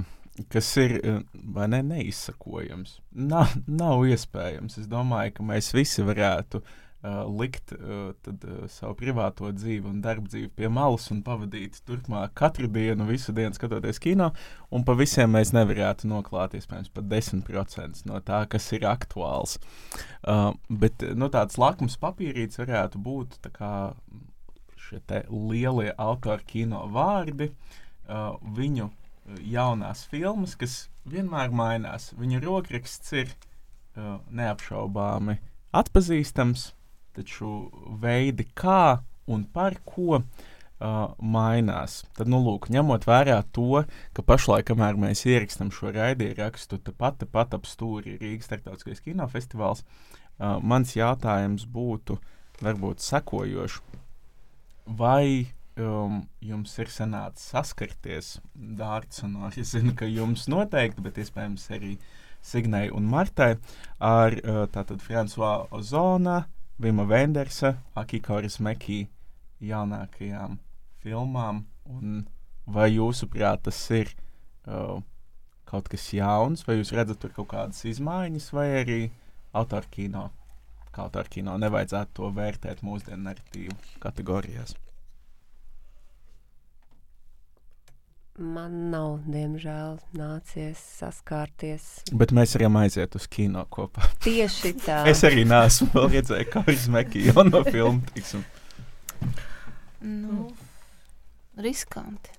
kas 0.51 0.69
ir 0.81 0.97
uh, 1.01 1.21
ne, 1.67 1.79
neizsakojams, 1.85 2.97
nav, 3.11 3.55
nav 3.67 4.03
iespējams. 4.07 4.77
Es 4.81 4.89
domāju, 4.91 5.37
ka 5.37 5.45
mēs 5.45 5.71
visi 5.75 6.05
varētu 6.05 6.61
uh, 6.61 7.23
likt 7.39 7.73
uh, 7.75 8.11
tad, 8.25 8.43
uh, 8.45 8.65
savu 8.71 8.95
privāto 8.99 9.49
dzīvi 9.53 9.89
un 9.89 10.01
darba 10.03 10.29
dzīvi 10.29 10.51
pie 10.57 10.69
malas 10.73 11.07
un 11.13 11.23
pavadīt 11.25 11.79
turpmāk 11.87 12.35
katru 12.37 12.69
dienu, 12.71 13.07
visu 13.09 13.35
dienu 13.35 13.57
skatoties 13.57 14.01
kino, 14.03 14.31
un 14.69 14.85
pa 14.87 14.97
visiem 14.99 15.33
mēs 15.33 15.53
nevarētu 15.57 16.09
noklāt 16.11 16.57
iespējams 16.57 16.93
pat 16.93 17.09
10% 17.11 18.05
no 18.09 18.21
tā, 18.25 18.43
kas 18.51 18.69
ir 18.77 18.87
aktuāls. 18.89 19.57
Uh, 20.21 20.51
bet 20.69 21.05
nu, 21.17 21.31
tāds 21.33 21.59
lakmus 21.61 21.97
papīrīts 22.01 22.61
varētu 22.61 23.01
būt 23.01 23.41
šie 24.87 25.01
lielie 25.27 25.91
autoru 25.97 26.45
kino 26.47 26.85
vārdi, 26.93 27.51
uh, 28.07 28.37
viņu 28.55 28.91
jaunās 29.43 30.05
filmas, 30.11 30.55
kas 30.59 30.87
vienmēr 31.07 31.51
mainās. 31.55 32.11
Viņa 32.17 32.41
rokraksts 32.43 33.13
ir 33.17 33.31
uh, 33.31 34.17
neapšaubāmi 34.29 35.37
atpazīstams, 35.77 36.71
taču 37.17 37.51
veidi, 38.01 38.47
kā 38.57 39.01
un 39.27 39.43
par 39.53 39.79
ko 39.87 40.19
uh, 40.19 40.27
mainās. 41.19 42.01
Tad, 42.17 42.29
nu, 42.31 42.39
lūk, 42.43 42.69
ņemot 42.73 43.07
vērā 43.09 43.41
to, 43.55 43.83
ka 44.15 44.25
pašlaik, 44.25 44.69
kamēr 44.69 44.99
mēs 44.99 45.25
ierakstam 45.27 45.73
šo 45.75 45.91
raidierakstu, 45.95 46.79
tepat 46.87 47.27
pat 47.31 47.57
ap 47.57 47.67
stūri 47.69 48.17
Rīgas 48.21 48.49
starptautiskais 48.49 49.03
kinofestivāls, 49.05 49.83
uh, 49.83 50.57
mans 50.61 50.95
jautājums 50.95 51.67
būtu 51.67 52.19
varbūt 52.63 53.03
sekojošs. 53.03 53.83
Vai 54.97 55.51
um, 55.81 56.21
jums 56.43 56.73
ir 56.81 56.91
sanācis 56.91 57.51
saskarties, 57.53 58.37
Dārts, 58.53 59.23
un 59.25 59.37
es 59.49 59.73
zinu, 59.73 59.93
ka 59.97 60.07
jums 60.09 60.47
noteikti, 60.51 61.03
bet 61.05 61.19
iespējams 61.21 61.67
arī 61.77 61.97
Signai 62.47 62.87
un 62.93 63.07
Martai, 63.09 63.55
ar 63.99 64.37
uh, 64.43 64.63
tātad 64.71 65.01
Fransuā 65.03 65.67
Ozona, 65.73 66.45
Vima 66.77 67.07
Vendersa, 67.09 67.73
Akikoras 67.97 68.59
Mekī 68.61 69.07
jaunākajām 69.65 70.59
filmām, 71.01 71.63
un 71.89 72.25
vai 72.69 72.91
jūsuprāt 72.93 73.65
tas 73.65 73.79
ir 73.95 74.13
uh, 74.67 75.01
kaut 75.67 75.89
kas 75.91 76.09
jauns, 76.13 76.63
vai 76.67 76.77
jūs 76.79 76.93
redzat 76.95 77.21
tur 77.23 77.33
kaut 77.35 77.51
kādas 77.55 77.83
izmaiņas, 77.89 78.51
vai 78.55 78.67
arī 78.83 78.99
autorkino, 79.57 80.29
kā 80.93 81.07
autorkino 81.07 81.57
nevajadzētu 81.59 82.19
to 82.21 82.33
vērtēt 82.37 82.85
mūsdienu 82.85 83.25
narratīvu 83.27 83.79
kategorijās? 84.03 84.77
Man 88.37 88.91
nav, 88.91 89.23
diemžēl, 89.25 89.95
nācies 90.13 90.77
saskārties. 90.99 91.87
Bet 92.13 92.29
mēs 92.37 92.51
varam 92.53 92.75
aiziet 92.83 93.15
uz 93.17 93.25
kino 93.33 93.63
kopā. 93.73 94.05
Tieši 94.21 94.75
tā. 94.83 94.99
es 95.11 95.23
arī 95.25 95.41
neesmu 95.49 95.87
vēl 95.95 96.05
redzējis, 96.19 96.51
kā 96.53 96.61
viņš 96.67 96.85
meklē 96.93 97.23
jauno 97.31 97.63
filmu. 97.65 98.03
Tiksim. 98.13 98.43
Nu, 100.05 100.51
riskanti. 101.57 102.37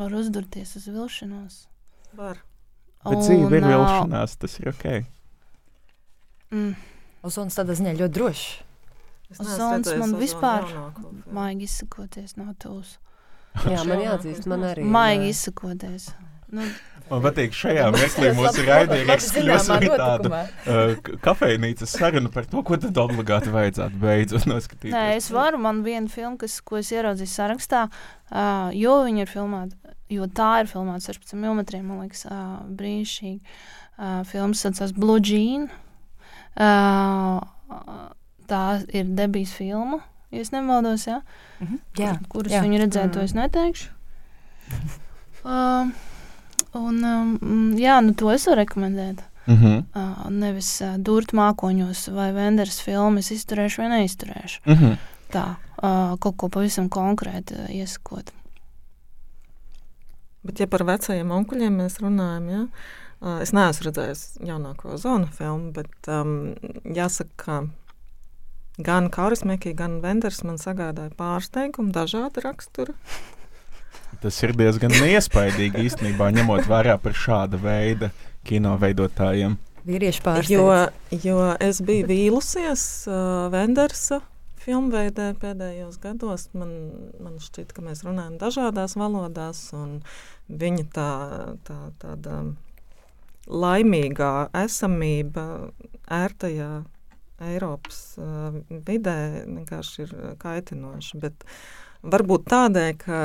Var 0.00 0.16
uzdurties 0.16 0.72
uz 0.80 0.88
vilšanos. 0.88 1.60
Var. 2.16 2.40
Bet 3.04 3.20
dzīve 3.20 3.60
ir 3.60 3.68
vilšanās, 3.68 4.40
tas 4.40 4.56
ir 4.62 4.72
ok. 4.72 4.90
Mm. 6.54 6.72
Ozons 7.28 7.60
tādā 7.60 7.76
ziņā 7.76 7.92
ļoti 8.00 8.16
drošs. 8.16 8.48
Ozons 9.36 9.92
man 10.00 10.16
vispār, 10.16 10.64
maigi 11.28 11.68
izsakoties, 11.68 12.38
nav 12.40 12.56
tūs. 12.64 12.96
Jā, 13.62 13.84
man 13.86 14.02
jāatzīst, 14.02 14.48
man 14.50 14.66
arī. 14.72 14.84
Maigi 14.84 15.30
izsakoties. 15.30 16.10
Nu, 16.54 16.66
Man 17.04 17.20
patīk, 17.20 17.52
šajā 17.52 17.90
mirklī 17.92 18.30
mūsu 18.32 18.62
raidījumā 18.64 19.16
kļūst 19.20 19.68
par 19.68 19.84
tādu 20.00 20.30
uh, 20.32 21.10
kafejnīcas 21.24 21.92
sarunu 21.98 22.30
par 22.32 22.46
to, 22.48 22.62
ko 22.64 22.78
tad 22.80 22.96
obligāti 23.02 23.52
vajadzētu 23.52 24.00
beidzot 24.00 24.46
noskatīties. 24.52 24.94
Nē, 24.94 25.02
es 25.18 25.28
varu, 25.34 25.60
man 25.60 25.82
viena 25.84 26.08
filma, 26.08 26.38
kas, 26.40 26.56
ko 26.64 26.80
es 26.80 26.88
ieraudzīju 26.94 27.32
sarakstā, 27.34 27.82
uh, 27.90 28.70
jo 28.72 28.96
viņa 29.04 29.26
ir 29.26 29.32
filmēta, 29.34 29.94
jo 30.16 30.30
tā 30.32 30.50
ir 30.62 30.70
filmēta 30.72 31.10
16 31.10 31.36
mm, 31.36 31.84
man 31.84 32.00
liekas, 32.06 32.24
uh, 32.30 32.56
brīnišķīgi. 32.80 33.60
Uh, 33.94 34.22
filmas 34.26 34.64
saucās 34.64 34.96
Blue 34.96 35.20
Jean. 35.20 35.68
Uh, 36.56 37.44
tā 38.48 38.64
ir 38.96 39.12
debijas 39.12 39.52
filma 39.58 40.00
ja 40.34 40.40
es 40.42 40.50
nemaldos, 40.52 41.06
ja? 41.06 41.20
mm 41.60 41.66
-hmm. 41.66 41.78
jā, 41.98 42.16
Kur, 42.18 42.28
kurus 42.28 42.52
jā. 42.52 42.62
viņu 42.62 42.80
redzēju, 42.84 43.12
to 43.12 43.20
es 43.20 43.34
mm. 43.34 43.40
neteikšu. 43.40 43.88
uh, 45.44 45.88
un, 46.86 47.04
um, 47.04 47.72
jā, 47.78 48.00
nu 48.00 48.14
to 48.14 48.32
es 48.32 48.46
varu 48.46 48.62
rekomendēt. 48.64 49.22
Mm 49.46 49.54
-hmm. 49.54 49.84
uh, 49.94 50.30
nevis 50.30 50.80
uh, 50.80 50.96
durt 50.96 51.32
mākoņos 51.32 52.14
vai 52.14 52.32
vendors 52.32 52.80
filmu, 52.80 53.18
es 53.18 53.30
izturēšu 53.30 53.82
vai 53.82 53.88
neizturēšu. 53.88 54.60
Mm 54.66 54.74
-hmm. 54.74 54.96
Tā, 55.32 55.54
uh, 55.82 56.18
kaut 56.18 56.36
ko 56.36 56.48
pavisam 56.48 56.88
konkrēti 56.88 57.54
uh, 57.54 57.70
iesakot. 57.70 58.32
Bet, 60.42 60.60
ja 60.60 60.66
par 60.66 60.84
vecajiem 60.84 61.30
onkuļiem 61.30 61.76
mēs 61.76 61.98
runājam, 62.00 62.48
ja, 62.48 62.66
uh, 63.20 63.40
es 63.42 63.52
neesmu 63.52 63.84
redzējis 63.84 64.38
jaunāko 64.40 64.96
zonu 64.96 65.26
filmu, 65.26 65.72
bet 65.72 66.08
um, 66.08 66.54
jāsaka, 66.84 67.30
ka 67.36 67.68
Gan 68.82 69.06
Kaurismēkī, 69.14 69.70
gan 69.78 70.00
Venders 70.02 70.40
man 70.42 70.56
sagādāja 70.58 71.12
pārsteigumu, 71.14 71.92
dažādu 71.94 72.42
raksturu. 72.42 72.96
Tas 74.22 74.40
ir 74.42 74.54
diezgan 74.58 74.94
iespaidīgi 74.94 75.84
īstenībā, 75.86 76.32
ņemot 76.34 76.66
vērā 76.70 76.96
par 77.02 77.14
šāda 77.14 77.60
veida 77.62 78.10
kino 78.46 78.74
veidotājiem. 78.80 79.54
Vīriešu 79.86 80.24
pārsteigums. 80.24 80.94
Jo, 81.12 81.20
jo 81.22 81.40
es 81.62 81.78
biju 81.86 82.08
vīlusies 82.10 82.84
uh, 83.06 83.46
Vendersa 83.52 84.22
filmveidē 84.64 85.34
pēdējos 85.38 86.00
gados. 86.02 86.48
Man, 86.56 86.72
man 87.22 87.38
šķiet, 87.42 87.74
ka 87.76 87.84
mēs 87.84 88.02
runājam 88.06 88.38
dažādās 88.40 88.96
valodās, 88.98 89.68
un 89.76 90.00
viņa 90.48 90.86
tā, 90.94 91.10
tā, 91.68 91.78
tāda 92.02 92.40
laimīgā 93.46 94.32
esamība 94.64 95.46
ērtajā 96.10 96.72
Eiropas 97.42 98.14
uh, 98.22 98.54
vidē 98.86 99.16
vienkārši 99.46 100.04
ir 100.04 100.14
kaitinoši. 100.42 101.18
Bet 101.22 101.46
varbūt 102.04 102.46
tādēļ, 102.52 102.90
ka 103.00 103.20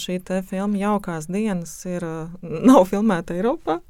šī 0.00 0.18
filma 0.48 0.80
jaukās 0.80 1.28
dienas 1.30 1.74
ir, 1.88 2.06
nav 2.70 2.86
filmēta 2.90 3.36
Eiropā. 3.36 3.80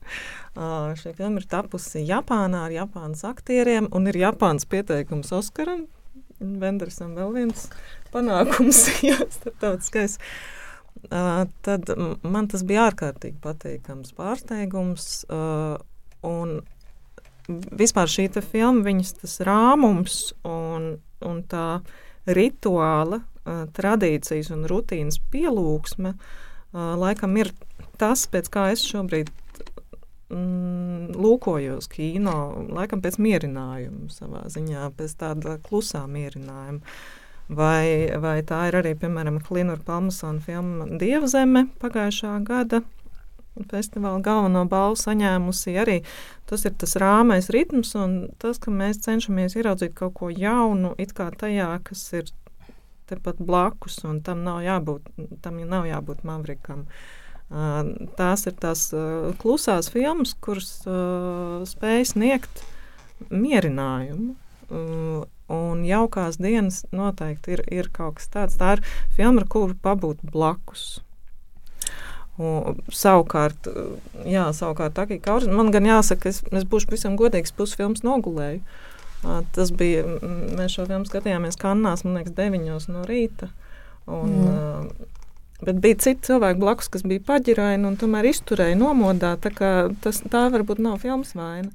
Uh, 0.57 0.91
šī 0.99 1.15
filma 1.19 1.43
ir 1.43 1.49
tapusi 1.51 2.05
Japānā 2.09 2.67
ar 2.69 2.75
Japānas 2.75 3.25
aktieriem 3.29 3.89
un 3.95 4.11
ir 4.11 4.19
Japānas 4.19 4.67
pieteikums 4.71 5.33
Oskaram. 5.37 5.87
Vendersam 6.41 7.13
vēl 7.19 7.35
viens 7.37 7.69
panākums, 8.15 8.87
jā, 9.11 9.19
starptautiskais. 9.37 10.17
Uh, 11.07 11.47
tad 11.65 11.89
man 12.27 12.49
tas 12.51 12.65
bija 12.67 12.89
ārkārtīgi 12.91 13.39
patīkams 13.45 14.13
pārsteigums. 14.17 15.23
Uh, 15.31 15.79
un 16.27 16.61
vispār 17.81 18.11
šī 18.11 18.29
filma, 18.41 18.85
viņas 18.87 19.17
tas 19.23 19.41
rāmums 19.47 20.21
un, 20.47 20.93
un 21.25 21.43
tā 21.51 21.81
rituāla, 22.29 23.21
uh, 23.21 23.65
tradīcijas 23.77 24.53
un 24.55 24.67
rutīnas 24.71 25.21
pielūgsme, 25.33 26.15
uh, 26.15 26.95
laikam 27.01 27.37
ir 27.41 27.53
tas, 28.01 28.27
pēc 28.31 28.51
kā 28.53 28.71
es 28.75 28.85
šobrīd 28.89 29.33
mm, 30.31 31.17
lūkojos 31.17 31.91
kino, 31.93 32.37
laikam 32.71 33.03
pēc 33.05 33.19
mierinājuma 33.23 34.11
savā 34.13 34.45
ziņā, 34.53 34.91
pēc 34.97 35.17
tāda 35.21 35.59
klusā 35.67 36.07
mierinājuma. 36.11 36.81
Vai, 37.51 38.07
vai 38.23 38.37
tā 38.47 38.61
ir 38.69 38.77
arī, 38.79 38.93
piemēram, 38.95 39.41
Klimata 39.43 39.83
Palmasona 39.83 40.39
filma 40.45 40.87
Dieva 41.01 41.27
zeme 41.27 41.65
pagājušā 41.83 42.37
gada 42.47 42.85
festivāla 43.71 44.21
galveno 44.25 44.65
balvu 44.71 44.99
saņēmusi 45.01 45.77
arī. 45.83 46.01
Tas 46.51 46.65
ir 46.67 46.75
tas 46.81 46.97
rāmais 47.01 47.51
ritms 47.53 47.95
un 47.99 48.19
tas, 48.43 48.59
ka 48.63 48.73
mēs 48.75 49.03
cenšamies 49.05 49.57
ieraudzīt 49.59 49.95
kaut 49.99 50.17
ko 50.19 50.31
jaunu, 50.31 50.95
it 50.99 51.15
kā 51.17 51.31
tajā, 51.37 51.73
kas 51.87 52.05
ir 52.17 52.31
tepat 53.11 53.41
blakus, 53.43 53.99
un 54.07 54.21
tam 54.27 54.45
nav 54.47 54.61
jābūt, 54.65 55.09
tam 55.43 55.59
nav 55.67 55.89
jābūt 55.89 56.23
mavrikam. 56.27 56.87
Tās 58.19 58.47
ir 58.47 58.55
tās 58.63 58.85
klusās 59.43 59.91
filmas, 59.91 60.37
kuras 60.39 60.71
spēj 61.73 62.07
sniegt 62.13 62.63
mierinājumu. 63.35 64.37
Un 65.51 65.81
jaukās 65.83 66.39
dienas 66.39 66.85
noteikti 66.95 67.57
ir, 67.57 67.65
ir 67.75 67.89
kaut 67.91 68.21
kas 68.21 68.31
tāds. 68.31 68.59
Tā 68.61 68.77
ir 68.77 68.85
filma, 69.17 69.43
ar 69.43 69.49
kuru 69.51 69.75
pabūt 69.75 70.23
blakus. 70.31 71.01
Un, 72.41 72.79
savukārt, 72.95 73.69
jā, 74.25 74.47
savukārt 74.57 74.99
Akija 75.03 75.21
Kauris, 75.27 75.51
man 75.53 75.69
gan 75.75 75.89
jāsaka, 75.89 76.31
es, 76.33 76.41
es 76.57 76.65
būšu 76.65 76.89
pavisam 76.89 77.19
godīgs, 77.21 77.53
pusfilms 77.57 78.01
nogulēju. 78.07 78.63
Tas 79.53 79.73
bija, 79.77 80.07
mēs 80.57 80.79
šo 80.79 80.87
filmu 80.89 81.05
skatījāmies 81.05 81.61
Kannās, 81.61 82.07
man 82.07 82.17
liekas, 82.17 82.33
9 82.39 82.89
no 82.95 83.05
rīta. 83.05 83.51
Un, 84.09 84.33
mm. 84.33 85.09
Bet 85.61 85.81
bija 85.85 85.99
citi 86.01 86.31
cilvēki 86.31 86.63
blakus, 86.63 86.89
kas 86.89 87.05
bija 87.05 87.21
paģiraini 87.29 87.85
un 87.85 87.99
tomēr 88.01 88.31
izturēja 88.31 88.79
nomodā. 88.81 89.35
Tā, 89.45 89.53
tas, 90.01 90.23
tā 90.33 90.47
varbūt 90.55 90.81
nav 90.81 91.03
filmas 91.03 91.35
vaina. 91.37 91.69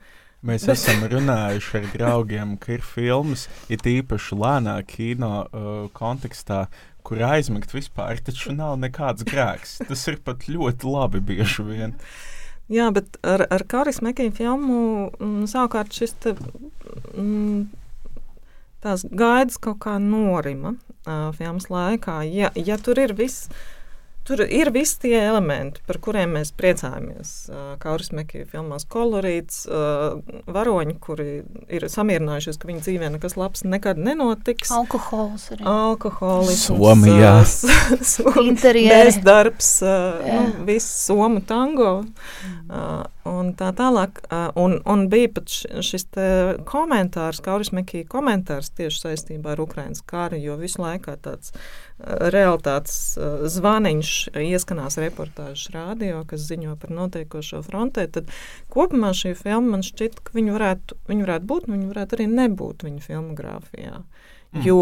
Mēs 0.45 0.65
Bet... 0.65 0.75
esam 0.75 1.05
runājuši 1.09 1.77
ar 1.79 1.85
draugiem, 1.93 2.57
ka 2.61 2.75
ir 2.75 2.83
filmas, 2.85 3.45
it 3.69 3.85
īpaši 3.89 4.37
lēnā 4.41 4.75
kino 4.89 5.31
uh, 5.45 5.71
kontekstā, 5.93 6.65
kur 7.05 7.21
aizmigt 7.23 7.73
vispār 7.75 8.19
taču 8.25 8.53
nav 8.55 8.77
nekāds 8.81 9.25
grēks. 9.27 9.79
Tas 9.89 10.07
ir 10.11 10.19
pat 10.25 10.47
ļoti 10.49 10.89
labi 10.89 11.21
bieži 11.23 11.65
vien. 11.67 11.95
Jā, 12.71 12.89
bet 12.93 13.19
ar, 13.21 13.45
ar 13.53 13.63
Kāris 13.69 14.01
Mekiju 14.01 14.33
filmu 14.33 14.77
m, 14.79 15.09
mm, 15.19 15.49
savukārt 15.51 15.93
šis 15.93 16.15
te, 16.23 16.33
m, 17.13 17.21
mm, 17.21 17.59
tās 18.85 19.05
gaidas 19.05 19.59
kaut 19.61 19.83
kā 19.85 19.99
norima 20.01 20.73
uh, 20.73 21.29
filmas 21.37 21.69
laikā. 21.69 22.23
Ja, 22.25 22.49
ja 22.57 22.79
tur 22.81 22.99
ir 23.01 23.13
viss 23.17 23.51
Tur 24.25 24.41
ir 24.41 24.71
visi 24.73 24.97
tie 25.03 25.19
elementi, 25.21 25.83
par 25.85 25.99
kuriem 26.01 26.31
mēs 26.33 26.49
priecājamies. 26.57 27.33
Kauris 27.81 28.09
Mekija 28.15 28.47
filmās 28.49 28.87
kolorīts, 28.89 29.67
varoņi, 30.49 30.95
kuri 31.03 31.27
ir 31.69 31.85
samierinājušies, 31.93 32.57
ka 32.57 32.71
viņu 32.71 32.81
dzīvē 32.87 33.11
nekas 33.13 33.37
labs 33.37 33.61
nekad 33.67 34.01
nenotiks. 34.01 34.73
Alkohols 34.73 35.51
arī. 35.53 35.61
Alkoholisms. 35.69 36.65
Somijā. 36.65 37.35
Interjeri. 38.49 39.05
Bezdarbs, 39.11 39.71
nu, 39.85 40.41
viss 40.65 41.05
somu 41.05 41.45
tango. 41.45 41.99
Un 43.25 43.53
tā 43.57 43.71
tālāk, 43.77 44.23
un, 44.57 44.79
un 44.89 45.07
bija 45.09 45.31
pat 45.37 45.53
šis 45.85 46.07
komentārs, 46.69 47.41
Kauris 47.45 47.71
Mekija 47.73 48.05
komentārs 48.09 48.69
tieši 48.77 49.01
saistībā 49.05 49.53
ar 49.53 49.61
Ukrainas 49.61 50.01
karu, 50.05 50.37
jo 50.41 50.57
visu 50.61 50.81
laiku 50.81 51.13
tāds 51.21 51.53
realitātes 52.35 53.15
zvaniņš 53.55 54.11
ieskanās 54.41 54.97
reportāžas 54.99 55.69
rādio, 55.71 56.23
kas 56.27 56.43
ziņo 56.49 56.75
par 56.81 56.91
notiekošo 56.91 57.61
frontē, 57.63 58.07
tad 58.11 58.31
kopumā 58.73 59.13
šī 59.15 59.31
filma 59.39 59.77
man 59.77 59.85
šķiet, 59.85 60.19
ka 60.27 60.35
viņa 60.35 60.57
varētu, 60.57 60.99
viņa 61.07 61.27
varētu 61.27 61.49
būt, 61.51 61.71
viņa 61.71 61.89
varētu 61.93 62.19
arī 62.19 62.27
nebūt 62.33 62.85
viņa 62.87 63.07
filmogrāfijā. 63.07 64.03
Mm. 64.51 64.67
Jo 64.67 64.79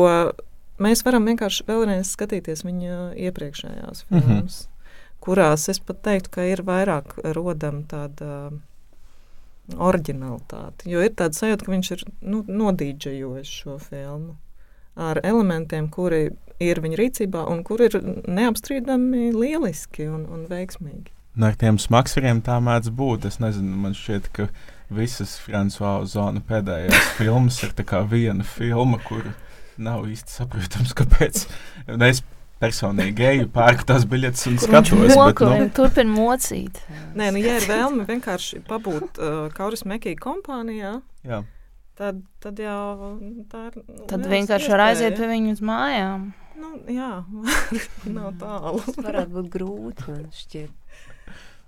mēs 0.81 1.05
varam 1.05 1.29
vienkārši 1.29 1.69
vēlreiz 1.69 2.13
skatīties 2.17 2.65
viņa 2.65 2.99
iepriekšējās 3.29 4.07
filmas. 4.09 4.29
Mm 4.29 4.37
-hmm 4.37 4.69
kurās 5.23 5.69
es 5.71 5.79
pat 5.79 6.01
teiktu, 6.03 6.35
ka 6.35 6.45
ir 6.51 6.63
vairāk 6.67 7.15
rodama 7.35 7.85
tāda 7.89 8.51
originalitāte. 9.79 10.89
Jo 10.91 11.03
ir 11.05 11.13
tāda 11.15 11.37
sajūta, 11.37 11.65
ka 11.65 11.71
viņš 11.71 11.91
ir 11.95 12.03
nu, 12.27 12.43
nodīdžējis 12.47 13.53
šo 13.61 13.77
filmu 13.79 14.35
ar 14.99 15.19
elementiem, 15.23 15.89
kuri 15.93 16.27
ir 16.63 16.81
viņa 16.83 16.99
rīcībā 16.99 17.47
un 17.49 17.63
kuri 17.65 17.89
ir 17.89 17.97
neapstrīdami 18.29 19.31
lieliski 19.35 20.07
un, 20.09 20.27
un 20.29 20.45
veiksmīgi. 20.51 21.11
No 21.33 21.49
ar 21.49 21.57
tiem 21.57 21.79
smagsvariem 21.81 22.43
tā 22.45 22.59
mēdz 22.61 22.91
būt. 22.93 23.25
Es 23.25 23.39
nezinu, 23.41 23.73
man 23.85 23.95
šķiet, 23.97 24.29
ka 24.35 24.47
visas 24.93 25.39
Frančiska 25.41 25.95
Zona 26.09 26.43
pēdējās 26.45 27.09
filmas 27.17 27.57
ir 27.65 27.73
viena 28.11 28.45
filma, 28.45 29.01
kur 29.07 29.25
nav 29.81 30.05
īsti 30.05 30.37
saprotams, 30.37 30.93
kāpēc. 30.93 31.47
Es 31.89 32.21
personīgi 32.61 33.25
eju, 33.27 33.49
pērku 33.53 33.87
tās 33.89 34.05
biļetes 34.09 34.45
un 34.51 34.59
Kur 34.61 34.69
skatos. 34.69 35.15
Moku, 35.17 35.49
bet, 35.49 35.63
nu, 35.63 35.71
turpin 35.75 36.11
mocīt. 36.13 36.79
Nē, 37.17 37.31
nu, 37.33 37.41
ja 37.43 37.57
ir 37.59 37.67
vēlme 37.67 38.05
vienkārši 38.07 38.61
pabūt 38.69 39.19
uh, 39.19 39.49
Kauris 39.57 39.83
Mekija 39.89 40.19
kompānijā, 40.21 40.95
jā. 41.27 41.41
Tad, 41.99 42.21
tad 42.43 42.61
jau 42.61 43.17
tā 43.51 43.67
ir. 43.69 43.77
Nu, 43.87 44.07
tad 44.09 44.25
vienkārši 44.29 44.73
var 44.73 44.87
aiziet 44.89 45.19
pie 45.19 45.29
viņu 45.29 45.57
uz 45.57 45.61
mājām. 45.65 46.31
Nu, 46.59 46.73
jā, 46.91 47.11
nav 48.17 48.33
tālu. 48.41 48.81
Tas 48.87 48.99
varētu 49.01 49.37
būt 49.37 49.53
grūti, 49.53 50.09
man 50.09 50.25
šķiet. 50.37 50.97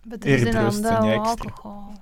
Bet 0.06 0.28
ir 0.30 0.44
zinām 0.46 0.84
daudz 0.86 1.16
alkohola. 1.16 2.02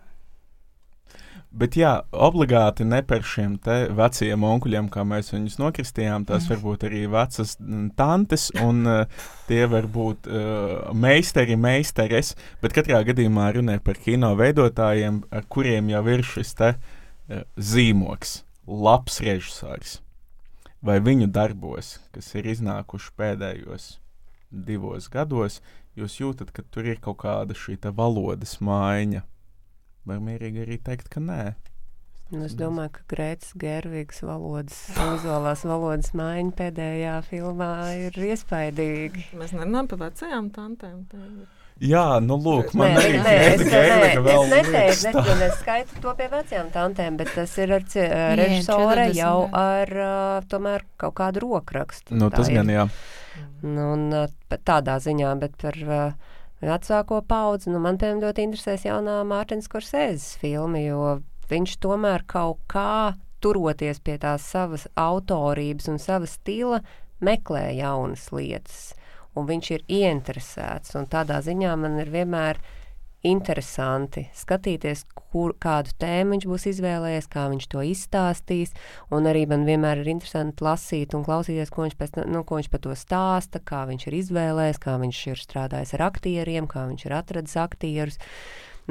Bet 1.54 1.76
jā, 1.78 1.92
obligāti 2.10 2.82
ne 2.82 3.04
par 3.06 3.22
šiem 3.30 3.60
veciem 3.94 4.46
onkuļiem, 4.48 4.88
kā 4.90 5.04
mēs 5.06 5.30
viņus 5.36 5.60
nokristījām. 5.62 6.26
Tās 6.26 6.48
var 6.50 6.64
būt 6.64 6.88
arī 6.88 7.04
vecas 7.14 7.54
tantes, 7.94 8.48
un 8.58 8.82
uh, 8.90 9.28
tie 9.46 9.60
var 9.70 9.86
būt 9.86 10.32
uh, 10.32 10.90
meistari, 10.98 11.54
meistares. 11.54 12.34
Bet 12.64 12.74
katrā 12.74 13.04
gadījumā 13.06 13.52
runē 13.60 13.78
par 13.86 14.02
kino 14.02 14.34
veidotājiem, 14.40 15.22
ar 15.30 15.46
kuriem 15.46 15.94
jau 15.94 16.04
ir 16.16 16.26
šis 16.26 16.58
te, 16.58 16.74
uh, 16.74 16.93
zīmoks, 17.58 18.42
labs 18.68 19.20
režisors. 19.24 20.00
Vai 20.84 21.00
viņu 21.00 21.30
darbos, 21.32 21.98
kas 22.12 22.34
ir 22.36 22.50
iznākuši 22.52 23.14
pēdējos 23.20 23.86
divos 24.52 25.08
gados, 25.12 25.62
jūs 25.96 26.20
jūtat, 26.20 26.52
ka 26.52 26.66
tur 26.68 26.90
ir 26.92 27.00
kaut 27.04 27.22
kāda 27.24 27.56
šī 27.56 27.78
valodas 27.96 28.58
maiņa? 28.60 29.24
Vai 30.04 30.18
mierīgi 30.20 30.66
arī 30.66 30.80
teikt, 30.84 31.08
ka 31.08 31.24
nē? 31.24 31.54
Nu, 32.34 32.42
es 32.48 32.56
domāju, 32.58 32.90
ka 32.98 33.04
Grētas 33.14 33.54
Gervigs 33.60 34.24
valodas, 34.26 34.76
vizuālās 34.98 35.64
valodas 35.70 36.12
maiņa 36.18 36.56
pēdējā 36.58 37.18
filmā 37.28 37.74
ir 38.08 38.18
iespaidīga. 38.32 39.28
Mēs 39.40 39.54
nerunājam 39.56 39.90
par 39.92 40.02
vecajām 40.08 40.50
tantēm. 40.56 41.04
Jā, 41.82 42.20
nu, 42.22 42.38
lūk, 42.38 42.76
man 42.78 42.94
nē, 42.94 43.00
arī 43.02 43.22
nē, 43.24 43.32
es, 43.48 43.64
nē, 43.66 43.80
es 44.14 44.52
neteicu, 44.52 45.24
ne, 45.26 45.48
es 45.48 45.58
skaitu 45.60 46.04
to 46.04 46.14
pie 46.20 46.28
vecajām 46.32 46.70
tantēm, 46.74 47.18
bet 47.20 47.34
tas 47.34 47.56
ir 47.58 47.74
ar 47.76 47.88
režisore 48.38 49.08
jau 49.18 49.48
ar 49.58 49.92
tomēr 50.52 50.86
kaut 51.02 51.18
kādu 51.18 51.44
rokrakstu. 51.48 52.16
Nu, 52.20 52.30
tas 52.34 52.52
gan 52.54 52.70
jā. 52.72 52.86
Nu, 53.66 53.90
un 53.96 54.06
tādā 54.54 55.00
ziņā, 55.02 55.34
bet 55.42 55.58
par 55.60 55.82
vecāko 56.64 57.22
paudzi. 57.28 57.72
Nu, 57.74 57.82
man, 57.84 57.98
piemēram, 58.00 58.24
ļoti 58.24 58.48
interesēs 58.48 58.88
jaunā 58.88 59.20
Mārtiņas 59.28 59.70
Korsēzes 59.72 60.34
filma, 60.42 60.82
jo 60.84 61.18
viņš 61.52 61.78
tomēr 61.84 62.26
kaut 62.30 62.62
kā 62.72 63.16
turoties 63.44 64.00
pie 64.04 64.18
tās 64.22 64.46
savas 64.48 64.88
autorības 65.00 65.90
un 65.92 66.00
savas 66.00 66.38
stila, 66.38 66.80
meklē 67.24 67.72
jaunas 67.76 68.30
lietas. 68.36 68.94
Un 69.34 69.50
viņš 69.50 69.70
ir 69.74 69.84
ieinteresēts, 69.90 70.96
tādā 71.10 71.40
ziņā 71.42 71.74
man 71.80 71.98
ir 72.04 72.12
vienmēr 72.14 72.60
interesanti 73.24 74.26
skatīties, 74.36 75.06
kur, 75.16 75.54
kādu 75.64 75.94
tēmu 76.02 76.36
viņš 76.36 76.48
būs 76.50 76.66
izvēlējies, 76.74 77.30
kā 77.32 77.46
viņš 77.54 77.68
to 77.72 77.84
izstāstīs. 77.88 78.74
Arī 79.16 79.46
man 79.50 79.64
vienmēr 79.68 80.04
ir 80.04 80.12
interesanti 80.12 80.66
lasīt 80.66 81.16
un 81.16 81.24
klausīties, 81.26 81.72
ko 81.74 81.88
viņš, 81.88 81.96
pēc, 82.00 82.20
nu, 82.30 82.44
ko 82.44 82.60
viņš 82.60 82.70
par 82.74 82.84
to 82.84 82.98
stāsta, 83.00 83.64
kā 83.64 83.86
viņš 83.90 84.08
ir 84.10 84.20
izvēlējies, 84.20 84.82
kā 84.84 84.98
viņš 85.02 85.24
ir 85.32 85.44
strādājis 85.46 85.96
ar 85.96 86.06
aktieriem, 86.12 86.68
kā 86.70 86.86
viņš 86.92 87.08
ir 87.08 87.18
atradis 87.18 87.56
aktierus. 87.64 88.20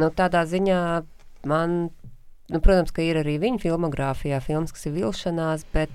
Nu, 0.00 0.08
tādā 0.08 0.46
ziņā 0.48 0.80
man, 1.52 1.78
nu, 2.48 2.64
protams, 2.64 2.96
ir 3.04 3.20
arī 3.20 3.36
viņa 3.42 3.60
filmogrāfijā 3.66 4.40
filmas, 4.40 4.72
kas 4.72 4.88
ir 4.88 4.96
vilšanās, 4.96 5.68
bet 5.76 5.92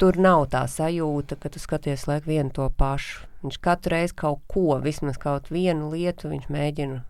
tur 0.00 0.16
nav 0.20 0.46
tā 0.52 0.64
sajūta, 0.70 1.36
ka 1.40 1.50
tu 1.52 1.60
skaties 1.60 2.06
laiku 2.08 2.32
vienu 2.32 2.52
to 2.56 2.66
pašu. 2.80 3.26
Viņš 3.44 3.60
katru 3.64 3.94
reizi 3.94 4.16
kaut 4.16 4.42
ko, 4.50 4.74
vismaz 4.84 5.16
kaut 5.20 5.48
vienu 5.52 5.90
lietu, 5.92 6.28
viņš 6.32 6.48
mēģina 6.52 7.00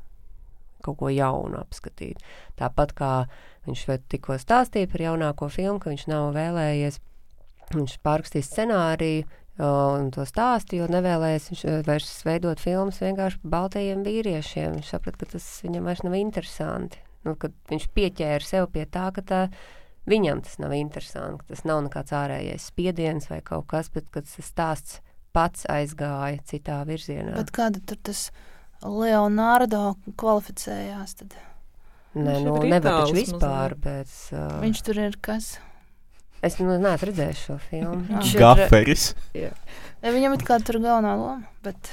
kaut 0.84 0.98
ko 1.00 1.10
jaunu 1.12 1.60
apskatīt. 1.60 2.20
Tāpat 2.58 2.94
kā 2.96 3.12
viņš 3.68 3.84
tikko 4.10 4.38
stāstīja 4.40 4.90
par 4.90 5.04
jaunāko 5.08 5.50
filmu, 5.52 5.80
ka 5.82 5.92
viņš 5.92 6.06
nav 6.10 6.30
vēlējies, 6.36 7.00
viņš 7.74 7.98
pārrakstīs 8.06 8.50
scenāriju 8.50 9.26
un 9.60 10.08
to 10.14 10.24
stāstu, 10.24 10.78
jo 10.80 10.86
nevēlējies 10.90 11.50
viņš 11.50 11.64
vairs 11.86 12.12
veidot 12.24 12.62
filmas 12.62 13.00
vienkārši 13.02 13.42
baltajiem 13.44 14.06
vīriešiem. 14.06 14.78
Viņš 14.78 14.94
saprata, 14.94 15.20
ka 15.20 15.34
tas 15.34 15.48
viņam 15.66 15.90
vairs 15.90 16.04
nav 16.06 16.16
interesanti. 16.16 17.02
Nu, 17.26 17.34
viņš 17.36 17.90
pieķēra 17.92 18.46
sev 18.46 18.70
pie 18.72 18.86
tā, 18.88 19.10
ka 19.12 19.24
tā, 19.26 19.40
viņam 20.08 20.42
tas 20.46 20.58
nav 20.62 20.74
interesanti, 20.76 21.44
tas 21.50 21.64
nav 21.68 21.82
nekāds 21.86 22.14
ārējais 22.16 22.70
spiediens 22.72 23.28
vai 23.30 23.40
kaut 23.44 23.68
kas, 23.70 23.90
bet 23.92 24.08
tas 24.14 24.38
stāsts 24.44 25.00
pats 25.36 25.66
aizgāja 25.70 26.40
citā 26.48 26.80
virzienā. 26.88 27.36
Bet 27.38 27.52
kāda 27.54 27.82
tur 27.86 28.00
tas? 28.10 28.28
Leonardo 28.80 29.94
kvalificējās. 30.18 31.18
Tad. 31.20 31.34
Nē, 32.16 32.38
nu, 32.46 32.54
nevar 32.64 33.02
taču 33.04 33.18
vispār 33.18 33.76
pēc. 33.78 34.14
Uh... 34.32 34.46
Viņš 34.64 34.84
tur 34.86 35.02
ir 35.04 35.18
kas? 35.22 35.52
Es 36.40 36.56
nu, 36.56 36.72
neesmu 36.72 37.10
redzējis 37.10 37.42
šo 37.44 37.58
filmu. 37.66 38.00
Viņš 38.08 38.32
ir 38.32 38.40
Gaferis. 38.40 39.10
Viņam 40.00 40.36
ir 40.38 40.46
kāda 40.48 40.64
tur 40.70 40.80
galvenā 40.80 41.12
loma, 41.20 41.50
bet 41.64 41.92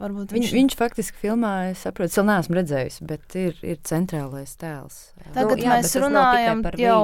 varbūt 0.00 0.34
viņš... 0.34 0.50
Viņ, 0.50 0.56
viņš 0.58 0.76
faktiski 0.80 1.20
filmā, 1.22 1.52
es 1.70 1.84
saprotu, 1.86 2.10
es 2.12 2.18
vēl 2.18 2.28
neesmu 2.30 2.58
redzējis, 2.58 2.98
bet 3.10 3.38
ir, 3.38 3.56
ir 3.66 3.80
centrālais 3.86 4.56
tēls. 4.60 4.98
Tagad 5.36 5.58
nu, 5.58 5.64
jā, 5.64 5.78
mēs 5.78 5.96
runājam 6.02 6.64
jau 6.80 6.98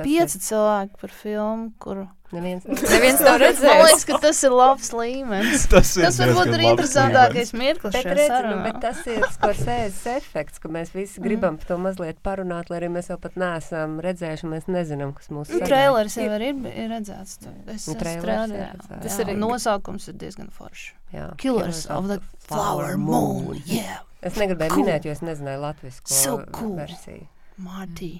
pieci 0.00 0.42
cilvēki 0.48 1.02
par 1.02 1.14
filmu, 1.22 1.72
kuru 1.82 2.06
Neviens. 2.28 2.64
Neviens 2.68 3.20
nav 3.24 3.30
Man 3.38 3.40
redzējis. 3.40 3.82
liekas, 3.86 4.02
ka 4.04 4.18
tas 4.20 4.40
ir 4.44 4.52
labs 4.52 4.90
līmenis. 4.92 5.62
Tas, 5.72 5.92
ir 5.96 6.04
Tas 6.04 6.18
varbūt 6.20 6.50
ir 6.58 6.64
interesantākais 6.66 7.52
mirklis 7.56 7.94
Bet, 7.96 8.08
redzi, 8.18 8.40
nu, 8.44 8.56
bet 8.66 8.76
tas 8.82 8.98
ir 9.08 9.22
skorsēzes 9.32 10.02
efekts, 10.12 10.60
ka 10.60 10.68
mēs 10.68 10.92
visi 10.92 11.22
gribam 11.24 11.56
par 11.56 11.70
to 11.70 11.78
mazliet 11.80 12.20
parunāt, 12.26 12.68
lai 12.68 12.82
arī 12.82 12.90
mēs 12.98 13.08
vēl 13.08 13.20
pat 13.22 13.38
neesam 13.40 13.94
redzējuši, 14.04 14.50
mēs 14.52 14.68
nezinām, 14.68 15.14
kas 15.16 15.30
mūsu 15.32 15.56
Nu, 15.56 15.62
Traileris 15.64 16.18
jau 16.20 16.26
ir, 16.36 16.44
ir 16.68 16.92
redzēts. 16.92 17.38
Es 17.72 17.88
Nu, 17.88 17.96
trailerī, 17.96 18.20
ir 18.20 18.60
jā. 18.60 18.68
redzēts, 18.74 18.92
Tas 19.06 19.16
jā. 19.16 19.24
arī 19.24 19.38
nosaukums 19.40 20.10
ir 20.12 20.18
diezgan 20.20 20.52
foršs. 20.52 20.90
Jā, 21.16 21.30
Killers 21.40 21.86
of 21.88 22.10
the 22.12 22.20
Flower 22.44 22.98
Moon. 23.00 23.56
Yeah, 23.64 24.02
Es 24.20 24.34
negribēju 24.36 24.74
Cool. 24.74 24.84
minēt, 24.84 25.04
jo 25.08 25.12
es 25.16 25.20
nezināju 25.24 25.60
latviešu 25.64 26.04
So 26.12 26.36
cool. 26.52 26.76
versiju. 26.76 27.24
Marty. 27.56 28.12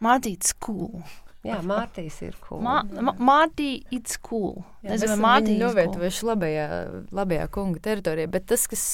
Marty, 0.00 0.32
it's 0.38 0.52
cool. 0.54 1.02
Jā, 1.46 1.58
Mārtiņš 1.66 2.16
ir 2.26 2.36
cool. 2.44 2.60
Ma 2.64 3.12
Marty, 3.16 3.68
it's 3.94 4.18
cool. 4.22 4.64
Jā, 4.82 4.92
Nezinu, 4.92 4.96
mēs 4.96 5.02
vai 5.02 5.08
esam 5.08 5.24
Marty 5.24 5.46
viņu 5.46 5.56
is 5.56 5.58
cool. 5.58 5.66
novietojuši 5.66 6.28
labajā, 6.28 6.68
labajā 7.20 7.48
kunga 7.56 7.82
teritorijā, 7.86 8.30
bet 8.36 8.46
tas, 8.52 8.66
kas 8.70 8.84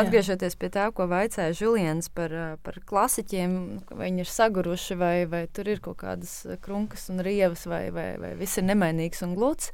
atgriežoties 0.00 0.56
pie 0.60 0.70
tā, 0.74 0.86
ko 0.96 1.08
vaicāja 1.10 1.56
Julians 1.56 2.10
par, 2.14 2.34
ā, 2.34 2.46
par 2.64 2.80
klasiķiem, 2.90 3.58
vai 3.90 4.08
viņi 4.08 4.24
ir 4.24 4.32
saguruši, 4.32 4.98
vai, 5.00 5.16
vai 5.30 5.44
tur 5.52 5.70
ir 5.72 5.82
kaut 5.84 6.00
kādas 6.04 6.40
krunkas 6.64 7.08
un 7.12 7.22
rievas, 7.26 7.66
vai, 7.70 7.88
vai, 7.94 8.14
vai 8.20 8.32
viss 8.40 8.60
ir 8.60 8.68
nemainīgs 8.70 9.24
un 9.26 9.36
gluds. 9.38 9.72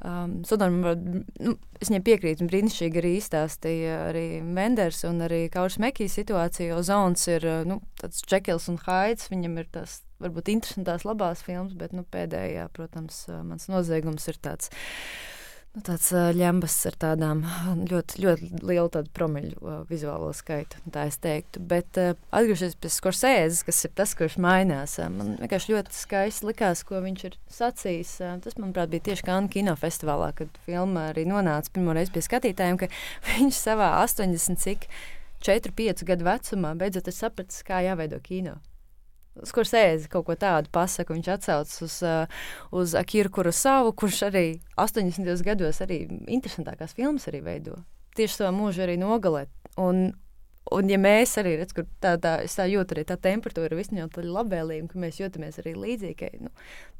Um, 0.00 0.38
Sudam, 0.48 0.78
nu, 0.80 1.56
es 1.76 1.90
viņai 1.90 2.00
piekrītu, 2.06 2.40
un 2.40 2.48
brīnišķīgi 2.48 3.00
arī 3.02 3.10
izstāstīja 3.18 3.98
arī 4.06 4.26
Menders 4.40 5.02
un 5.04 5.20
arī 5.26 5.42
Kauris 5.52 5.76
Mekijas 5.82 6.16
situācija, 6.16 6.70
jo 6.72 6.80
Zons 6.88 7.26
ir 7.28 7.44
ā, 7.44 7.58
nu, 7.68 7.82
tāds 8.00 8.24
Čekils 8.24 8.70
un 8.72 8.80
Haids, 8.86 9.28
viņam 9.28 9.58
ir 9.60 9.68
tas 9.76 9.98
varbūt 10.20 10.52
interesantās 10.52 11.06
labās 11.08 11.44
filmas, 11.46 11.74
bet 11.78 11.96
nu, 11.96 12.04
pēdējā, 12.04 12.68
protams, 12.76 13.26
mans 13.46 13.68
noziegums 13.72 14.28
ir 14.30 14.40
tāds. 14.42 14.72
Nu, 15.70 15.84
tāds 15.86 16.08
ļambas 16.34 16.74
ar 16.90 16.96
tādām 16.98 17.44
ļoti, 17.86 18.24
ļoti 18.24 18.48
lielu 18.66 19.02
promiļu 19.14 19.74
vizuālo 19.86 20.32
skaitu, 20.34 20.80
tā 20.90 21.04
es 21.06 21.20
teiktu. 21.22 21.62
Bet 21.62 21.94
atgriežoties 22.00 22.74
pie 22.74 22.90
Skorsēzes, 22.90 23.60
kas 23.68 23.84
ir 23.86 23.92
tas, 23.94 24.16
kurš 24.18 24.34
mainās, 24.42 24.96
man 25.14 25.36
vienkārši 25.38 25.76
ļoti 25.76 25.94
skaisti 25.94 26.48
likās, 26.48 26.82
ko 26.88 26.98
viņš 27.04 27.22
ir 27.28 27.36
sacījis. 27.54 28.16
Tas, 28.42 28.58
manuprāt, 28.58 28.90
bija 28.90 29.12
tieši 29.12 29.28
Kānu 29.28 29.52
kinofestivālā, 29.52 30.32
kad 30.40 30.58
filma 30.66 31.12
arī 31.12 31.28
nonāca 31.30 31.70
pirmoreiz 31.76 32.10
pie 32.10 32.24
skatītājiem, 32.26 32.80
ka 32.82 32.90
viņš 33.30 33.62
savā 33.62 33.92
80 34.02 34.58
cik 34.66 34.90
4-5 35.46 36.02
gadu 36.10 36.26
vecumā 36.26 36.74
beidzot 36.82 37.06
ir 37.06 37.16
sapratis, 37.16 37.62
kā 37.62 37.78
jāveido 37.86 38.18
kino. 38.26 38.58
Skursēzi 39.46 40.08
kaut 40.10 40.26
ko 40.26 40.34
tādu 40.34 40.70
pasaka, 40.74 41.14
viņš 41.14 41.28
atsaucas 41.36 41.84
uz, 41.86 41.98
uh, 42.02 42.40
uz 42.74 42.96
Akiru 42.98 43.30
Kurosavu, 43.32 43.92
kurš 43.96 44.24
arī 44.26 44.46
80. 44.80 45.30
gados 45.46 45.78
arī 45.84 46.02
interesantākās 46.26 46.96
filmas 46.98 47.28
arī 47.30 47.44
veido. 47.46 47.78
Tieši 48.18 48.40
savā 48.40 48.50
mūžā 48.56 48.84
arī 48.88 48.96
nogalē. 48.98 49.44
Un, 49.78 50.10
un 50.74 50.90
ja 50.90 50.98
mēs 50.98 51.36
arī 51.40 51.54
redzam, 51.60 51.78
kur 51.78 51.86
tā, 52.02 52.16
tā, 52.20 52.32
tā 52.42 52.66
jūtu 52.68 52.96
arī 52.96 53.04
tā 53.06 53.16
temperatūra 53.22 53.78
visņot 53.78 54.18
labvēlīga, 54.18 54.88
ka 54.90 55.04
mēs 55.06 55.20
jūtamies 55.22 55.60
arī 55.62 55.76
līdzīgi, 55.78 56.32
nu, 56.42 56.50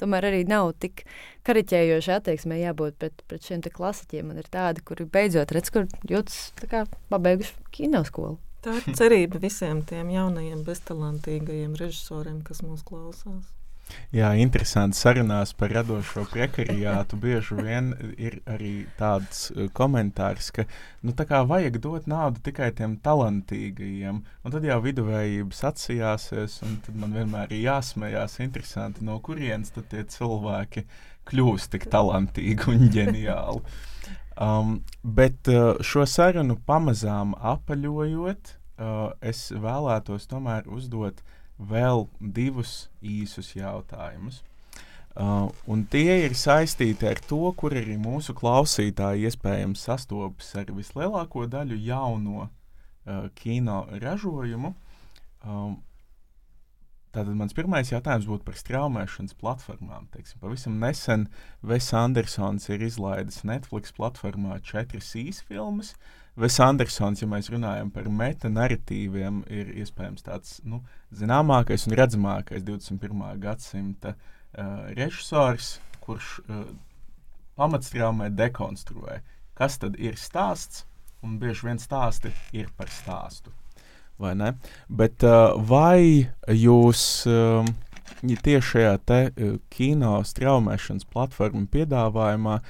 tomēr 0.00 0.28
arī 0.30 0.44
nav 0.48 0.70
tik 0.80 1.02
kariķējoši 1.50 2.14
attieksmē 2.14 2.60
jābūt 2.62 3.00
pret, 3.02 3.26
pret 3.26 3.50
šiem 3.50 3.66
klasiķiem. 3.66 4.30
Man 4.30 4.38
ir 4.38 4.46
tādi, 4.54 4.86
kuri 4.86 5.08
beidzot 5.10 5.50
redz, 5.56 5.74
kur 5.74 5.90
jūtas 6.06 6.54
kā 6.70 6.86
pabeiguši 7.10 7.58
kinoskolu. 7.74 8.38
Tā 8.60 8.74
ir 8.76 8.96
cerība 8.98 9.40
visiem 9.40 9.80
tiem 9.88 10.10
jaunajiem, 10.12 10.60
beztalantīgajiem 10.66 11.78
režisoriem, 11.80 12.42
kas 12.44 12.60
mūs 12.66 12.84
klausās. 12.84 13.46
Jā, 14.14 14.30
interesanti. 14.42 14.98
Sarunās 14.98 15.52
par 15.58 15.70
radošo 15.74 16.24
prekariātu 16.32 17.18
bieži 17.20 17.58
vien 17.58 17.92
ir 18.18 18.40
arī 18.50 18.72
tāds 18.98 19.48
uh, 19.52 19.68
komentārs, 19.76 20.50
ka 20.54 20.64
nu, 21.06 21.14
tā 21.16 21.26
kā 21.28 21.42
vajag 21.46 21.78
dot 21.84 22.08
naudu 22.10 22.42
tikai 22.46 22.72
tiem 22.76 22.96
talantīgajiem, 23.04 24.22
un 24.44 24.56
tad 24.56 24.66
jau 24.66 24.80
viduvējības 24.84 25.62
atsijāsies, 25.70 26.58
un 26.66 26.78
man 27.02 27.14
vienmēr 27.18 27.54
ir 27.54 27.64
jāsmējās 27.68 28.40
interesanti, 28.42 29.06
no 29.06 29.20
kurienes 29.22 29.74
tie 29.76 30.02
cilvēki 30.02 30.86
kļūst 31.30 31.74
tik 31.74 31.86
talantīgi 31.92 32.70
un 32.72 32.88
ģeniāli. 32.94 33.62
Um, 34.40 34.78
bet 35.04 35.50
uh, 35.52 35.76
šo 35.84 36.06
sarunu 36.08 36.56
pamazām 36.66 37.34
apaļojot, 37.36 38.54
uh, 38.80 39.10
es 39.20 39.50
vēlētos 39.52 40.26
tomēr 40.30 40.68
uzdot 40.72 41.20
vēl 41.60 42.06
divus 42.20 42.88
īsus 43.02 43.52
jautājumus. 43.56 44.40
Uh, 45.10 45.50
un 45.66 45.82
tie 45.90 46.20
ir 46.24 46.36
saistīti 46.38 47.08
ar 47.10 47.18
to, 47.26 47.42
kur 47.58 47.74
arī 47.76 47.96
mūsu 48.00 48.32
klausītāji 48.38 49.26
iespējams 49.28 49.82
sastopas 49.88 50.54
ar 50.56 50.70
vislielāko 50.72 51.48
daļu 51.50 51.76
jauno 51.82 52.46
uh, 52.46 53.26
kino 53.34 53.84
ražojumu. 53.90 54.74
Um, 55.44 55.80
Tātad 57.10 57.34
mans 57.34 57.54
pirmais 57.58 57.88
jautājums 57.90 58.28
būtu 58.30 58.44
par 58.46 58.54
straumēšanas 58.54 59.34
platformām. 59.40 60.04
Teiksim, 60.14 60.38
pavisam 60.38 60.76
nesen 60.78 61.24
Ves 61.66 61.88
Andersons 61.90 62.68
ir 62.70 62.84
izlaidis 62.86 63.40
Netflix 63.42 63.90
platformā 63.96 64.60
četras 64.62 65.08
īsi 65.18 65.42
filmas. 65.48 65.96
Ves 66.38 66.58
Andersons, 66.62 67.22
ja 67.22 67.28
mēs 67.28 67.50
runājam 67.52 67.90
par 67.92 68.06
metanarratīviem, 68.06 69.42
ir 69.50 69.72
iespējams 69.82 70.26
tāds 70.26 70.58
nu, 70.64 70.82
zināmākais 71.16 71.88
un 71.88 71.96
redzamākais 71.98 72.64
21. 72.66 73.24
gadsimta 73.42 74.14
uh, 74.14 74.90
režisors, 74.94 75.78
kurš 76.04 76.38
uh, 76.46 76.68
pamatstraumē 77.58 78.30
dekonstruē, 78.32 79.20
kas 79.58 79.80
tad 79.82 79.98
ir 79.98 80.16
stāsts, 80.16 80.86
un 81.20 81.40
bieži 81.42 81.66
vien 81.66 81.82
stāsti 81.82 82.32
ir 82.56 82.70
par 82.78 82.88
stāstu 82.88 83.52
vai 84.20 84.34
ne? 84.36 84.54
Bet 84.88 85.24
uh, 85.24 85.56
vai 85.56 86.28
jūs 86.52 87.02
um, 87.30 87.68
tieši 88.20 88.66
šajā 88.74 88.94
te 89.08 89.20
uh, 89.30 89.56
kino 89.72 90.18
straumēšanas 90.26 91.08
platformu 91.10 91.66
piedāvājumā 91.72 92.60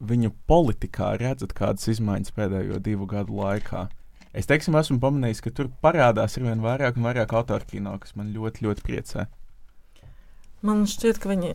viņu 0.00 0.32
politikā 0.50 1.14
redzat 1.20 1.54
kādas 1.56 1.88
izmaiņas 1.90 2.34
pēdējo 2.36 2.78
divu 2.82 3.08
gadu 3.10 3.38
laikā? 3.40 3.88
Es 4.36 4.46
teiksim, 4.46 4.76
esmu 4.78 5.00
pamanījis, 5.02 5.42
ka 5.42 5.52
tur 5.54 5.70
parādās 5.82 6.36
ar 6.38 6.44
vien 6.46 6.62
vairāk 6.62 6.98
un 6.98 7.08
vairāk 7.08 7.32
autorkino, 7.34 7.96
kas 8.02 8.14
man 8.18 8.30
ļoti, 8.34 8.66
ļoti 8.66 8.84
priecē. 8.84 9.24
Man 10.66 10.84
šķiet, 10.90 11.20
ka, 11.22 11.30
viņi, 11.30 11.54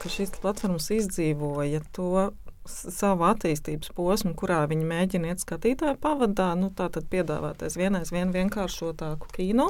ka 0.00 0.10
šīs 0.10 0.32
platformas 0.42 0.86
izdzīvoja 0.94 1.82
to 1.94 2.30
savu 2.70 3.26
attīstības 3.28 3.90
posmu, 3.96 4.32
kurā 4.38 4.62
viņi 4.70 4.86
mēģina 4.88 5.32
iet 5.32 5.42
skatītāju 5.42 5.98
pavadā, 6.00 6.52
nu, 6.58 6.70
tā 6.72 6.88
tad 6.94 7.10
piedāvāties 7.12 7.76
vienais 7.76 8.12
vien 8.14 8.32
vienkāršotāku 8.34 9.28
kino, 9.34 9.68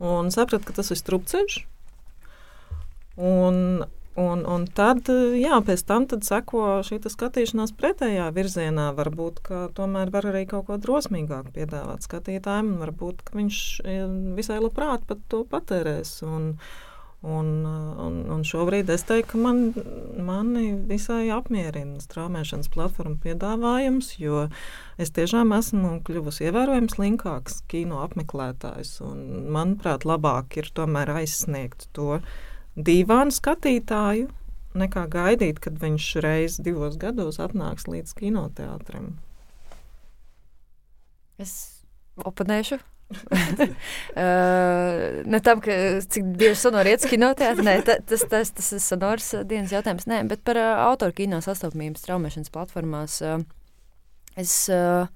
un 0.00 0.30
saprat, 0.32 0.64
ka 0.64 0.76
tas 0.78 0.92
ir 0.94 1.00
strupceļš. 1.02 1.58
Un, 3.16 3.84
un, 4.20 4.42
un 4.48 4.64
tad, 4.76 5.08
jā, 5.36 5.60
pēc 5.66 5.84
tam 5.88 6.08
tad 6.10 6.24
seko 6.26 6.80
šī 6.86 6.98
skatīšanās 7.12 7.74
pretējā 7.76 8.30
virzienā. 8.36 8.88
Varbūt, 8.96 9.42
ka 9.46 9.62
tomēr 9.76 10.12
var 10.14 10.30
arī 10.32 10.46
kaut 10.50 10.68
ko 10.70 10.80
drosmīgāku 10.80 11.54
piedāvāt 11.56 12.06
skatītājiem, 12.08 12.74
un 12.74 12.82
varbūt, 12.86 13.24
ka 13.28 13.38
viņš 13.38 13.62
visai 14.38 14.60
labprāt 14.62 15.06
pat 15.08 15.24
to 15.32 15.44
patērēs. 15.52 16.18
Un, 16.26 16.52
Un, 17.26 17.64
un, 17.64 18.18
un 18.30 18.42
šobrīd 18.46 18.90
es 18.92 19.02
teiktu, 19.08 19.32
ka 19.32 19.38
man, 19.40 19.60
mani 20.22 20.66
visai 20.86 21.24
apmierina 21.34 21.98
straumēšanas 21.98 22.68
platforma 22.70 23.16
piedāvājums, 23.24 24.12
jo 24.20 24.44
es 25.00 25.10
tiešām 25.16 25.54
esmu 25.56 25.96
kļuvusi 26.06 26.46
ievērojams 26.46 26.98
linkāks 27.00 27.62
kino 27.72 28.02
apmeklētājs. 28.04 28.98
Un, 29.08 29.24
manuprāt, 29.56 30.06
labāk 30.06 30.60
ir 30.60 30.70
tomēr 30.76 31.16
aizsniegt 31.16 31.88
to 31.96 32.20
divānu 32.76 33.34
skatītāju, 33.34 34.28
nekā 34.76 35.06
gaidīt, 35.12 35.60
kad 35.64 35.78
viņš 35.80 36.10
reiz 36.24 36.58
divos 36.62 36.98
gados 37.00 37.40
atnāks 37.42 37.88
līdz 37.88 38.12
kinoteātrim. 38.18 39.14
Es 41.40 41.56
oponēšu 42.16 42.78
uh, 42.80 42.86
ne 45.32 45.40
tam, 45.44 45.60
ka 45.60 45.72
cik 46.00 46.24
bieži 46.38 46.58
sonori 46.60 46.90
iet 46.94 47.04
uz 47.04 47.10
kinoteātri, 47.10 47.64
nē, 47.66 47.76
ta, 47.86 47.98
tas, 48.02 48.24
tas, 48.30 48.50
tas 48.56 48.72
ir 48.74 48.82
sonors 48.82 49.28
dienas 49.46 49.74
jautājums, 49.74 50.08
nē, 50.10 50.22
bet 50.30 50.42
par 50.46 50.56
uh, 50.60 50.72
autoru 50.88 51.14
kino 51.16 51.40
sastopamības 51.44 52.06
traumēšanas 52.06 52.52
platformās. 52.54 53.20
Uh, 53.22 53.44
es, 54.40 54.54
uh, 54.72 55.06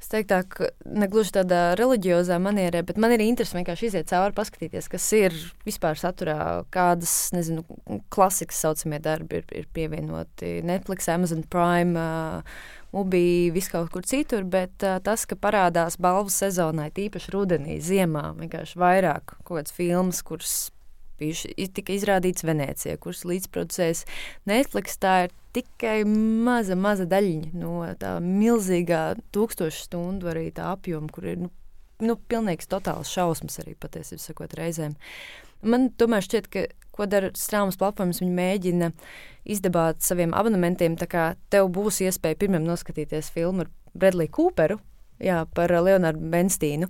es 0.00 0.10
teiktu 0.12 0.38
ka 0.52 0.68
negluži 0.84 1.34
tādā 1.38 1.60
reliģiozā 1.78 2.38
manierē, 2.42 2.82
bet 2.86 3.00
man 3.00 3.14
ir 3.14 3.24
interesi 3.24 3.56
vienkārši 3.56 3.90
iziet 3.90 4.10
cauri, 4.12 4.34
paskatīties, 4.36 4.90
kas 4.92 5.06
ir 5.16 5.36
vispār 5.66 5.98
saturā, 6.00 6.38
kādas, 6.74 7.14
nezinu, 7.36 7.64
klasikas 8.12 8.60
saucamie 8.64 9.00
darbi 9.02 9.40
ir, 9.40 9.46
ir 9.62 9.68
pievienoti. 9.76 10.60
Netflix, 10.66 11.08
Amazon 11.12 11.42
Prime, 11.50 11.96
uh, 11.96 12.60
Ubī, 12.96 13.50
vis 13.52 13.68
kaut 13.72 13.90
kur 13.92 14.06
citur, 14.08 14.46
bet 14.48 14.84
uh, 14.86 15.00
tas, 15.04 15.26
ka 15.28 15.36
parādās 15.40 15.98
balvu 16.00 16.32
sezonai, 16.32 16.92
tīpaši 16.96 17.34
rudenī, 17.34 17.80
ziemā, 17.84 18.30
vienkārši 18.38 18.80
vairāk 18.80 19.36
kaut 19.42 19.58
kādas 19.58 19.74
filmas, 19.76 20.22
kuras 20.26 20.56
bijuši, 21.20 21.52
tika 21.76 21.94
izrādīts 21.96 22.46
Venecijā, 22.46 22.96
kuras 23.02 23.24
līdzproducēs 23.28 24.04
Netflix. 24.48 24.98
Tā 25.02 25.16
ir 25.26 25.34
tikai 25.56 26.00
maza, 26.08 26.76
maza 26.78 27.06
daļiņa 27.08 27.52
no 27.60 27.78
tā 28.00 28.16
milzīgā 28.24 29.02
tūkstošu 29.34 29.86
stundu 29.88 30.30
arī 30.32 30.50
tā 30.56 30.72
apjoma, 30.74 31.10
kur 31.12 31.30
ir 31.32 31.40
nu, 31.46 31.52
nu, 32.04 32.18
pilnīgs 32.28 32.68
totāls 32.70 33.12
šausmas 33.12 33.60
arī 33.62 33.76
patiesībā 33.80 34.22
sakot 34.22 34.56
reizēm. 34.58 34.96
Man 35.66 35.88
tomēr 35.96 36.24
šķiet, 36.26 36.50
ka 36.52 36.66
ko 36.96 37.06
dara 37.08 37.30
strāmas 37.36 37.78
platformas, 37.80 38.20
viņi 38.22 38.36
mēģina 38.36 38.90
izdabāt 39.52 40.04
saviem 40.04 40.34
abonementiem, 40.36 40.96
tā 41.00 41.08
kā 41.10 41.24
tev 41.52 41.70
būs 41.74 42.02
iespēja 42.04 42.38
pirmiem 42.40 42.64
noskatīties 42.66 43.30
filmu 43.34 43.66
ar 43.66 43.72
Bredliju 43.96 44.32
Cooperu, 44.36 44.78
jā, 45.22 45.42
par 45.56 45.72
Leonardu 45.72 46.30
Benstīnu, 46.32 46.88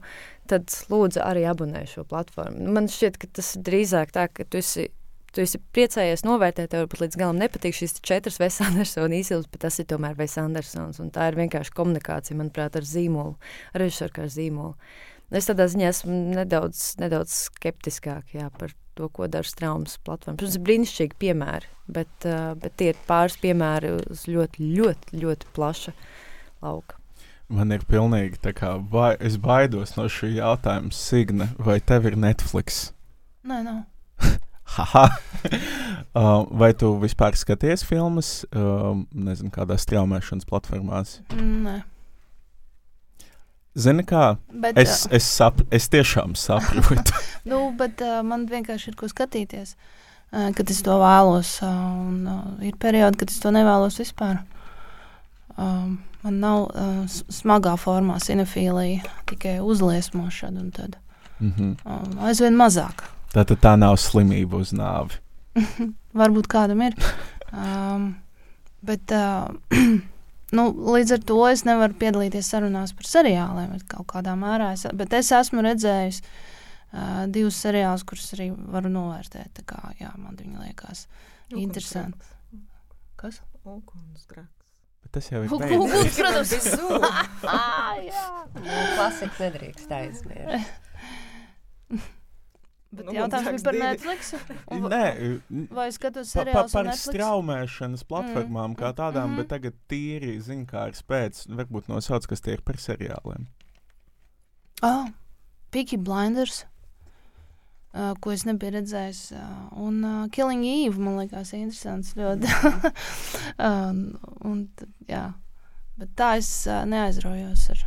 tad 0.50 0.70
lūdzu 0.90 1.22
arī 1.24 1.46
abonē 1.50 1.84
šo 1.90 2.06
platformu. 2.08 2.68
Man 2.76 2.90
šķiet, 2.90 3.18
ka 3.22 3.30
tas 3.38 3.54
drīzāk 3.66 4.14
tā, 4.14 4.28
ka 4.32 4.46
tu 4.48 4.60
esi, 4.60 4.88
tu 5.34 5.42
esi 5.44 5.60
priecājies 5.76 6.24
novērtēt, 6.26 6.70
tev 6.72 6.86
pat 6.92 7.02
līdz 7.04 7.18
galam 7.20 7.42
nepatīk 7.42 7.76
šīs 7.76 7.98
četras 8.06 8.40
Vēs 8.42 8.60
Andersona 8.66 9.18
īsils, 9.18 9.50
bet 9.50 9.64
tas 9.66 9.78
ir 9.82 9.88
tomēr 9.90 10.16
Vēs 10.18 10.38
Andersons, 10.42 11.02
tā 11.14 11.30
ir 11.30 11.38
vienkārši 11.42 11.76
komunikācija, 11.76 12.38
manuprāt, 12.38 12.78
ar 12.78 12.88
zīmolu, 12.88 13.36
ar 13.74 13.86
režisoru 13.86 14.18
kā 14.20 14.30
zīmolu. 14.32 14.74
Es 15.34 15.48
tādā 15.48 15.66
ziņā 15.66 15.88
esmu 15.90 16.16
nedaudz, 16.36 16.92
nedaudz 17.02 17.32
skeptiskāk 17.48 18.36
jā, 18.36 18.46
par 18.54 18.70
to, 18.96 19.08
ko 19.12 19.26
dara 19.30 19.46
straumas 19.46 19.98
platformas. 20.06 20.38
Tas 20.40 20.54
ir 20.54 20.62
brīnišķīgi 20.68 21.18
piemēri, 21.20 21.72
bet, 21.98 22.14
uh, 22.24 22.52
bet 22.60 22.78
tie 22.80 22.92
ir 22.92 23.00
pāris 23.08 23.36
piemēri 23.42 23.92
uz 24.06 24.24
ļoti, 24.30 24.70
ļoti, 24.78 25.18
ļoti 25.24 25.50
plaša 25.56 25.96
lauka. 26.62 27.00
Man 27.46 27.70
ir 27.70 27.84
pilnīgi 27.86 28.40
tā 28.42 28.50
kā, 28.56 28.72
vai, 28.90 29.12
es 29.22 29.36
baidos 29.38 29.94
no 29.94 30.08
šī 30.10 30.32
jautājuma, 30.40 30.90
Signe, 30.90 31.52
vai 31.62 31.78
tev 31.78 32.08
ir 32.10 32.16
Netflix? 32.18 32.88
Nē, 33.46 33.60
nav. 33.62 33.84
Haha! 34.76 35.04
uh, 36.18 36.46
vai 36.50 36.72
tu 36.74 36.96
vispār 36.98 37.38
skaties 37.38 37.86
filmas, 37.86 38.40
uh, 38.50 38.96
nezinu, 39.14 39.52
kādās 39.54 39.86
straumēšanas 39.86 40.48
platformās? 40.48 41.20
Nē. 41.38 41.84
Zini, 43.76 44.02
kā 44.08 44.38
Bet, 44.50 44.78
es, 44.80 45.04
es, 45.12 45.28
sap, 45.28 45.60
es 45.70 45.86
tiešām 45.92 46.34
saprotu. 46.40 47.14
nu, 47.50 47.68
bet 47.78 48.02
uh, 48.02 48.24
man 48.26 48.48
vienkārši 48.50 48.90
ir 48.90 48.98
ko 48.98 49.06
skatīties, 49.12 49.76
uh, 50.32 50.50
kad 50.56 50.74
es 50.74 50.82
to 50.82 50.98
vēlos. 50.98 51.60
Uh, 51.62 51.78
un, 52.08 52.20
uh, 52.26 52.66
ir 52.66 52.74
periodi, 52.82 53.22
kad 53.22 53.30
es 53.30 53.38
to 53.38 53.54
nevēlos 53.54 54.02
vispār. 54.02 54.42
Um, 55.56 56.00
man 56.26 56.40
nav 56.42 56.64
uh, 56.66 57.18
smagā 57.32 57.76
formā 57.78 58.18
cinefīlija, 58.22 59.04
tikai 59.30 59.58
uzliesmošana 59.62 60.60
un 60.60 60.72
tad 60.74 60.96
mm 61.38 61.52
-hmm. 61.52 61.76
um, 61.84 62.18
aizvien 62.26 62.56
mazāk. 62.58 63.06
Tā 63.34 63.44
tad 63.44 63.58
tā 63.62 63.76
nav 63.76 63.96
slimība 63.96 64.56
uz 64.56 64.72
nāvi. 64.72 65.20
Varbūt 66.20 66.48
kādam 66.48 66.82
ir. 66.86 66.94
Um, 67.52 68.16
bet, 68.82 69.12
uh, 69.12 69.48
nu, 70.56 70.64
līdz 70.96 71.12
ar 71.12 71.22
to 71.24 71.48
es 71.48 71.64
nevaru 71.64 71.94
piedalīties 71.94 72.50
sarunās 72.50 72.92
par 72.92 73.04
seriāliem 73.04 73.78
kaut 73.88 74.06
kādā 74.06 74.34
mērā. 74.36 74.72
Es, 74.72 74.86
bet 74.94 75.12
es 75.12 75.32
esmu 75.32 75.62
redzējis 75.62 76.22
uh, 76.22 77.26
divus 77.26 77.60
seriālus, 77.62 78.04
kurus 78.04 78.32
arī 78.32 78.50
varu 78.72 78.88
novērtēt. 78.88 79.52
Tā 79.52 79.62
kā, 79.66 79.92
jā, 80.00 80.12
man 80.16 80.36
viņi 80.36 80.58
liekas 80.66 81.06
interesanti. 81.50 82.26
Kas? 83.16 83.40
Uguns 83.64 84.26
grēks. 84.28 84.55
Bet 84.55 84.55
tas 85.12 85.30
jau 85.30 85.42
ir 85.44 85.50
protams. 85.50 86.68
Nu, 88.56 88.76
Klasika 88.96 89.42
nedrīkst 89.44 89.90
aizmirst. 89.92 90.84
Bet 92.96 93.08
Nu, 93.08 93.12
jautājums 93.16 93.64
bija 93.66 93.66
par. 93.66 93.78
Netflix. 93.82 94.30
Un 94.72 94.86
Nē, 94.92 95.06
Vai 95.74 95.88
skatos 95.92 96.30
pa, 96.36 96.44
pa, 96.48 96.62
par 96.70 96.90
straumēšanas 96.96 98.06
platformām 98.08 98.72
mm. 98.72 98.78
kā 98.80 98.92
tādām, 98.96 99.26
mm. 99.26 99.34
-hmm. 99.34 99.42
bet 99.42 99.50
tagad 99.52 99.76
tīri 99.90 100.36
ziņkārs 100.40 101.02
pēc, 101.10 101.42
varbūt 101.58 101.90
nosauc, 101.92 102.28
kas 102.30 102.44
tie 102.44 102.56
ir 102.56 102.62
par 102.64 102.80
seriāliem. 102.80 103.48
Oh, 104.86 105.10
Peaky 105.72 105.98
Blinders, 105.98 106.64
uh, 107.96 108.12
ko 108.20 108.34
es 108.34 108.44
nebiju 108.44 108.76
redzējis. 108.76 109.22
Uh, 109.32 109.64
un 109.88 109.98
uh, 110.04 110.28
Killing 110.32 110.62
Eve 110.68 111.00
man 111.00 111.16
liekas 111.22 111.54
interesants 111.56 112.12
ļoti. 112.18 112.52
um, 113.68 114.02
un, 114.44 114.62
jā. 115.08 115.24
Bet 115.96 116.12
tā 116.20 116.34
es 116.36 116.50
uh, 116.68 116.84
neaizraujos 116.88 117.70
ar, 117.72 117.86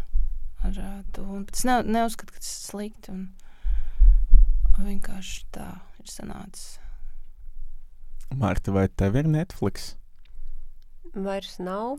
ar 0.66 0.82
uh, 0.82 1.00
to. 1.14 1.24
Un 1.24 1.46
Es 1.54 1.64
ne, 1.70 1.80
neuzskatu, 1.86 2.34
ka 2.34 2.42
tas 2.42 2.52
ir 2.58 2.66
slikti. 2.72 3.14
Un, 3.14 3.28
vienkārši 4.80 5.46
tā 5.56 5.72
ir 6.00 6.10
sanācis. 6.12 6.78
Marta, 8.30 8.72
vai 8.72 8.88
tev 8.88 9.18
ir 9.20 9.28
Netflix? 9.28 9.94
Vairs 11.16 11.58
nav. 11.60 11.98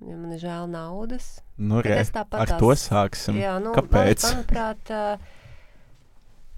Ja 0.00 0.16
man 0.16 0.32
ir 0.32 0.40
žēl 0.40 0.68
naudas. 0.72 1.40
Nu, 1.60 1.82
Bet 1.84 2.14
re, 2.14 2.24
ar 2.24 2.48
tās- 2.48 2.58
to 2.60 2.70
sāksim. 2.72 3.36
Jā, 3.36 3.58
nu, 3.60 3.74
Kāpēc? 3.76 4.24
Man, 4.24 4.38
manuprāt, 4.38 4.92
ā, 4.96 5.18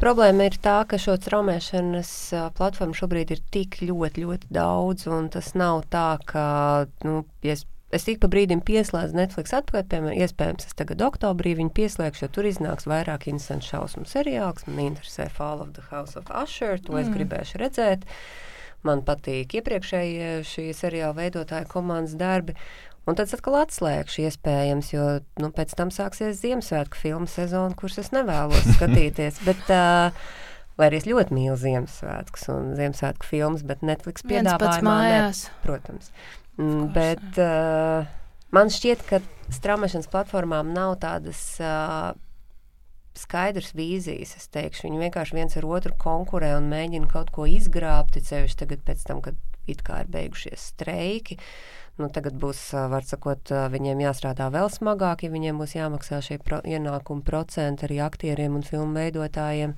problēma 0.03 0.49
ir 0.49 0.57
tā, 0.63 0.83
ka 0.89 0.99
šo 1.01 1.15
traumēšanas 1.23 2.11
platformu 2.59 2.97
šobrīd 2.99 3.33
ir 3.35 3.43
tik 3.55 3.79
ļoti, 3.85 4.27
ļoti 4.27 4.51
daudz, 4.53 5.07
un 5.11 5.29
tas 5.33 5.53
nav 5.59 5.85
tā, 5.93 6.17
ka, 6.29 6.45
nu, 7.07 7.23
ja 7.47 7.55
es, 7.57 7.65
es 7.95 8.07
ik 8.11 8.21
pa 8.23 8.31
brīdim 8.33 8.65
pieslēdzu 8.67 9.19
Netflix 9.19 9.55
atpakaļ, 9.57 9.89
piemēram, 9.93 10.21
iespējams, 10.27 10.69
es 10.71 10.79
tagad 10.79 11.05
oktobrī 11.07 11.55
viņu 11.59 11.75
pieslēgšu, 11.79 12.27
jo 12.27 12.31
tur 12.35 12.49
iznāks 12.51 12.89
vairāk 12.91 13.29
interesantu 13.31 13.71
šausmu 13.71 14.07
seriāls. 14.11 14.67
Man 14.69 14.93
interesē 14.93 15.29
Fall 15.31 15.65
of 15.65 15.75
the 15.79 15.85
House 15.91 16.19
of 16.19 16.31
Usher, 16.31 16.81
to 16.83 16.97
mm. 16.97 17.03
es 17.05 17.13
gribēšu 17.13 17.63
redzēt. 17.63 18.09
Man 18.83 19.05
patīk 19.07 19.55
iepriekšējie 19.61 20.41
šī 20.49 20.71
seriāla 20.75 21.15
veidotāja 21.21 21.69
komandas 21.71 22.17
darbi. 22.19 22.57
Un 23.03 23.19
tad 23.19 23.27
es 23.27 23.35
atkal 23.35 23.59
atslēgšu, 23.65 24.23
iespējams, 24.29 24.93
jo 24.95 25.07
nu, 25.43 25.51
pēc 25.55 25.75
tam 25.79 25.91
sāksies 25.91 26.39
Ziemassvētku 26.39 27.01
filmu 27.01 27.27
sezona, 27.31 27.75
kuras 27.79 27.99
es 27.99 28.13
nevēlos 28.15 28.69
skatīties. 28.77 29.41
Bet, 29.47 29.63
uh, 29.75 30.15
lai 30.79 30.89
arī 30.91 31.01
es 31.03 31.09
ļoti 31.11 31.35
mīlu 31.35 31.59
Ziemassvētkus 31.59 32.47
un 32.55 32.73
Ziemassvētku 32.79 33.27
filmas, 33.27 33.67
bet 33.67 33.83
Netflix 33.83 34.23
pats 34.23 34.31
piedāvājumā 34.31 34.83
ne, 34.83 35.15
mājās. 35.17 35.47
protams. 35.67 36.13
Mm, 36.61 36.85
bet 36.95 37.43
uh, 37.43 38.07
man 38.55 38.71
šķiet, 38.71 39.03
ka 39.09 39.23
straumēšanas 39.53 40.11
platformām 40.13 40.71
nav 40.77 40.95
tādas 41.03 41.43
uh, 41.59 42.13
skaidras 43.19 43.73
vīzijas. 43.77 44.37
Es 44.39 44.49
teikšu, 44.53 44.87
viņi 44.87 45.03
vienkārši 45.07 45.37
viens 45.37 45.57
ar 45.59 45.67
otru 45.69 45.95
konkurē 46.01 46.55
un 46.59 46.71
mēģina 46.73 47.11
kaut 47.13 47.33
ko 47.35 47.51
izgrābt. 47.51 48.17
it 48.17 48.29
Sevišķi 48.29 48.63
tagad, 48.65 48.85
pēc 48.87 49.07
tam, 49.09 49.23
kad 49.25 49.39
it 49.67 49.83
kā 49.87 50.03
ir 50.03 50.11
beigušies 50.13 50.73
streiki. 50.73 51.39
Nu, 52.01 52.09
tagad 52.09 52.39
būs, 52.41 52.61
var 52.89 53.05
sakot, 53.05 53.53
viņiem 53.73 54.01
jāstrādā 54.01 54.47
vēl 54.55 54.71
smagāk, 54.73 55.27
ja 55.27 55.33
viņiem 55.33 55.59
būs 55.61 55.75
jāmaksā 55.77 56.23
šie 56.25 56.39
pro 56.41 56.63
ienākumu 56.65 57.21
procenti 57.27 57.85
arī 57.85 58.01
aktieriem 58.01 58.57
un 58.57 58.65
filmu 58.65 58.97
veidotājiem. 58.97 59.77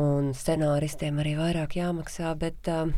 Un 0.00 0.32
scenāristiem 0.36 1.20
arī 1.20 1.34
vairāk 1.36 1.76
jāmaksā. 1.76 2.32
Bet, 2.40 2.72
uh, 2.72 2.94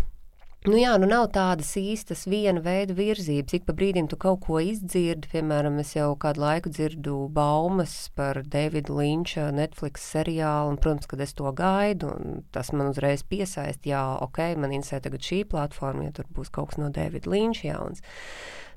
Nu 0.69 0.77
jā, 0.77 0.91
nu 1.01 1.07
nav 1.09 1.31
tādas 1.33 1.71
īstas 1.81 2.27
viena 2.29 2.61
veida 2.61 2.93
virzības. 2.93 3.55
Ik 3.57 3.63
pa 3.65 3.73
brīdim 3.73 4.11
tu 4.13 4.19
kaut 4.21 4.43
ko 4.45 4.59
izdzirdi. 4.61 5.31
Piemēram, 5.33 5.79
es 5.81 5.95
jau 5.95 6.11
kādu 6.21 6.43
laiku 6.43 6.69
dzirdu 6.69 7.15
baumas 7.33 7.95
par 8.13 8.43
Davida 8.45 8.93
Linča 8.93 9.47
Netflix 9.57 10.05
seriālu, 10.13 10.75
un, 10.75 10.77
protams, 10.77 11.09
kad 11.09 11.25
es 11.25 11.33
to 11.39 11.49
gaidu, 11.57 12.13
tas 12.53 12.75
man 12.77 12.93
uzreiz 12.93 13.25
piesaist, 13.25 13.89
jā, 13.89 14.03
ok, 14.21 14.43
man 14.61 14.77
interesē 14.77 15.01
tagad 15.01 15.25
šī 15.25 15.47
platforma, 15.49 16.11
ja 16.11 16.19
tur 16.19 16.29
būs 16.37 16.53
kaut 16.53 16.75
kas 16.75 16.83
no 16.83 16.93
Davida 16.93 17.33
Linča 17.33 17.71
jauns. 17.71 18.05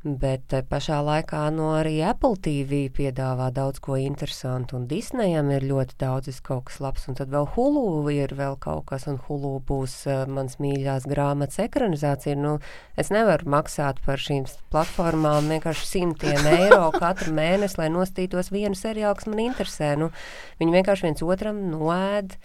Bet 0.04 0.52
eh, 0.52 0.66
pašā 0.68 0.98
laikā 1.00 1.46
no 1.56 1.70
arī 1.78 2.02
Apple 2.04 2.36
TV 2.44 2.90
piedāvā 2.92 3.46
daudz 3.56 3.80
ko 3.80 3.96
interesantu, 3.96 4.76
un 4.76 4.88
Disneyam 4.90 5.48
ir 5.56 5.64
ļoti 5.64 5.96
daudz 6.02 6.42
kaut 6.44 6.66
kas 6.68 6.82
labs, 6.84 7.06
un 7.08 7.16
tad 7.16 7.32
vēl 7.32 7.48
Hulu 7.54 8.12
ir 8.12 8.34
vēl 8.36 8.58
kaut 8.60 8.84
kas, 8.92 9.08
un 9.08 9.22
Hulu 9.24 9.54
būs 9.64 9.96
uh, 10.12 10.26
mans 10.28 10.60
mīļās 10.60 11.08
grāmatas 11.08 11.62
ekranizācija. 11.70 12.36
Nu, 12.36 12.58
es 13.00 13.14
nevaru 13.16 13.48
maksāt 13.56 14.04
par 14.04 14.20
šīm 14.20 14.44
platformām 14.76 15.48
vienkārši 15.56 15.88
simtiem 15.88 16.52
eiro 16.52 16.92
katru 17.04 17.32
mēnesi, 17.40 17.80
lai 17.80 17.88
nostītos 17.96 18.52
vienu 18.52 18.76
seriālu, 18.76 19.16
kas 19.16 19.32
man 19.32 19.46
interesē. 19.48 19.96
Nu, 20.04 20.12
viņi 20.60 20.82
vienkārši 20.82 21.08
viens 21.08 21.24
otram 21.24 21.64
noēd 21.72 22.36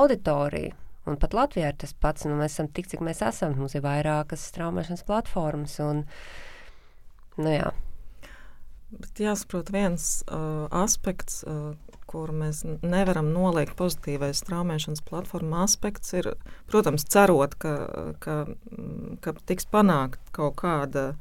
auditoriju. 0.00 0.78
Un 1.10 1.16
pat 1.20 1.36
Latvijā 1.36 1.74
ir 1.74 1.80
tas 1.80 1.92
pats. 1.92 2.24
Nu, 2.24 2.40
mēs 2.40 2.54
esam 2.56 2.72
tik, 2.72 2.88
cik 2.88 3.04
mēs 3.04 3.20
esam. 3.26 3.52
Mums 3.58 3.76
ir 3.76 3.84
vairākas 3.84 4.48
straumēšanas 4.48 5.04
platformas. 5.08 5.76
Un, 5.84 6.06
nu, 7.38 7.52
jā. 7.54 7.70
Bet 8.90 9.22
jāsaprot 9.22 9.70
viens 9.70 10.24
uh, 10.26 10.66
aspekts, 10.74 11.44
uh, 11.46 11.76
kuru 12.10 12.34
mēs 12.40 12.64
nevaram 12.82 13.28
noliegt 13.30 13.76
pozitīvais 13.78 14.42
traumēšanas 14.48 15.04
platforma 15.06 15.62
aspekts, 15.62 16.10
ir, 16.18 16.32
protams, 16.70 17.06
cerot, 17.06 17.54
ka, 17.62 17.74
ka, 18.18 18.40
ka 19.22 19.34
tiks 19.46 19.68
panākt 19.70 20.32
kaut 20.34 20.58
kāda 20.64 21.12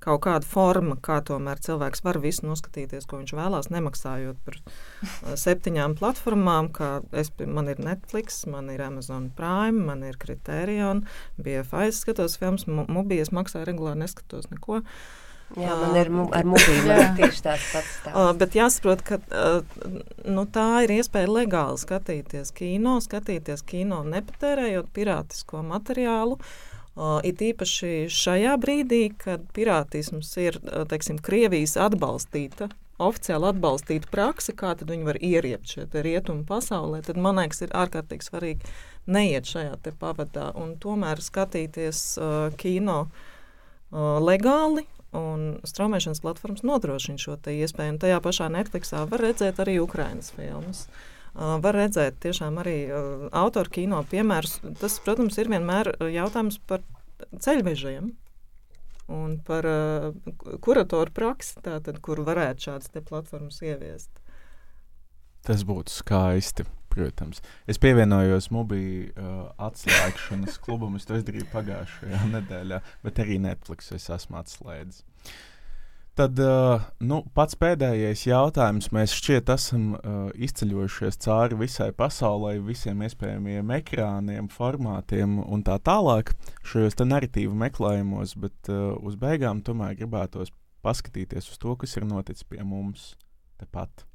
kaut 0.00 0.22
kāda 0.24 0.46
forma, 0.48 0.96
kā 1.04 1.18
tomēr 1.28 1.60
cilvēks 1.60 2.02
var 2.06 2.18
visu 2.22 2.46
noskatīties, 2.48 3.06
ko 3.08 3.20
viņš 3.20 3.34
vēlās, 3.36 3.68
nemaksājot 3.72 4.38
par 4.46 4.56
uh, 4.56 5.34
septiņām 5.36 5.96
platformām. 6.00 6.70
Es, 7.12 7.32
man 7.44 7.68
ir 7.68 7.82
Netflix, 7.84 8.42
man 8.50 8.70
ir 8.72 8.80
Amazon 8.84 9.28
Prime, 9.36 9.84
man 9.90 10.04
ir 10.08 10.16
Criterion, 10.20 11.04
BFI, 11.40 11.90
skatos 11.96 12.38
filmas, 12.40 12.64
Mubijas 12.66 13.32
maksāju 13.36 13.68
regulāri, 13.68 14.00
neskatos 14.06 14.48
neko. 14.52 14.80
Jā, 15.58 15.74
man 15.74 15.96
ir 15.98 16.10
mu 16.14 16.28
ar 16.36 16.46
mobīlu 16.46 16.96
tieši 17.18 17.42
tāds 17.42 17.64
pats. 17.72 17.94
Uh, 18.06 18.30
bet 18.38 18.54
jāsaprot, 18.54 19.00
ka 19.06 19.18
uh, 19.18 19.64
nu, 20.22 20.44
tā 20.46 20.84
ir 20.86 20.94
iespēja 21.00 21.30
legāli 21.30 21.80
skatīties 21.82 22.52
kino, 22.54 22.98
skatīties 23.02 23.64
kino 23.66 24.04
nepatērējot 24.06 24.92
pirātisko 24.94 25.64
materiālu. 25.66 26.38
Uh, 26.94 27.18
it 27.26 27.42
īpaši 27.42 28.06
šajā 28.14 28.54
brīdī, 28.62 29.08
kad 29.18 29.42
pirātisms 29.56 30.30
ir 30.42 30.60
teiksim, 30.90 31.18
Krievijas 31.24 31.74
atbalstīta, 31.80 32.70
oficiāli 33.02 33.50
atbalstīta 33.50 34.10
praksa, 34.12 34.54
kā 34.54 34.76
viņi 34.78 35.08
var 35.08 35.18
ieriept 35.18 35.74
šeit 35.74 35.96
rietumu 35.98 36.44
pasaulē, 36.46 37.02
tad 37.06 37.18
man 37.18 37.40
liekas, 37.40 37.64
ir 37.66 37.74
ārkārtīgi 37.74 38.28
svarīgi 38.28 38.72
neiet 39.10 39.50
šajā 39.50 39.80
pavadā 39.98 40.50
un 40.54 40.76
tomēr 40.78 41.22
skatīties 41.24 42.06
uh, 42.20 42.54
kino 42.60 43.00
uh, 43.08 44.18
legāli. 44.22 44.86
Un 45.16 45.58
straumēšanas 45.66 46.22
platformas 46.22 46.62
nodrošina 46.62 47.18
šo 47.18 47.34
iespēju. 47.50 47.96
Un 47.96 47.98
tajā 48.02 48.20
pašā 48.22 48.46
Netflixā 48.54 49.02
var 49.10 49.24
redzēt 49.26 49.58
arī 49.62 49.80
Ukraiņas 49.82 50.30
filmas. 50.36 50.84
Uh, 50.86 51.56
var 51.62 51.74
redzēt 51.78 52.20
tiešām 52.22 52.58
arī 52.62 52.76
uh, 52.86 53.26
autoru 53.34 53.74
kino 53.74 54.04
piemērus. 54.10 54.60
Tas, 54.78 54.98
protams, 55.02 55.38
ir 55.38 55.50
vienmēr 55.50 55.94
jautājums 56.14 56.60
par 56.70 56.84
ceļvežiem 57.34 58.12
un 59.10 59.38
par 59.46 59.66
uh, 59.66 60.10
kuratoru 60.62 61.10
praksi, 61.14 61.58
tātad, 61.64 61.98
kur 62.02 62.22
varētu 62.26 62.68
šādas 62.68 62.92
platformas 63.08 63.58
ieviest. 63.66 64.10
Tas 65.46 65.64
būtu 65.66 65.90
skaisti. 65.90 66.66
Protams, 67.00 67.40
es 67.70 67.78
pievienojos 67.80 68.50
mobīļu 68.52 69.12
uh, 69.16 69.36
atslēgšanas 69.68 70.58
klubam. 70.64 70.98
Es 70.98 71.08
to 71.08 71.16
izdarīju 71.16 71.46
pagājušajā 71.52 72.26
nedēļā, 72.34 72.80
bet 73.06 73.22
arī 73.24 73.38
Netflix 73.40 73.88
es 73.96 74.10
esmu 74.12 74.40
atslēdzis. 74.42 75.06
Tad 76.18 76.36
uh, 76.42 76.82
nu, 77.06 77.22
pats 77.32 77.56
pēdējais 77.56 78.26
jautājums. 78.26 78.90
Mēs 78.92 79.14
šķiet 79.16 79.52
esam 79.54 79.94
uh, 79.94 80.18
izceļojušies 80.36 81.16
cauri 81.24 81.56
visai 81.62 81.88
pasaulē, 81.96 82.58
visiem 82.66 83.00
iespējamiem 83.06 83.72
ekrāniem, 83.78 84.50
formātiem 84.52 85.38
un 85.40 85.64
tā 85.64 85.78
tālāk 85.80 86.34
šajos 86.68 87.00
narratīvu 87.00 87.56
meklējumos, 87.64 88.36
bet 88.42 88.72
uh, 88.74 88.92
uz 89.00 89.16
beigām 89.16 89.64
tomēr 89.64 89.96
gribētos 90.02 90.52
paskatīties 90.84 91.48
uz 91.54 91.64
to, 91.64 91.78
kas 91.80 91.96
ir 91.96 92.08
noticis 92.10 92.44
pie 92.44 92.60
mums 92.60 93.14
tepat. 93.62 94.09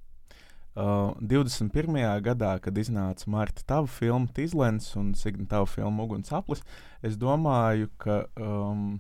Uh, 0.76 1.14
21. 1.24 1.96
gadā, 2.20 2.58
kad 2.60 2.76
iznāca 2.76 3.30
Marta 3.32 3.64
tava 3.64 3.88
filma 3.88 4.28
Tīzlens 4.36 4.90
un 5.00 5.14
Signa 5.16 5.46
tava 5.48 5.70
filma 5.72 6.04
Ugunsaplis, 6.04 6.66
es 7.00 7.16
domāju, 7.16 7.88
ka 7.96 8.26
um, 8.36 8.98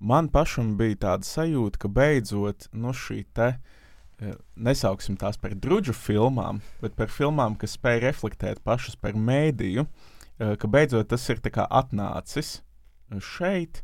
man 0.00 0.30
pašam 0.32 0.78
bija 0.78 0.96
tāda 1.02 1.28
sajūta, 1.28 1.82
ka 1.82 1.90
beidzot 1.92 2.70
nu, 2.72 2.94
šī 2.96 3.26
te. 3.36 3.52
Eh, 4.18 4.34
nesauksim 4.58 5.14
tās 5.14 5.36
par 5.38 5.52
drudžu 5.54 5.92
filmām, 5.94 6.58
bet 6.82 6.96
par 6.98 7.10
filmām, 7.12 7.54
kas 7.54 7.76
spēj 7.76 8.00
reflektēt 8.02 8.64
pašas 8.66 8.96
par 8.98 9.14
mēdīju, 9.14 9.84
eh, 10.40 10.56
ka 10.56 10.66
beidzot 10.66 11.08
tas 11.08 11.28
ir 11.30 11.38
atnācis 11.38 12.62
šeit. 13.20 13.82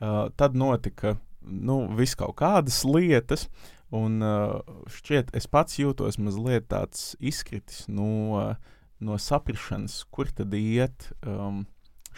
Eh, 0.00 0.28
tad 0.36 0.54
notika 0.54 1.18
nu, 1.42 1.94
vis 1.94 2.14
kaut 2.14 2.36
kādas 2.36 2.84
lietas, 2.84 3.46
un 3.94 4.20
šķiet, 4.92 5.32
es 5.36 5.48
pats 5.50 5.78
jūtos 5.80 6.18
mazliet 6.20 6.68
tāds 6.72 7.14
izkritis 7.20 7.86
no, 7.88 8.54
no 9.00 9.18
saprašanas, 9.18 10.02
kur 10.12 10.30
tad 10.34 10.54
iet 10.54 11.10
um, 11.24 11.64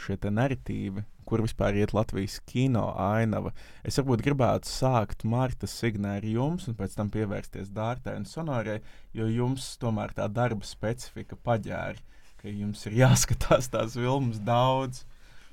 šie 0.00 0.16
narratīvi, 0.32 1.04
kur 1.28 1.44
vispār 1.44 1.76
iet 1.78 1.92
Latvijas 1.94 2.40
kino 2.48 2.88
ainava. 2.98 3.52
Es 3.86 4.00
varbūt 4.00 4.24
gribētu 4.26 4.70
sākt 4.70 5.24
Marta 5.28 5.68
Signē 5.70 6.16
ar 6.18 6.26
jums, 6.26 6.66
un 6.68 6.76
pēc 6.78 6.96
tam 6.98 7.10
pievērsties 7.14 7.70
Dārtai 7.76 8.16
un 8.18 8.26
Sonorai, 8.26 8.80
jo 9.14 9.28
jums 9.30 9.76
tomēr 9.82 10.14
tā 10.16 10.26
darba 10.32 10.66
specifika 10.66 11.38
paģēra, 11.38 12.00
ka 12.40 12.50
jums 12.50 12.86
ir 12.88 12.98
jāskatās 13.04 13.70
tās 13.70 13.98
filmas 13.98 14.40
daudz. 14.42 15.04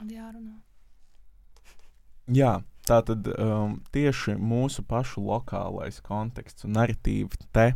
Un 0.01 0.13
jārunā. 0.13 0.57
Jā, 2.33 2.57
tā 2.87 3.01
tad 3.05 3.27
um, 3.35 3.77
tieši 3.95 4.37
mūsu 4.39 4.83
pašu 4.87 5.23
lokālais 5.27 5.99
konteksts 6.05 6.67
un 6.67 6.75
narratīva 6.79 7.37
te, 7.55 7.69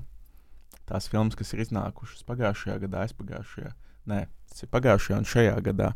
tās 0.89 1.07
filmas, 1.11 1.37
kas 1.39 1.53
ir 1.53 1.63
iznākušas 1.65 2.25
pagājušajā 2.27 2.79
gadā, 2.85 3.05
aizpagājušajā, 3.05 3.71
nē, 4.11 4.25
tas 4.51 4.65
ir 4.65 4.71
pagājušajā 4.73 5.21
un 5.21 5.31
šajā 5.35 5.55
gadā, 5.69 5.93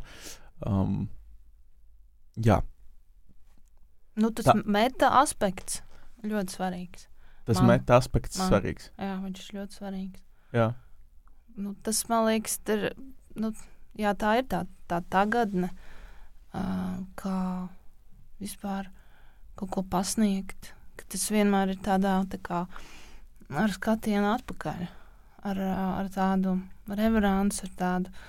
um, 0.68 1.06
Jā. 2.36 2.60
Nu, 4.16 4.30
tas 4.32 4.48
Tā. 4.48 4.56
meta 4.64 5.08
aspekts 5.20 5.80
ļoti 6.24 6.56
svarīgs. 6.56 7.06
Tas 7.48 7.60
man, 7.60 7.76
meta 7.76 7.96
aspekts 8.00 8.38
man, 8.40 8.50
svarīgs. 8.50 8.90
Jā, 8.98 9.14
viņš 9.22 9.42
ir 9.42 9.58
ļoti 9.60 9.78
svarīgs. 9.78 10.22
Jā. 10.56 10.66
Nu, 11.56 11.72
tas 11.86 12.02
man 12.10 12.26
liekas, 12.28 12.58
ir, 12.72 12.90
nu, 13.40 13.52
jā, 13.96 14.12
tā 14.18 14.36
ir 14.40 14.48
tā, 14.50 14.64
tā 14.90 15.00
tagadne, 15.12 15.70
uh, 16.52 16.98
kā 17.16 17.38
vispār 18.42 18.90
kaut 19.56 19.72
ko 19.74 19.84
pasniegt. 19.90 20.72
Tas 21.06 21.28
vienmēr 21.30 21.74
ir 21.74 21.82
tādā 21.84 22.18
tā 22.30 22.40
kā 22.42 22.64
ar 23.54 23.74
skatienu 23.74 24.32
atpakaļ, 24.32 24.86
ar, 25.46 25.60
ar 26.02 26.08
tādu 26.14 26.56
reveransu, 26.90 27.66
ar 27.68 27.76
tādu 27.78 28.10
uh, 28.10 28.24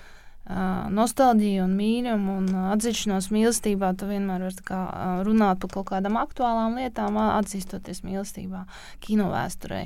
nostalģiju 0.47 1.65
un 1.65 1.73
mīlumu 1.75 2.37
un 2.39 2.47
atzīšanos 2.71 3.29
mīlestībā, 3.35 3.91
tu 3.99 4.07
vienmēr 4.07 4.45
vari 4.47 4.63
kā, 4.63 4.79
runāt 5.27 5.59
par 5.63 5.73
kaut 5.73 5.89
kādām 5.91 6.19
aktuālām 6.21 6.77
lietām, 6.79 7.19
atzīstoties 7.19 8.03
mīlestībā, 8.07 8.63
kino 9.03 9.27
vēsturē, 9.33 9.83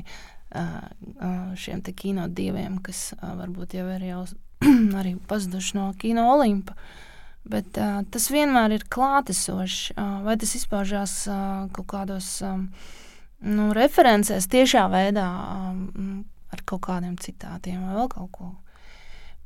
šiem 1.58 1.82
te 1.82 1.96
kino 1.98 2.28
dieviem, 2.28 2.78
kas 2.84 3.12
varbūt 3.22 3.78
jau 3.80 3.88
ir 3.96 4.06
jau 4.12 4.26
arī 5.02 5.16
pazuduši 5.28 5.80
no 5.80 5.88
kino 5.98 6.28
olimpa. 6.36 6.76
Bet 7.50 7.78
uh, 7.82 8.02
tas 8.14 8.28
vienmēr 8.30 8.76
ir 8.76 8.84
klātesošs, 8.92 9.94
uh, 9.96 10.20
vai 10.26 10.36
tas 10.38 10.54
izpaužās 10.60 11.16
uh, 11.32 11.64
kaut 11.74 11.88
kādos 11.90 12.28
um, 12.46 12.68
nu, 13.42 13.72
referencēs, 13.74 14.46
tiešā 14.52 14.86
veidā, 14.94 15.26
um, 15.72 16.20
ar 16.54 16.62
kaut 16.70 16.84
kādiem 16.86 17.16
citātiem 17.18 17.82
vai 17.82 17.96
vēl 17.98 18.12
kaut 18.12 18.30
ko. 18.36 18.50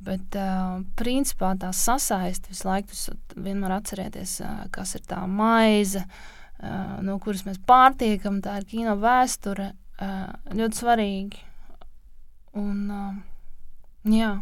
Bet, 0.05 0.35
uh, 0.35 0.81
principā, 0.99 1.53
tā 1.55 1.71
sasaiste 1.71 2.51
visu 2.51 2.67
laiku, 2.67 2.97
vienmēr 3.39 3.77
atcerieties, 3.77 4.41
uh, 4.43 4.65
kas 4.75 4.97
ir 4.99 5.05
tā 5.07 5.21
maize, 5.23 6.03
uh, 6.03 6.97
no 7.05 7.15
kuras 7.23 7.45
mēs 7.47 7.61
pārtiekam. 7.63 8.41
Tā 8.43 8.57
ir 8.59 8.67
kino 8.69 8.97
vēsture, 8.99 9.71
uh, 9.71 10.27
ļoti 10.51 10.81
svarīgi. 10.81 11.45
Un, 12.59 12.83
uh, 12.91 13.15
jā. 14.11 14.33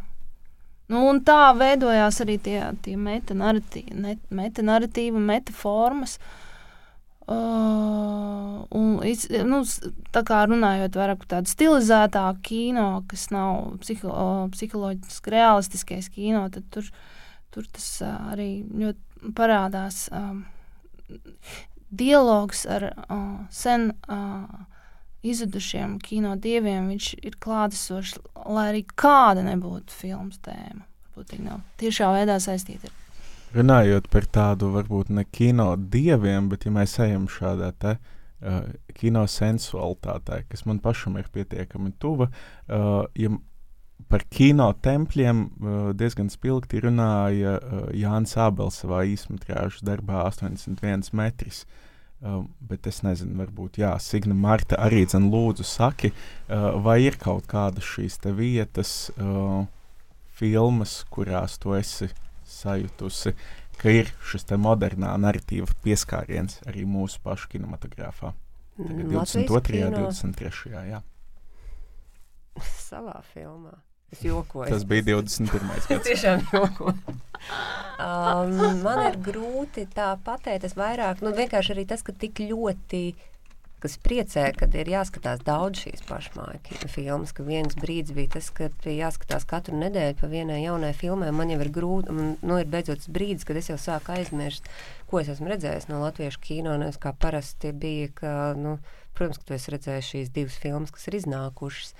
Nu, 0.94 1.08
un 1.10 1.20
tā 1.26 1.41
veidojās 1.58 2.22
arī 2.22 2.38
tie, 2.44 2.60
tie 2.86 2.96
metanarratīvi, 3.00 4.18
metanarratīvi 4.30 5.28
metaformas. 5.32 6.20
Uh, 6.20 6.39
Uh, 7.24 8.66
un, 8.76 8.98
nu, 9.48 9.58
tā 10.12 10.22
kā 10.28 10.41
runājot 10.44 10.98
vairāk 11.00 11.22
par 11.22 11.30
tādu 11.38 11.52
stilizētāku 11.54 12.41
kino, 12.44 12.88
kas 13.08 13.30
nav 13.32 13.78
psiho, 13.80 14.16
psiholoģiski 14.52 15.32
realistiskais 15.32 16.10
kino, 16.12 16.41
tad 16.52 16.68
tur, 16.76 16.89
tur 17.56 17.70
tas 17.72 17.88
uh, 18.04 18.18
arī 18.34 18.50
ļoti 18.68 19.32
parādās. 19.39 20.10
Um, 20.12 20.44
dialogs 21.96 22.66
ar 22.68 22.89
uh, 22.91 23.24
sen 23.56 23.94
uh, 24.12 24.44
izzudušiem 25.24 25.99
kino 26.03 26.36
dieviem, 26.39 26.89
viņš 26.93 27.13
ir 27.24 27.38
klātesošs, 27.43 28.17
lai 28.45 28.67
arī 28.74 28.84
kāda 28.95 29.45
nebūtu 29.45 29.95
filmas 29.95 30.41
tēma. 30.43 30.84
Varbūt 31.13 31.39
nav 31.45 31.61
tiešā 31.80 32.09
veidā 32.15 32.39
saistīta 32.41 32.89
ar 32.89 32.99
runājot 33.53 34.09
par 34.09 34.28
tādu, 34.34 34.71
varbūt 34.74 35.13
ne 35.13 35.26
kino 35.30 35.74
dieviem, 35.78 36.49
bet 36.51 36.65
ja 36.65 36.74
mēs 36.74 36.97
ejam 37.03 37.28
šādā 37.30 37.71
te 37.80 37.95
uh, 37.95 38.61
kino 38.97 39.26
sensualitātē, 39.30 40.43
kas 40.49 40.65
man 40.69 40.82
pašam 40.84 41.17
ir 41.21 41.30
pietiekami 41.34 41.93
tuva, 42.01 42.30
uh, 42.30 43.03
ja 43.17 43.34
par 44.09 44.26
kino 44.34 44.71
tempļiem 44.84 45.43
uh, 45.45 45.80
diezgan 45.97 46.34
spilgti 46.34 46.82
runāja 46.84 47.57
uh, 47.59 47.88
Jānis 47.95 48.36
Abels 48.41 48.82
savā 48.84 49.03
īsmetrāžu 49.13 49.86
darbā 49.86 50.26
81 50.32 51.13
metrs. 51.17 51.63
Uh, 51.63 51.93
bet 52.69 52.88
es 52.88 53.01
nezinu, 53.03 53.36
varbūt 53.41 53.82
jā, 53.82 53.91
Signa 53.99 54.36
Marta 54.38 54.80
arī 54.80 55.03
dzen 55.05 55.30
lūdzu 55.34 55.65
saki, 55.67 56.13
uh, 56.13 56.71
vai 56.84 57.01
ir 57.03 57.17
kaut 57.19 57.49
kādas 57.51 57.84
šīs 57.84 58.19
te 58.24 58.32
vietas, 58.36 59.11
uh, 59.17 59.65
filmas, 60.34 61.01
kurās 61.11 61.59
tu 61.61 61.76
esi 61.78 62.09
sajutusi, 62.47 63.36
ka 63.80 63.91
ir 63.91 64.11
šis 64.24 64.47
modernā 64.55 65.11
narratīva 65.19 65.67
pieskāriens 65.84 66.61
arī 66.69 66.86
mūsu 66.88 67.19
pašu 67.24 67.49
kinematogrāfā. 67.51 68.34
Mm, 68.78 69.09
22. 69.11 69.57
un 69.57 69.67
kino 69.67 70.05
23. 70.09 70.78
Jā. 70.89 71.01
savā 72.89 73.19
filmā. 73.34 73.76
Es 74.14 74.24
jokoju. 74.24 74.70
Tas 74.70 74.86
bija 74.86 75.07
21. 75.09 75.76
Es 75.78 75.88
gads. 75.89 76.07
tiešām 76.07 76.47
jokoju. 76.53 77.20
Um, 78.03 78.82
man 78.84 79.03
ir 79.07 79.20
grūti 79.22 79.86
tā 79.93 80.14
pateikt. 80.26 80.66
Es 80.68 80.78
vairāk, 80.78 81.22
nu, 81.26 81.34
vienkārši 81.36 81.76
arī 81.76 81.86
tas, 81.89 82.01
ka 82.05 82.16
tik 82.16 82.41
ļoti, 82.41 83.01
kas 83.84 83.97
priecē, 84.01 84.45
kad 84.57 84.76
ir 84.80 84.89
jāskatās 84.91 85.43
daudz 85.45 85.84
šīs 85.84 86.05
pašmāju 86.07 86.89
filmas, 86.91 87.34
ka 87.36 87.45
viens 87.45 87.76
brīdis 87.80 88.16
bija 88.16 88.36
tas, 88.38 88.49
kad 88.55 88.76
bija 88.86 89.07
jāskatās 89.07 89.45
katru 89.49 89.78
nedēļu 89.82 90.18
pa 90.22 90.30
vienai 90.32 90.61
jaunai 90.64 90.93
filmai. 90.97 91.32
Man 91.36 91.53
jau 91.53 91.61
ir 91.64 91.72
grūti, 91.76 92.14
un, 92.14 92.36
nu, 92.41 92.59
ir 92.59 92.70
beidzot 92.72 93.09
brīdis, 93.14 93.45
kad 93.47 93.59
es 93.59 93.70
jau 93.72 93.80
sāku 93.82 94.16
aizmirst, 94.16 94.70
ko 95.11 95.22
es 95.22 95.32
esmu 95.34 95.51
redzējis 95.51 95.89
no 95.91 96.01
latviešu 96.03 96.43
kino, 96.43 96.78
nevis 96.80 97.01
kā 97.01 97.14
parasti 97.14 97.74
bija, 97.76 98.11
ka, 98.22 98.36
nu, 98.59 98.78
protams, 99.18 99.41
ka 99.41 99.51
tu 99.51 99.57
esi 99.59 99.76
redzējis 99.76 100.14
šīs 100.14 100.34
divas 100.34 100.57
filmas, 100.64 100.95
kas 100.95 101.11
ir 101.11 101.20
iznākušas. 101.22 101.93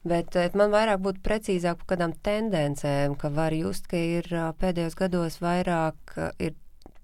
Bet 0.00 0.36
eh, 0.40 0.48
man 0.56 0.72
vairāk 0.72 1.02
būtu 1.04 1.20
precīzāk 1.24 1.82
par 1.82 1.92
kādām 1.92 2.14
tendencēm, 2.24 3.18
ka 3.20 3.28
var 3.36 3.52
just, 3.52 3.90
ka 3.90 4.00
ir 4.00 4.28
ā, 4.32 4.48
pēdējos 4.56 4.96
gados 4.96 5.40
vairāk 5.44 6.14
ā, 6.16 6.30
ir 6.40 6.54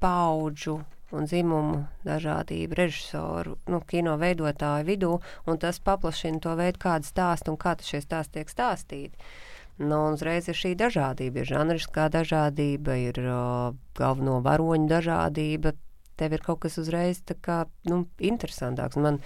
paudžu 0.00 0.78
un 1.12 1.28
dzimumu 1.28 1.82
dažādība 2.06 2.80
režisoru, 2.80 3.58
nu, 3.70 3.82
kino 3.86 4.16
veidotāju 4.20 4.88
vidū, 4.88 5.12
un 5.46 5.60
tas 5.60 5.78
paplašina 5.78 6.40
to 6.42 6.56
veidu, 6.58 6.80
kāda 6.82 7.06
stāsta 7.06 7.52
un 7.52 7.60
kā 7.60 7.76
šie 7.78 8.00
stāsti 8.02 8.40
tiek 8.40 8.50
stāstīti. 8.50 9.28
Nu, 9.76 10.00
uzreiz 10.16 10.48
ir 10.48 10.56
šī 10.56 10.72
dažādība, 10.80 11.42
ir 11.42 11.50
žanriskā 11.52 12.08
dažādība, 12.08 12.96
ir 12.96 13.20
uh, 13.20 13.76
galveno 13.98 14.40
varoņu 14.44 14.88
dažādība. 14.88 15.74
Tev 16.16 16.32
ir 16.32 16.40
kaut 16.40 16.62
kas 16.64 16.78
uzreiz 16.80 17.20
tā 17.28 17.36
kā, 17.36 17.58
nu, 17.84 18.06
interesantāks. 18.16 18.96
Man 18.96 19.20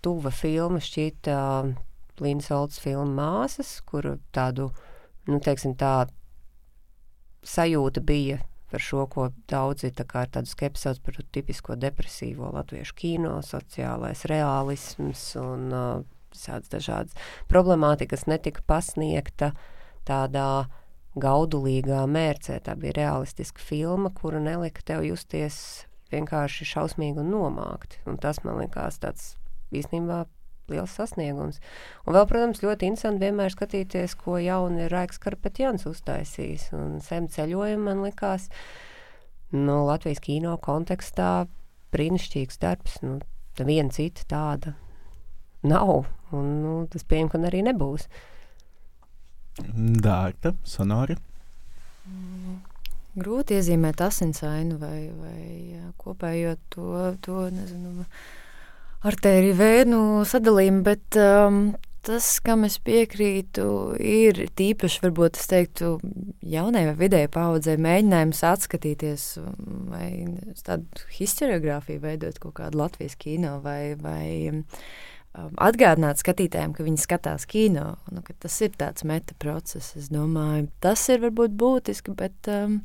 tuva 0.00 0.32
filma 0.32 0.80
šķita 0.80 1.36
uh, 1.36 1.74
Līnas 2.22 2.50
Olds 2.54 2.78
filma 2.82 3.10
Māsas, 3.18 3.78
kur 3.86 4.14
tādu, 4.34 4.70
nu, 5.26 5.40
teiksim 5.42 5.74
tā, 5.78 6.06
sajūta 7.44 8.02
bija 8.04 8.40
par 8.70 8.82
šo, 8.82 9.04
ko 9.10 9.28
daudzi 9.50 9.92
tā 9.94 10.06
kā 10.08 10.24
ar 10.24 10.30
tādu 10.34 10.50
skepsi 10.50 10.88
sauc 10.88 11.02
par 11.04 11.18
tipisko 11.34 11.76
depresīvo 11.78 12.50
latviešu 12.56 12.96
kino, 12.98 13.36
sociālais 13.46 14.24
realisms 14.30 15.28
un 15.38 15.68
uh, 15.70 16.00
visādas 16.34 16.72
dažādas 16.72 17.14
problemātikas 17.50 18.26
netika 18.26 18.64
pasniegta 18.66 19.52
tādā 20.08 20.66
gaudulīgā 21.14 22.02
mērcē. 22.10 22.58
Tā 22.66 22.74
bija 22.78 22.98
realistiska 22.98 23.62
filma, 23.62 24.10
kura 24.10 24.42
nelika 24.42 24.82
tev 24.82 25.04
justies 25.06 25.86
vienkārši 26.10 26.66
šausmīgi 26.74 27.22
un 27.22 27.30
nomākti. 27.30 28.02
Un 28.10 28.18
tas 28.18 28.42
man 28.44 28.58
likās 28.62 28.98
tāds 29.02 29.34
īstenībā 29.74 30.24
liels 30.72 30.94
sasniegums. 30.96 31.60
Un 32.06 32.16
vēl, 32.16 32.26
protams, 32.30 32.62
ļoti 32.64 32.88
interesanti 32.90 33.26
vienmēr 33.26 33.52
skatīties, 33.54 34.16
ko 34.20 34.38
jauni 34.40 34.88
Raiks 34.92 35.20
Karpetjans 35.22 35.86
uztaisījis. 35.90 36.70
Un 36.76 36.98
sem 37.04 37.28
ceļojumi 37.30 37.84
man 37.84 38.02
likās, 38.06 38.48
nu, 39.54 39.82
Latvijas 39.88 40.22
kino 40.24 40.56
kontekstā 40.62 41.46
brīnišķīgs 41.94 42.60
darbs. 42.62 42.98
Nu, 43.04 43.18
viena 43.60 43.92
cita 43.94 44.26
tāda 44.30 44.74
nav. 45.64 46.06
Un, 46.34 46.50
nu, 46.64 46.74
tas 46.90 47.06
pieņem, 47.06 47.30
ka 47.30 47.42
arī 47.48 47.62
nebūs. 47.66 48.08
Dārta, 50.04 50.56
sonori. 50.66 51.16
Grūti 53.14 53.54
iezīmēt 53.54 54.00
asinsainu 54.02 54.80
vai, 54.80 55.06
vai 55.14 55.42
jā, 55.70 55.84
kopējo 56.02 56.56
to, 56.74 56.88
to 57.22 57.44
nezinu, 57.54 58.08
artēriju 59.04 59.56
vēnu 59.58 60.00
sadalījumu, 60.28 60.82
bet 60.86 61.18
um, 61.20 61.60
tas, 62.04 62.28
kam 62.44 62.66
es 62.68 62.76
piekrītu, 62.84 63.66
ir 64.00 64.44
tīpaši, 64.56 65.00
varbūt 65.04 65.40
es 65.40 65.48
teiktu, 65.50 65.94
jaunai 66.54 66.84
vai 66.90 66.96
vidēji 67.00 67.30
paudzei 67.34 67.76
mēģinājums 67.80 68.42
atskatīties 68.50 69.26
vai 69.92 70.08
tādu 70.66 71.08
historiografiju 71.16 72.04
veidot 72.04 72.40
kaut 72.42 72.58
kādu 72.60 72.80
Latvijas 72.82 73.16
kino 73.20 73.56
vai, 73.64 73.94
vai 74.00 74.28
um, 74.52 74.62
atgādināt 75.64 76.22
skatītājiem, 76.22 76.76
ka 76.76 76.86
viņi 76.86 77.04
skatās 77.04 77.48
kino, 77.50 77.94
nu, 78.12 78.24
ka 78.26 78.36
tas 78.46 78.60
ir 78.64 78.76
tāds 78.78 79.06
meta 79.08 79.36
process. 79.40 79.94
Es 79.98 80.10
domāju, 80.12 80.68
tas 80.84 81.08
ir 81.12 81.24
varbūt 81.24 81.56
būtiski, 81.60 82.16
bet 82.18 82.52
um, 82.52 82.80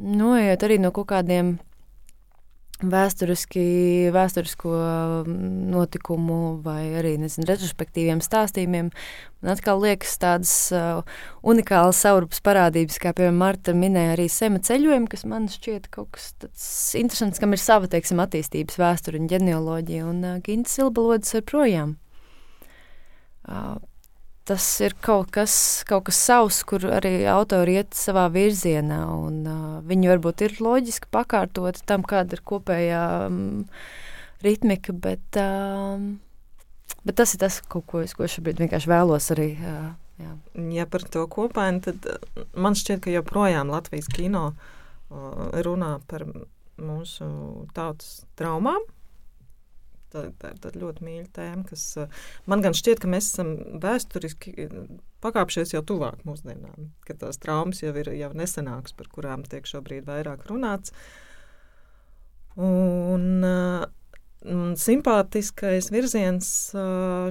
noiet 0.00 0.66
arī 0.66 0.80
no 0.82 0.94
kaut 0.94 1.10
kādiem 1.14 1.58
vēsturiski, 2.86 3.62
vēsturisko 4.14 4.72
notikumu 5.28 6.60
vai 6.64 6.94
arī 7.00 7.16
nezinu, 7.20 7.46
retrospektīviem 7.50 8.22
stāstījumiem. 8.24 8.90
Man 9.40 9.52
atkal 9.54 9.80
liekas 9.80 10.16
tādas 10.20 10.52
uh, 10.76 11.00
unikālas 11.46 12.00
saurupas 12.04 12.42
parādības, 12.44 13.00
kā 13.00 13.12
piemēram 13.16 13.40
Marta 13.40 13.74
minēja 13.76 14.14
arī 14.16 14.28
sema 14.32 14.60
ceļojumi, 14.64 15.08
kas 15.12 15.24
man 15.28 15.48
šķiet 15.52 15.88
kaut 15.92 16.12
kas 16.16 16.32
tāds 16.40 16.66
interesants, 17.00 17.40
kam 17.40 17.56
ir 17.56 17.62
sava, 17.62 17.88
teiksim, 17.90 18.20
attīstības 18.24 18.80
vēsture 18.80 19.20
un 19.20 19.28
ģenealoģija, 19.32 20.08
un 20.08 20.24
uh, 20.24 20.40
Gintas 20.44 20.76
Silbalodis 20.76 21.36
ar 21.40 21.46
projām. 21.48 21.96
Uh, 23.48 23.76
tas 24.48 24.64
ir 24.82 24.94
kaut 25.04 25.30
kas, 25.34 25.54
kaut 25.88 26.06
kas 26.08 26.18
savs, 26.26 26.62
kur 26.66 26.84
arī 26.90 27.24
autori 27.30 27.76
iet 27.80 27.94
savā 27.96 28.26
virzienā, 28.32 29.00
un 29.12 29.40
uh, 29.46 29.78
viņi 29.86 30.10
varbūt 30.12 30.44
ir 30.46 30.56
loģiski 30.64 31.10
pakārtoti 31.12 31.84
tam, 31.86 32.04
kāda 32.06 32.36
ir 32.36 32.44
kopējā 32.46 33.04
um, 33.28 33.64
ritmika, 34.44 34.94
bet, 34.96 35.40
uh, 35.40 36.00
bet 37.04 37.20
tas 37.20 37.34
ir 37.36 37.42
tas, 37.44 37.60
ko, 37.62 37.84
ko 37.86 38.04
es 38.06 38.16
ko 38.16 38.28
šobrīd 38.30 38.62
vienkārši 38.64 38.90
vēlos 38.90 39.30
arī. 39.36 39.50
Uh, 39.60 39.90
jā. 40.22 40.36
Ja 40.80 40.88
par 40.90 41.06
to 41.06 41.26
kopainu, 41.30 41.84
tad 41.86 42.08
man 42.56 42.78
šķiet, 42.78 43.04
ka 43.04 43.14
joprojām 43.14 43.72
Latvijas 43.72 44.10
kino 44.12 44.50
runā 45.10 45.96
par 46.06 46.22
mūsu 46.78 47.26
tautas 47.74 48.20
traumām, 48.38 48.84
Tā, 50.10 50.24
tā, 50.42 50.50
tā 50.58 50.72
ļoti 50.74 51.04
mīļa 51.06 51.28
tēma, 51.36 51.62
kas 51.68 51.84
man 52.50 52.64
gan 52.64 52.74
šķiet, 52.74 52.98
ka 52.98 53.10
mēs 53.12 53.28
esam 53.30 53.52
vēsturiski 53.82 54.66
pakāpšies 55.22 55.76
jau 55.76 55.84
tuvāk 55.86 56.24
mūsdienām, 56.26 56.90
ka 57.06 57.14
tās 57.20 57.38
traumas 57.38 57.84
jau 57.84 57.92
ir 58.00 58.10
jau 58.18 58.32
nesenākas, 58.34 58.96
par 58.98 59.10
kurām 59.12 59.46
tiek 59.46 59.70
šobrīd 59.70 60.08
vairāk 60.10 60.48
runāts. 60.50 60.90
Un, 62.58 63.44
un 63.46 64.74
simpātiskais 64.82 65.92
virziens 65.94 66.48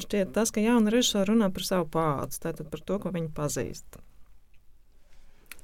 šķiet 0.07 0.31
tas, 0.39 0.55
ka 0.55 0.63
jauna 0.63 0.95
režisora 0.95 1.33
runā 1.33 1.51
par 1.51 1.67
savu 1.67 1.89
pādu, 1.91 2.39
tātad 2.39 2.71
par 2.71 2.85
to, 2.85 3.01
ko 3.03 3.11
viņi 3.11 3.33
pazīst. 3.35 3.99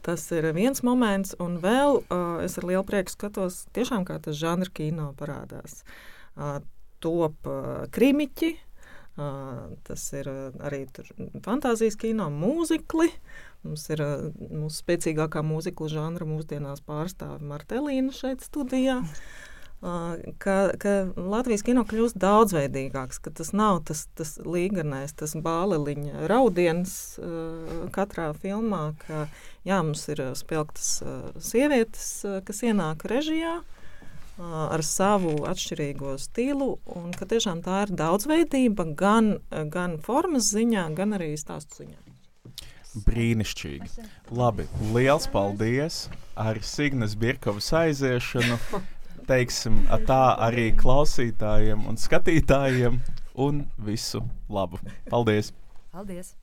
Tas 0.05 0.21
ir 0.35 0.45
viens 0.53 0.83
moments, 0.85 1.31
un 1.41 1.55
vēl 1.63 2.03
uh, 2.03 2.37
es 2.45 2.59
ar 2.59 2.67
lielu 2.69 2.83
prieku 2.85 3.09
skatos, 3.09 3.63
tiešām 3.73 4.03
kā 4.05 4.19
tas 4.21 4.37
žanra 4.37 4.69
kino 4.69 5.07
parādās. 5.17 5.79
Uh, 6.35 6.59
top 7.05 7.49
krimiķi. 7.95 8.55
Tas 9.87 10.05
ir 10.17 10.27
arī 10.59 10.83
fantāzijas 11.45 11.95
kino 11.99 12.27
mūzikli. 12.33 13.07
Mums 13.65 13.87
ir 13.93 14.03
mūsu 14.35 14.81
spēcīgākā 14.81 15.41
mūzikla 15.45 15.87
žanra 15.93 16.27
mūsdienās 16.27 16.83
pārstāve 16.85 17.39
Martelīna 17.47 18.13
šeit 18.13 18.43
studijā. 18.45 18.99
Ka, 20.41 20.55
ka 20.81 20.91
Latvijas 21.15 21.61
kino 21.65 21.83
kļūst 21.85 22.17
daudzveidīgāks, 22.17 23.19
ka 23.21 23.31
tas 23.37 23.51
nav 23.53 23.83
tas, 23.85 24.05
tas 24.17 24.33
līganais, 24.41 25.13
tas 25.13 25.35
bāliņa 25.45 26.25
raudiens 26.31 26.95
katrā 27.95 28.31
filmā, 28.41 28.95
ka 29.05 29.27
jā, 29.67 29.79
mums 29.85 30.07
ir 30.09 30.23
spilgtas 30.39 30.97
sievietes, 31.37 32.09
kas 32.47 32.63
ienāk 32.65 33.05
režijā, 33.11 33.59
uh, 33.61 33.74
ar 34.39 34.83
savu 34.83 35.37
atšķirīgo 35.47 36.15
stilu, 36.19 36.75
un 36.95 37.13
ka 37.15 37.27
tiešām 37.29 37.61
tā 37.65 37.85
ir 37.85 37.93
daudzveidība 37.95 38.89
gan, 38.97 39.37
gan 39.71 39.97
formas 40.03 40.51
ziņā, 40.55 40.89
gan 40.97 41.15
arī 41.17 41.33
stāstu 41.39 41.83
ziņā. 41.83 42.01
Brīnišķīgi. 43.05 44.05
Labi, 44.31 44.67
liels 44.95 45.27
paldies 45.31 46.05
ar 46.39 46.61
Signas 46.63 47.17
Birkovas 47.19 47.67
aiziešanu. 47.75 48.59
Teiksim, 49.27 49.81
tā 50.07 50.21
arī 50.47 50.69
klausītājiem 50.77 51.87
un 51.89 51.99
skatītājiem 51.99 53.01
un 53.41 53.65
visu 53.83 54.23
labu. 54.47 54.79
Paldies! 55.11 55.51
Paldies! 55.91 56.35